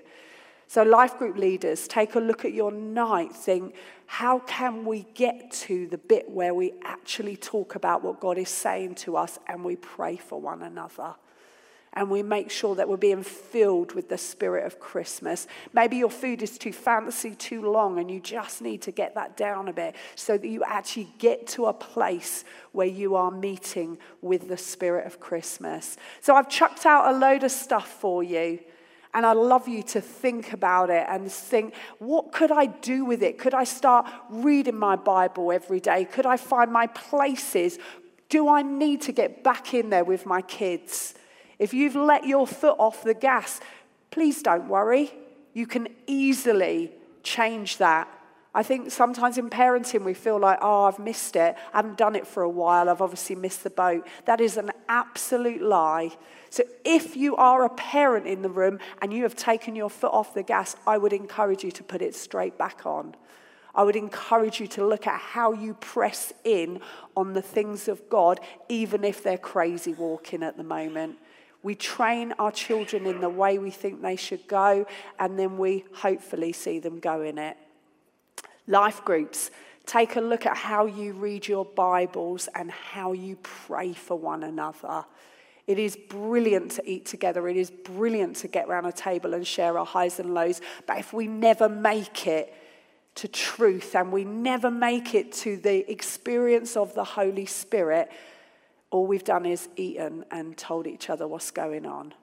So, 0.67 0.83
life 0.83 1.17
group 1.17 1.35
leaders, 1.35 1.85
take 1.85 2.15
a 2.15 2.19
look 2.21 2.45
at 2.45 2.53
your 2.53 2.71
night. 2.71 3.35
Think, 3.35 3.75
how 4.05 4.39
can 4.39 4.85
we 4.85 5.05
get 5.13 5.51
to 5.51 5.87
the 5.87 5.97
bit 5.97 6.29
where 6.29 6.53
we 6.53 6.71
actually 6.85 7.35
talk 7.35 7.75
about 7.75 8.01
what 8.01 8.21
God 8.21 8.37
is 8.37 8.47
saying 8.47 8.95
to 8.95 9.17
us 9.17 9.37
and 9.47 9.65
we 9.65 9.75
pray 9.75 10.15
for 10.15 10.39
one 10.39 10.61
another? 10.61 11.15
And 11.93 12.09
we 12.09 12.23
make 12.23 12.49
sure 12.49 12.75
that 12.75 12.87
we're 12.87 12.95
being 12.95 13.23
filled 13.23 13.93
with 13.93 14.07
the 14.07 14.17
spirit 14.17 14.65
of 14.65 14.79
Christmas. 14.79 15.45
Maybe 15.73 15.97
your 15.97 16.09
food 16.09 16.41
is 16.41 16.57
too 16.57 16.71
fancy, 16.71 17.35
too 17.35 17.69
long, 17.69 17.99
and 17.99 18.09
you 18.09 18.21
just 18.21 18.61
need 18.61 18.81
to 18.83 18.91
get 18.91 19.15
that 19.15 19.35
down 19.35 19.67
a 19.67 19.73
bit 19.73 19.95
so 20.15 20.37
that 20.37 20.47
you 20.47 20.63
actually 20.63 21.09
get 21.17 21.47
to 21.47 21.65
a 21.65 21.73
place 21.73 22.45
where 22.71 22.87
you 22.87 23.15
are 23.15 23.29
meeting 23.29 23.97
with 24.21 24.47
the 24.47 24.57
spirit 24.57 25.05
of 25.05 25.19
Christmas. 25.19 25.97
So 26.21 26.35
I've 26.35 26.49
chucked 26.49 26.85
out 26.85 27.13
a 27.13 27.17
load 27.17 27.43
of 27.43 27.51
stuff 27.51 27.89
for 27.89 28.23
you. 28.23 28.59
And 29.13 29.25
I'd 29.25 29.35
love 29.35 29.67
you 29.67 29.83
to 29.83 29.99
think 29.99 30.53
about 30.53 30.89
it 30.89 31.05
and 31.09 31.29
think, 31.29 31.73
what 31.99 32.31
could 32.31 32.49
I 32.49 32.67
do 32.67 33.03
with 33.03 33.21
it? 33.21 33.37
Could 33.37 33.53
I 33.53 33.65
start 33.65 34.09
reading 34.29 34.77
my 34.77 34.95
Bible 34.95 35.51
every 35.51 35.81
day? 35.81 36.05
Could 36.05 36.25
I 36.25 36.37
find 36.37 36.71
my 36.71 36.87
places? 36.87 37.77
Do 38.29 38.47
I 38.47 38.61
need 38.61 39.01
to 39.01 39.11
get 39.11 39.43
back 39.43 39.73
in 39.73 39.89
there 39.89 40.05
with 40.05 40.25
my 40.25 40.41
kids? 40.41 41.13
If 41.61 41.75
you've 41.75 41.95
let 41.95 42.25
your 42.25 42.47
foot 42.47 42.75
off 42.79 43.03
the 43.03 43.13
gas, 43.13 43.59
please 44.09 44.41
don't 44.41 44.67
worry. 44.67 45.13
You 45.53 45.67
can 45.67 45.89
easily 46.07 46.91
change 47.21 47.77
that. 47.77 48.07
I 48.55 48.63
think 48.63 48.89
sometimes 48.89 49.37
in 49.37 49.47
parenting 49.47 50.03
we 50.03 50.15
feel 50.15 50.39
like, 50.39 50.57
oh, 50.59 50.85
I've 50.85 50.97
missed 50.97 51.35
it. 51.35 51.55
I 51.71 51.77
haven't 51.77 51.99
done 51.99 52.15
it 52.15 52.25
for 52.25 52.41
a 52.41 52.49
while. 52.49 52.89
I've 52.89 52.99
obviously 52.99 53.35
missed 53.35 53.63
the 53.63 53.69
boat. 53.69 54.07
That 54.25 54.41
is 54.41 54.57
an 54.57 54.71
absolute 54.89 55.61
lie. 55.61 56.17
So 56.49 56.63
if 56.83 57.15
you 57.15 57.35
are 57.35 57.63
a 57.63 57.69
parent 57.69 58.25
in 58.25 58.41
the 58.41 58.49
room 58.49 58.79
and 58.99 59.13
you 59.13 59.21
have 59.21 59.35
taken 59.35 59.75
your 59.75 59.91
foot 59.91 60.11
off 60.11 60.33
the 60.33 60.41
gas, 60.41 60.75
I 60.87 60.97
would 60.97 61.13
encourage 61.13 61.63
you 61.63 61.69
to 61.73 61.83
put 61.83 62.01
it 62.01 62.15
straight 62.15 62.57
back 62.57 62.87
on. 62.87 63.13
I 63.75 63.83
would 63.83 63.95
encourage 63.95 64.59
you 64.59 64.65
to 64.69 64.85
look 64.85 65.05
at 65.05 65.19
how 65.19 65.53
you 65.53 65.75
press 65.75 66.33
in 66.43 66.81
on 67.15 67.33
the 67.33 67.41
things 67.43 67.87
of 67.87 68.09
God, 68.09 68.39
even 68.67 69.03
if 69.03 69.21
they're 69.21 69.37
crazy 69.37 69.93
walking 69.93 70.41
at 70.41 70.57
the 70.57 70.63
moment. 70.63 71.17
We 71.63 71.75
train 71.75 72.33
our 72.39 72.51
children 72.51 73.05
in 73.05 73.21
the 73.21 73.29
way 73.29 73.57
we 73.59 73.69
think 73.69 74.01
they 74.01 74.15
should 74.15 74.47
go, 74.47 74.85
and 75.19 75.37
then 75.37 75.57
we 75.57 75.85
hopefully 75.93 76.53
see 76.53 76.79
them 76.79 76.99
go 76.99 77.21
in 77.21 77.37
it. 77.37 77.57
Life 78.67 79.03
groups. 79.05 79.51
Take 79.85 80.15
a 80.15 80.21
look 80.21 80.45
at 80.45 80.57
how 80.57 80.85
you 80.85 81.13
read 81.13 81.47
your 81.47 81.65
Bibles 81.65 82.47
and 82.55 82.71
how 82.71 83.13
you 83.13 83.37
pray 83.41 83.93
for 83.93 84.17
one 84.17 84.43
another. 84.43 85.05
It 85.67 85.79
is 85.79 85.95
brilliant 85.95 86.71
to 86.73 86.89
eat 86.89 87.05
together. 87.05 87.47
It 87.47 87.57
is 87.57 87.71
brilliant 87.71 88.35
to 88.37 88.47
get 88.47 88.67
around 88.67 88.85
a 88.85 88.91
table 88.91 89.33
and 89.33 89.45
share 89.45 89.77
our 89.77 89.85
highs 89.85 90.19
and 90.19 90.33
lows. 90.33 90.61
But 90.87 90.99
if 90.99 91.13
we 91.13 91.27
never 91.27 91.69
make 91.69 92.27
it 92.27 92.53
to 93.15 93.27
truth 93.27 93.95
and 93.95 94.11
we 94.11 94.23
never 94.23 94.71
make 94.71 95.13
it 95.13 95.31
to 95.33 95.57
the 95.57 95.89
experience 95.91 96.77
of 96.77 96.93
the 96.93 97.03
Holy 97.03 97.45
Spirit, 97.45 98.11
all 98.91 99.07
we've 99.07 99.23
done 99.23 99.45
is 99.45 99.69
eaten 99.75 100.25
and 100.29 100.57
told 100.57 100.85
each 100.85 101.09
other 101.09 101.27
what's 101.27 101.49
going 101.49 101.85
on. 101.85 102.13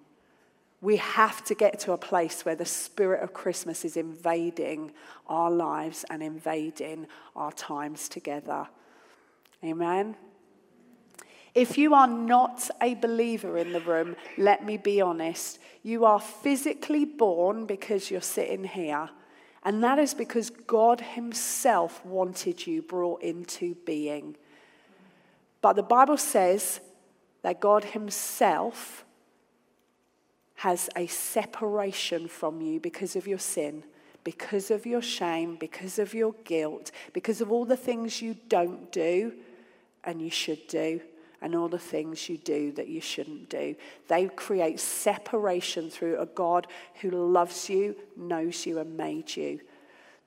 We 0.80 0.96
have 0.98 1.44
to 1.46 1.54
get 1.54 1.80
to 1.80 1.92
a 1.92 1.98
place 1.98 2.44
where 2.44 2.54
the 2.54 2.64
spirit 2.64 3.22
of 3.22 3.32
Christmas 3.32 3.84
is 3.84 3.96
invading 3.96 4.92
our 5.26 5.50
lives 5.50 6.04
and 6.08 6.22
invading 6.22 7.08
our 7.34 7.50
times 7.50 8.08
together. 8.08 8.68
Amen. 9.64 10.14
If 11.54 11.76
you 11.76 11.94
are 11.94 12.06
not 12.06 12.70
a 12.80 12.94
believer 12.94 13.58
in 13.58 13.72
the 13.72 13.80
room, 13.80 14.14
let 14.36 14.64
me 14.64 14.76
be 14.76 15.00
honest. 15.00 15.58
You 15.82 16.04
are 16.04 16.20
physically 16.20 17.04
born 17.04 17.66
because 17.66 18.10
you're 18.10 18.20
sitting 18.20 18.62
here. 18.62 19.10
And 19.64 19.82
that 19.82 19.98
is 19.98 20.14
because 20.14 20.50
God 20.50 21.00
Himself 21.00 22.04
wanted 22.04 22.64
you 22.66 22.82
brought 22.82 23.22
into 23.22 23.74
being. 23.84 24.36
But 25.60 25.74
the 25.74 25.82
Bible 25.82 26.16
says 26.16 26.80
that 27.42 27.60
God 27.60 27.84
Himself 27.84 29.04
has 30.56 30.90
a 30.96 31.06
separation 31.06 32.28
from 32.28 32.60
you 32.60 32.80
because 32.80 33.14
of 33.16 33.26
your 33.26 33.38
sin, 33.38 33.84
because 34.24 34.70
of 34.70 34.86
your 34.86 35.02
shame, 35.02 35.56
because 35.56 35.98
of 35.98 36.14
your 36.14 36.34
guilt, 36.44 36.90
because 37.12 37.40
of 37.40 37.52
all 37.52 37.64
the 37.64 37.76
things 37.76 38.20
you 38.20 38.36
don't 38.48 38.90
do 38.90 39.32
and 40.04 40.20
you 40.20 40.30
should 40.30 40.66
do 40.66 41.00
and 41.40 41.54
all 41.54 41.68
the 41.68 41.78
things 41.78 42.28
you 42.28 42.36
do 42.38 42.72
that 42.72 42.88
you 42.88 43.00
shouldn't 43.00 43.48
do. 43.48 43.76
They 44.08 44.26
create 44.26 44.80
separation 44.80 45.90
through 45.90 46.18
a 46.18 46.26
God 46.26 46.66
who 47.00 47.10
loves 47.10 47.70
you, 47.70 47.94
knows 48.16 48.66
you, 48.66 48.78
and 48.78 48.96
made 48.96 49.36
you. 49.36 49.60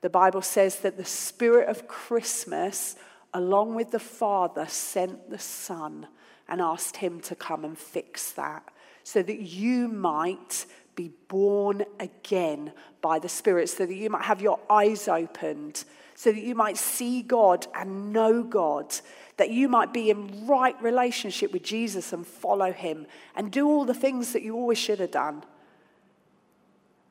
The 0.00 0.10
Bible 0.10 0.42
says 0.42 0.80
that 0.80 0.96
the 0.96 1.04
Spirit 1.04 1.68
of 1.68 1.86
Christmas, 1.86 2.96
along 3.34 3.74
with 3.74 3.90
the 3.90 3.98
Father, 3.98 4.66
sent 4.66 5.30
the 5.30 5.38
Son 5.38 6.06
and 6.48 6.60
asked 6.60 6.96
him 6.96 7.20
to 7.20 7.34
come 7.34 7.64
and 7.64 7.78
fix 7.78 8.32
that 8.32 8.68
so 9.04 9.22
that 9.22 9.40
you 9.40 9.88
might 9.88 10.66
be 10.94 11.10
born 11.28 11.84
again 11.98 12.72
by 13.00 13.18
the 13.18 13.28
Spirit, 13.28 13.68
so 13.68 13.86
that 13.86 13.94
you 13.94 14.10
might 14.10 14.24
have 14.24 14.42
your 14.42 14.60
eyes 14.68 15.08
opened, 15.08 15.84
so 16.14 16.30
that 16.30 16.42
you 16.42 16.54
might 16.54 16.76
see 16.76 17.22
God 17.22 17.66
and 17.74 18.12
know 18.12 18.42
God 18.42 18.94
that 19.36 19.50
you 19.50 19.68
might 19.68 19.92
be 19.92 20.10
in 20.10 20.46
right 20.46 20.80
relationship 20.82 21.52
with 21.52 21.62
Jesus 21.62 22.12
and 22.12 22.26
follow 22.26 22.72
him 22.72 23.06
and 23.34 23.50
do 23.50 23.66
all 23.66 23.84
the 23.84 23.94
things 23.94 24.32
that 24.32 24.42
you 24.42 24.54
always 24.54 24.78
should 24.78 25.00
have 25.00 25.10
done. 25.10 25.42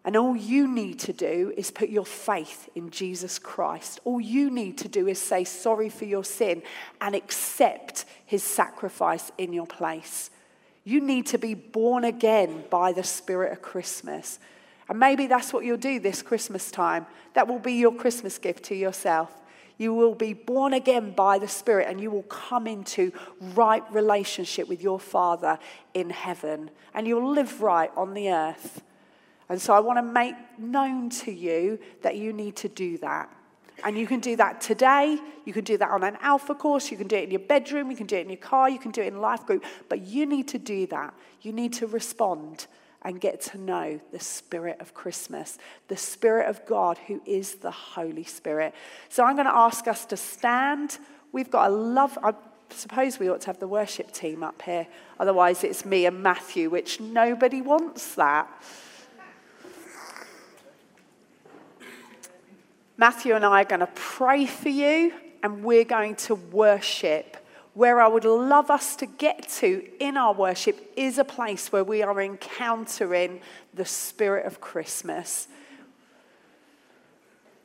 And 0.04 0.18
all 0.18 0.36
you 0.36 0.68
need 0.68 1.00
to 1.02 1.14
do 1.14 1.54
is 1.56 1.70
put 1.70 1.90
your 1.90 2.06
faith 2.06 2.70
in 2.74 2.90
Jesus 2.90 3.38
Christ. 3.38 4.00
All 4.04 4.20
you 4.20 4.50
need 4.50 4.80
to 4.80 4.88
do 4.88 5.08
is 5.08 5.20
say 5.22 5.44
sorry 5.44 5.90
for 5.90 6.06
your 6.06 6.24
sin 6.24 6.64
and 7.00 7.14
accept 7.14 8.06
his 8.26 8.44
sacrifice 8.44 9.32
in 9.38 9.54
your 9.54 9.68
place. 9.68 10.32
You 10.84 11.02
need 11.02 11.28
to 11.28 11.38
be 11.38 11.54
born 11.54 12.04
again 12.04 12.64
by 12.72 12.94
the 12.94 13.04
Spirit 13.04 13.52
of 13.52 13.62
Christmas. 13.62 14.40
And 14.90 15.00
maybe 15.00 15.28
that's 15.28 15.54
what 15.54 15.64
you'll 15.64 15.78
do 15.78 16.00
this 16.00 16.24
Christmas 16.24 16.72
time. 16.72 17.06
That 17.36 17.48
will 17.48 17.60
be 17.60 17.74
your 17.74 17.94
Christmas 17.94 18.40
gift 18.40 18.64
to 18.66 18.76
yourself. 18.76 19.32
You 19.78 19.94
will 19.94 20.16
be 20.16 20.34
born 20.34 20.74
again 20.74 21.12
by 21.12 21.38
the 21.38 21.48
Spirit 21.48 21.88
and 21.90 22.02
you 22.02 22.10
will 22.10 22.24
come 22.24 22.66
into 22.66 23.12
right 23.56 23.84
relationship 23.94 24.68
with 24.68 24.82
your 24.82 25.00
Father 25.00 25.60
in 25.94 26.10
heaven. 26.10 26.72
And 26.96 27.08
you'll 27.08 27.32
live 27.32 27.62
right 27.62 27.92
on 27.96 28.16
the 28.16 28.30
earth. 28.30 28.82
And 29.52 29.62
so 29.62 29.74
I 29.74 29.82
want 29.82 29.98
to 29.98 30.02
make 30.02 30.36
known 30.58 31.10
to 31.10 31.32
you 31.32 31.78
that 32.04 32.16
you 32.16 32.32
need 32.32 32.56
to 32.56 32.70
do 32.70 32.98
that. 33.00 33.30
And 33.84 33.98
you 33.98 34.08
can 34.08 34.22
do 34.22 34.38
that 34.38 34.62
today. 34.62 35.20
You 35.44 35.52
can 35.52 35.66
do 35.66 35.78
that 35.78 35.90
on 35.90 36.06
an 36.06 36.18
alpha 36.22 36.56
course. 36.56 36.90
You 36.90 36.96
can 36.96 37.10
do 37.10 37.18
it 37.18 37.26
in 37.26 37.32
your 37.32 37.42
bedroom. 37.42 37.92
You 37.92 37.98
can 37.98 38.08
do 38.08 38.16
it 38.16 38.22
in 38.22 38.30
your 38.30 38.38
car. 38.38 38.70
You 38.70 38.80
can 38.80 38.92
do 38.92 39.02
it 39.02 39.08
in 39.08 39.20
life 39.20 39.46
group. 39.46 39.66
But 39.90 40.04
you 40.08 40.26
need 40.26 40.48
to 40.48 40.58
do 40.58 40.88
that. 40.88 41.14
You 41.42 41.52
need 41.52 41.74
to 41.74 41.88
respond 41.88 42.68
and 43.02 43.20
get 43.20 43.42
to 43.42 43.58
know 43.58 44.00
the 44.14 44.22
Spirit 44.22 44.80
of 44.80 44.94
Christmas, 44.94 45.58
the 45.90 45.98
Spirit 45.98 46.48
of 46.48 46.66
God 46.66 46.98
who 47.08 47.22
is 47.26 47.56
the 47.56 47.72
Holy 47.72 48.24
Spirit. 48.24 48.74
So 49.10 49.26
I'm 49.26 49.36
going 49.36 49.48
to 49.48 49.54
ask 49.54 49.86
us 49.86 50.06
to 50.06 50.16
stand. 50.16 50.98
We've 51.34 51.52
got 51.52 51.72
a 51.72 51.74
love. 51.74 52.18
I 52.24 52.36
suppose 52.70 53.20
we 53.20 53.30
ought 53.30 53.42
to 53.42 53.48
have 53.48 53.60
the 53.60 53.68
worship 53.68 54.14
team 54.14 54.44
up 54.44 54.62
here. 54.62 54.88
Otherwise, 55.20 55.66
it's 55.66 55.84
me 55.84 56.06
and 56.06 56.24
Matthew, 56.24 56.70
which 56.70 57.02
nobody 57.02 57.62
wants 57.62 58.16
that. 58.16 58.48
Matthew 62.98 63.34
and 63.36 63.46
I 63.46 63.62
are 63.62 63.66
going 63.66 63.80
to 63.80 63.90
pray 63.96 64.46
for 64.46 64.70
you, 64.70 65.14
and 65.44 65.64
we're 65.64 65.86
going 65.86 66.16
to 66.16 66.36
worship 66.36 67.38
where 67.74 68.02
I 68.02 68.08
would 68.08 68.26
love 68.26 68.70
us 68.70 68.96
to 68.98 69.06
get 69.06 69.48
to 69.60 69.88
in 70.00 70.18
our 70.18 70.34
worship 70.34 70.92
is 70.98 71.18
a 71.18 71.24
place 71.24 71.72
where 71.72 71.86
we 71.86 72.04
are 72.04 72.22
encountering 72.22 73.40
the 73.74 73.86
spirit 73.86 74.46
of 74.46 74.60
Christmas. 74.60 75.48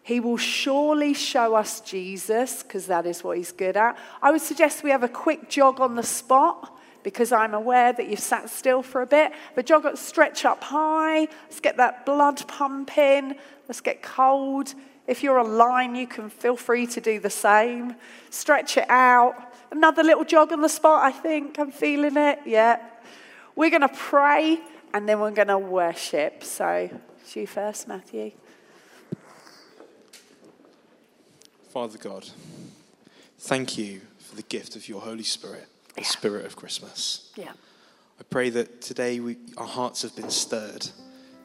He 0.04 0.20
will 0.20 0.36
surely 0.36 1.12
show 1.12 1.56
us 1.56 1.80
Jesus, 1.80 2.62
because 2.62 2.86
that 2.86 3.04
is 3.06 3.24
what 3.24 3.36
he's 3.36 3.50
good 3.50 3.76
at. 3.76 3.98
I 4.22 4.30
would 4.30 4.40
suggest 4.40 4.84
we 4.84 4.90
have 4.90 5.02
a 5.02 5.08
quick 5.08 5.50
jog 5.50 5.80
on 5.80 5.96
the 5.96 6.04
spot 6.04 6.72
because 7.02 7.32
I'm 7.32 7.54
aware 7.54 7.92
that 7.92 8.08
you've 8.08 8.20
sat 8.20 8.48
still 8.48 8.82
for 8.82 9.02
a 9.02 9.06
bit. 9.06 9.32
But 9.56 9.66
jog, 9.66 9.96
stretch 9.96 10.44
up 10.44 10.62
high. 10.62 11.20
Let's 11.20 11.60
get 11.60 11.76
that 11.78 12.06
blood 12.06 12.46
pumping. 12.46 13.34
Let's 13.68 13.80
get 13.80 14.02
cold. 14.02 14.74
If 15.06 15.22
you're 15.22 15.38
online, 15.38 15.94
you 15.94 16.06
can 16.06 16.30
feel 16.30 16.56
free 16.56 16.86
to 16.88 17.00
do 17.00 17.20
the 17.20 17.30
same. 17.30 17.94
Stretch 18.30 18.76
it 18.76 18.88
out. 18.90 19.34
Another 19.70 20.02
little 20.02 20.24
jog 20.24 20.52
on 20.52 20.62
the 20.62 20.68
spot, 20.68 21.04
I 21.04 21.12
think. 21.12 21.58
I'm 21.58 21.70
feeling 21.70 22.16
it. 22.16 22.40
Yeah. 22.44 22.80
We're 23.54 23.70
going 23.70 23.82
to 23.82 23.88
pray 23.88 24.58
and 24.92 25.08
then 25.08 25.20
we're 25.20 25.30
going 25.30 25.48
to 25.48 25.58
worship. 25.58 26.42
So, 26.42 26.90
it's 27.20 27.36
you 27.36 27.46
first, 27.46 27.86
Matthew. 27.86 28.32
Father 31.70 31.98
God, 31.98 32.26
thank 33.38 33.76
you 33.76 34.00
for 34.18 34.34
the 34.34 34.42
gift 34.42 34.76
of 34.76 34.88
your 34.88 35.00
Holy 35.00 35.22
Spirit, 35.22 35.66
the 35.94 36.00
yeah. 36.00 36.06
Spirit 36.06 36.46
of 36.46 36.56
Christmas. 36.56 37.30
Yeah. 37.36 37.52
I 38.18 38.22
pray 38.30 38.48
that 38.50 38.80
today 38.80 39.20
we, 39.20 39.36
our 39.58 39.66
hearts 39.66 40.02
have 40.02 40.16
been 40.16 40.30
stirred 40.30 40.88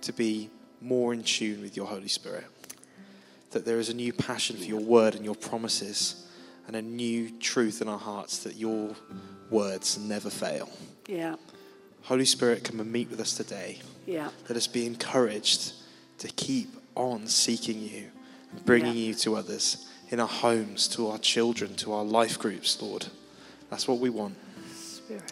to 0.03 0.13
be 0.13 0.49
more 0.79 1.13
in 1.13 1.23
tune 1.23 1.61
with 1.61 1.75
your 1.75 1.85
Holy 1.85 2.07
Spirit. 2.07 2.45
That 3.51 3.65
there 3.65 3.79
is 3.79 3.89
a 3.89 3.93
new 3.93 4.13
passion 4.13 4.57
for 4.57 4.63
your 4.63 4.79
word 4.79 5.15
and 5.15 5.25
your 5.25 5.35
promises 5.35 6.27
and 6.67 6.75
a 6.75 6.81
new 6.81 7.29
truth 7.39 7.81
in 7.81 7.87
our 7.87 7.99
hearts 7.99 8.39
that 8.43 8.55
your 8.55 8.95
words 9.49 9.97
never 9.97 10.29
fail. 10.29 10.69
Yeah. 11.07 11.35
Holy 12.03 12.25
Spirit, 12.25 12.63
come 12.63 12.79
and 12.79 12.91
meet 12.91 13.09
with 13.09 13.19
us 13.19 13.35
today. 13.35 13.79
Yeah. 14.05 14.29
Let 14.47 14.57
us 14.57 14.67
be 14.67 14.85
encouraged 14.85 15.73
to 16.19 16.27
keep 16.29 16.69
on 16.95 17.27
seeking 17.27 17.81
you 17.81 18.07
and 18.51 18.65
bringing 18.65 18.95
yeah. 18.95 19.07
you 19.07 19.13
to 19.15 19.35
others 19.35 19.87
in 20.09 20.19
our 20.19 20.27
homes, 20.27 20.87
to 20.89 21.09
our 21.09 21.17
children, 21.17 21.75
to 21.75 21.93
our 21.93 22.03
life 22.03 22.37
groups, 22.39 22.81
Lord. 22.81 23.07
That's 23.69 23.87
what 23.87 23.99
we 23.99 24.09
want. 24.09 24.35
Spirit. 24.73 25.31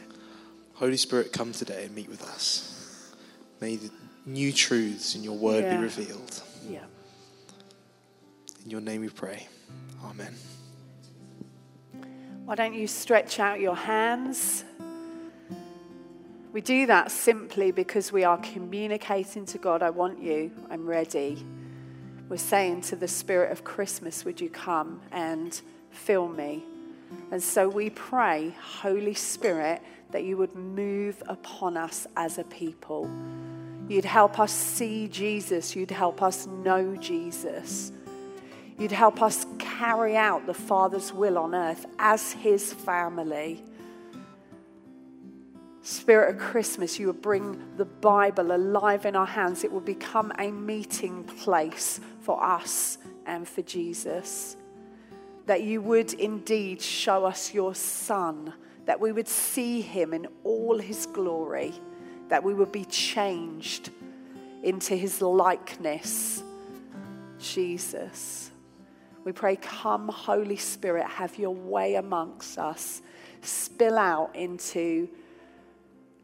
Holy 0.76 0.98
Spirit, 0.98 1.34
come 1.34 1.52
today 1.52 1.86
and 1.86 1.96
meet 1.96 2.10
with 2.10 2.24
us. 2.24 3.14
May 3.60 3.76
the 3.76 3.92
new 4.26 4.54
truths 4.54 5.16
in 5.16 5.24
your 5.24 5.38
word 5.38 5.64
yeah. 5.64 5.76
be 5.76 5.84
revealed. 5.84 6.42
Yeah. 6.68 6.80
In 8.70 8.72
your 8.74 8.82
name 8.82 9.02
we 9.02 9.10
pray. 9.10 9.48
Amen. 10.06 10.32
Why 12.46 12.54
don't 12.54 12.76
you 12.76 12.86
stretch 12.86 13.40
out 13.40 13.60
your 13.60 13.76
hands? 13.76 14.64
We 16.54 16.62
do 16.62 16.86
that 16.86 17.10
simply 17.10 17.72
because 17.72 18.12
we 18.12 18.24
are 18.26 18.38
communicating 18.38 19.48
to 19.48 19.58
God, 19.58 19.82
I 19.82 19.90
want 19.90 20.22
you, 20.22 20.52
I'm 20.70 20.86
ready. 20.86 21.44
We're 22.30 22.38
saying 22.38 22.82
to 22.82 22.96
the 22.96 23.08
Spirit 23.08 23.52
of 23.52 23.64
Christmas, 23.64 24.24
Would 24.24 24.40
you 24.40 24.52
come 24.52 25.02
and 25.12 25.60
fill 25.90 26.28
me? 26.28 26.64
And 27.32 27.42
so 27.42 27.68
we 27.68 27.90
pray, 27.90 28.56
Holy 28.62 29.16
Spirit, 29.16 29.82
that 30.12 30.26
you 30.26 30.38
would 30.38 30.54
move 30.54 31.24
upon 31.26 31.76
us 31.76 32.06
as 32.16 32.38
a 32.38 32.44
people. 32.44 33.10
You'd 33.88 34.06
help 34.06 34.40
us 34.40 34.52
see 34.52 35.08
Jesus, 35.08 35.76
you'd 35.76 35.90
help 35.90 36.22
us 36.22 36.46
know 36.46 36.96
Jesus. 36.98 37.94
You'd 38.80 38.94
help 38.94 39.22
us 39.22 39.46
carry 39.60 40.16
out 40.16 40.46
the 40.46 40.54
Father's 40.54 41.12
will 41.12 41.38
on 41.38 41.54
earth 41.54 41.86
as 42.00 42.32
His 42.32 42.72
family. 42.72 43.62
Spirit 45.82 46.36
of 46.36 46.42
Christmas, 46.42 46.98
you 46.98 47.08
would 47.08 47.22
bring 47.22 47.62
the 47.76 47.84
Bible 47.84 48.54
alive 48.54 49.06
in 49.06 49.18
our 49.18 49.26
hands. 49.26 49.66
It 49.66 49.72
would 49.74 49.84
become 49.84 50.32
a 50.40 50.50
meeting 50.50 51.26
place 51.26 52.00
for 52.22 52.42
us 52.42 53.00
and 53.26 53.46
for 53.46 53.64
Jesus. 53.64 54.56
That 55.46 55.64
you 55.64 55.82
would 55.82 56.14
indeed 56.14 56.82
show 56.82 57.26
us 57.26 57.54
your 57.54 57.76
Son, 57.76 58.54
that 58.86 59.02
we 59.02 59.12
would 59.12 59.28
see 59.28 59.82
him 59.82 60.14
in 60.14 60.28
all 60.46 60.78
his 60.78 61.06
glory, 61.06 61.74
that 62.30 62.44
we 62.44 62.54
would 62.54 62.72
be 62.72 62.86
changed 62.86 63.90
into 64.64 64.96
his 64.96 65.22
likeness. 65.22 66.44
Jesus. 67.40 68.49
We 69.26 69.32
pray, 69.32 69.58
Come, 69.58 70.08
Holy 70.08 70.58
Spirit, 70.58 71.06
have 71.06 71.38
your 71.38 71.54
way 71.54 71.96
amongst 71.96 72.58
us. 72.58 73.02
Spill 73.42 73.98
out 73.98 74.36
into 74.36 75.10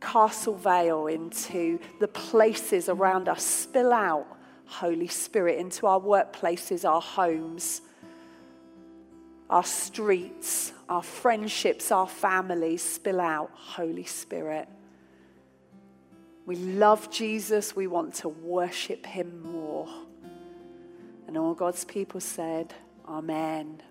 Castle 0.01 0.55
Vale, 0.55 1.07
into 1.07 1.79
the 1.99 2.07
places 2.07 2.89
around 2.89 3.27
us. 3.29 3.43
Spill 3.43 3.91
out, 3.93 4.27
Holy 4.65 5.07
Spirit, 5.07 5.59
into 5.59 5.87
our 5.87 5.99
workplaces, 5.99 6.87
our 6.87 7.01
homes. 7.01 7.81
our 9.49 9.63
streets, 9.63 10.73
our 10.89 11.03
friendships, 11.03 11.91
our 11.91 12.07
families 12.07 12.81
spill 12.81 13.21
out 13.21 13.51
Holy 13.53 14.03
Spirit. 14.05 14.67
We 16.45 16.55
love 16.55 17.11
Jesus. 17.11 17.75
We 17.75 17.87
want 17.87 18.15
to 18.15 18.29
worship 18.29 19.05
him 19.05 19.41
more. 19.43 19.87
And 21.27 21.37
all 21.37 21.53
God's 21.53 21.85
people 21.85 22.19
said, 22.19 22.73
Amen. 23.07 23.81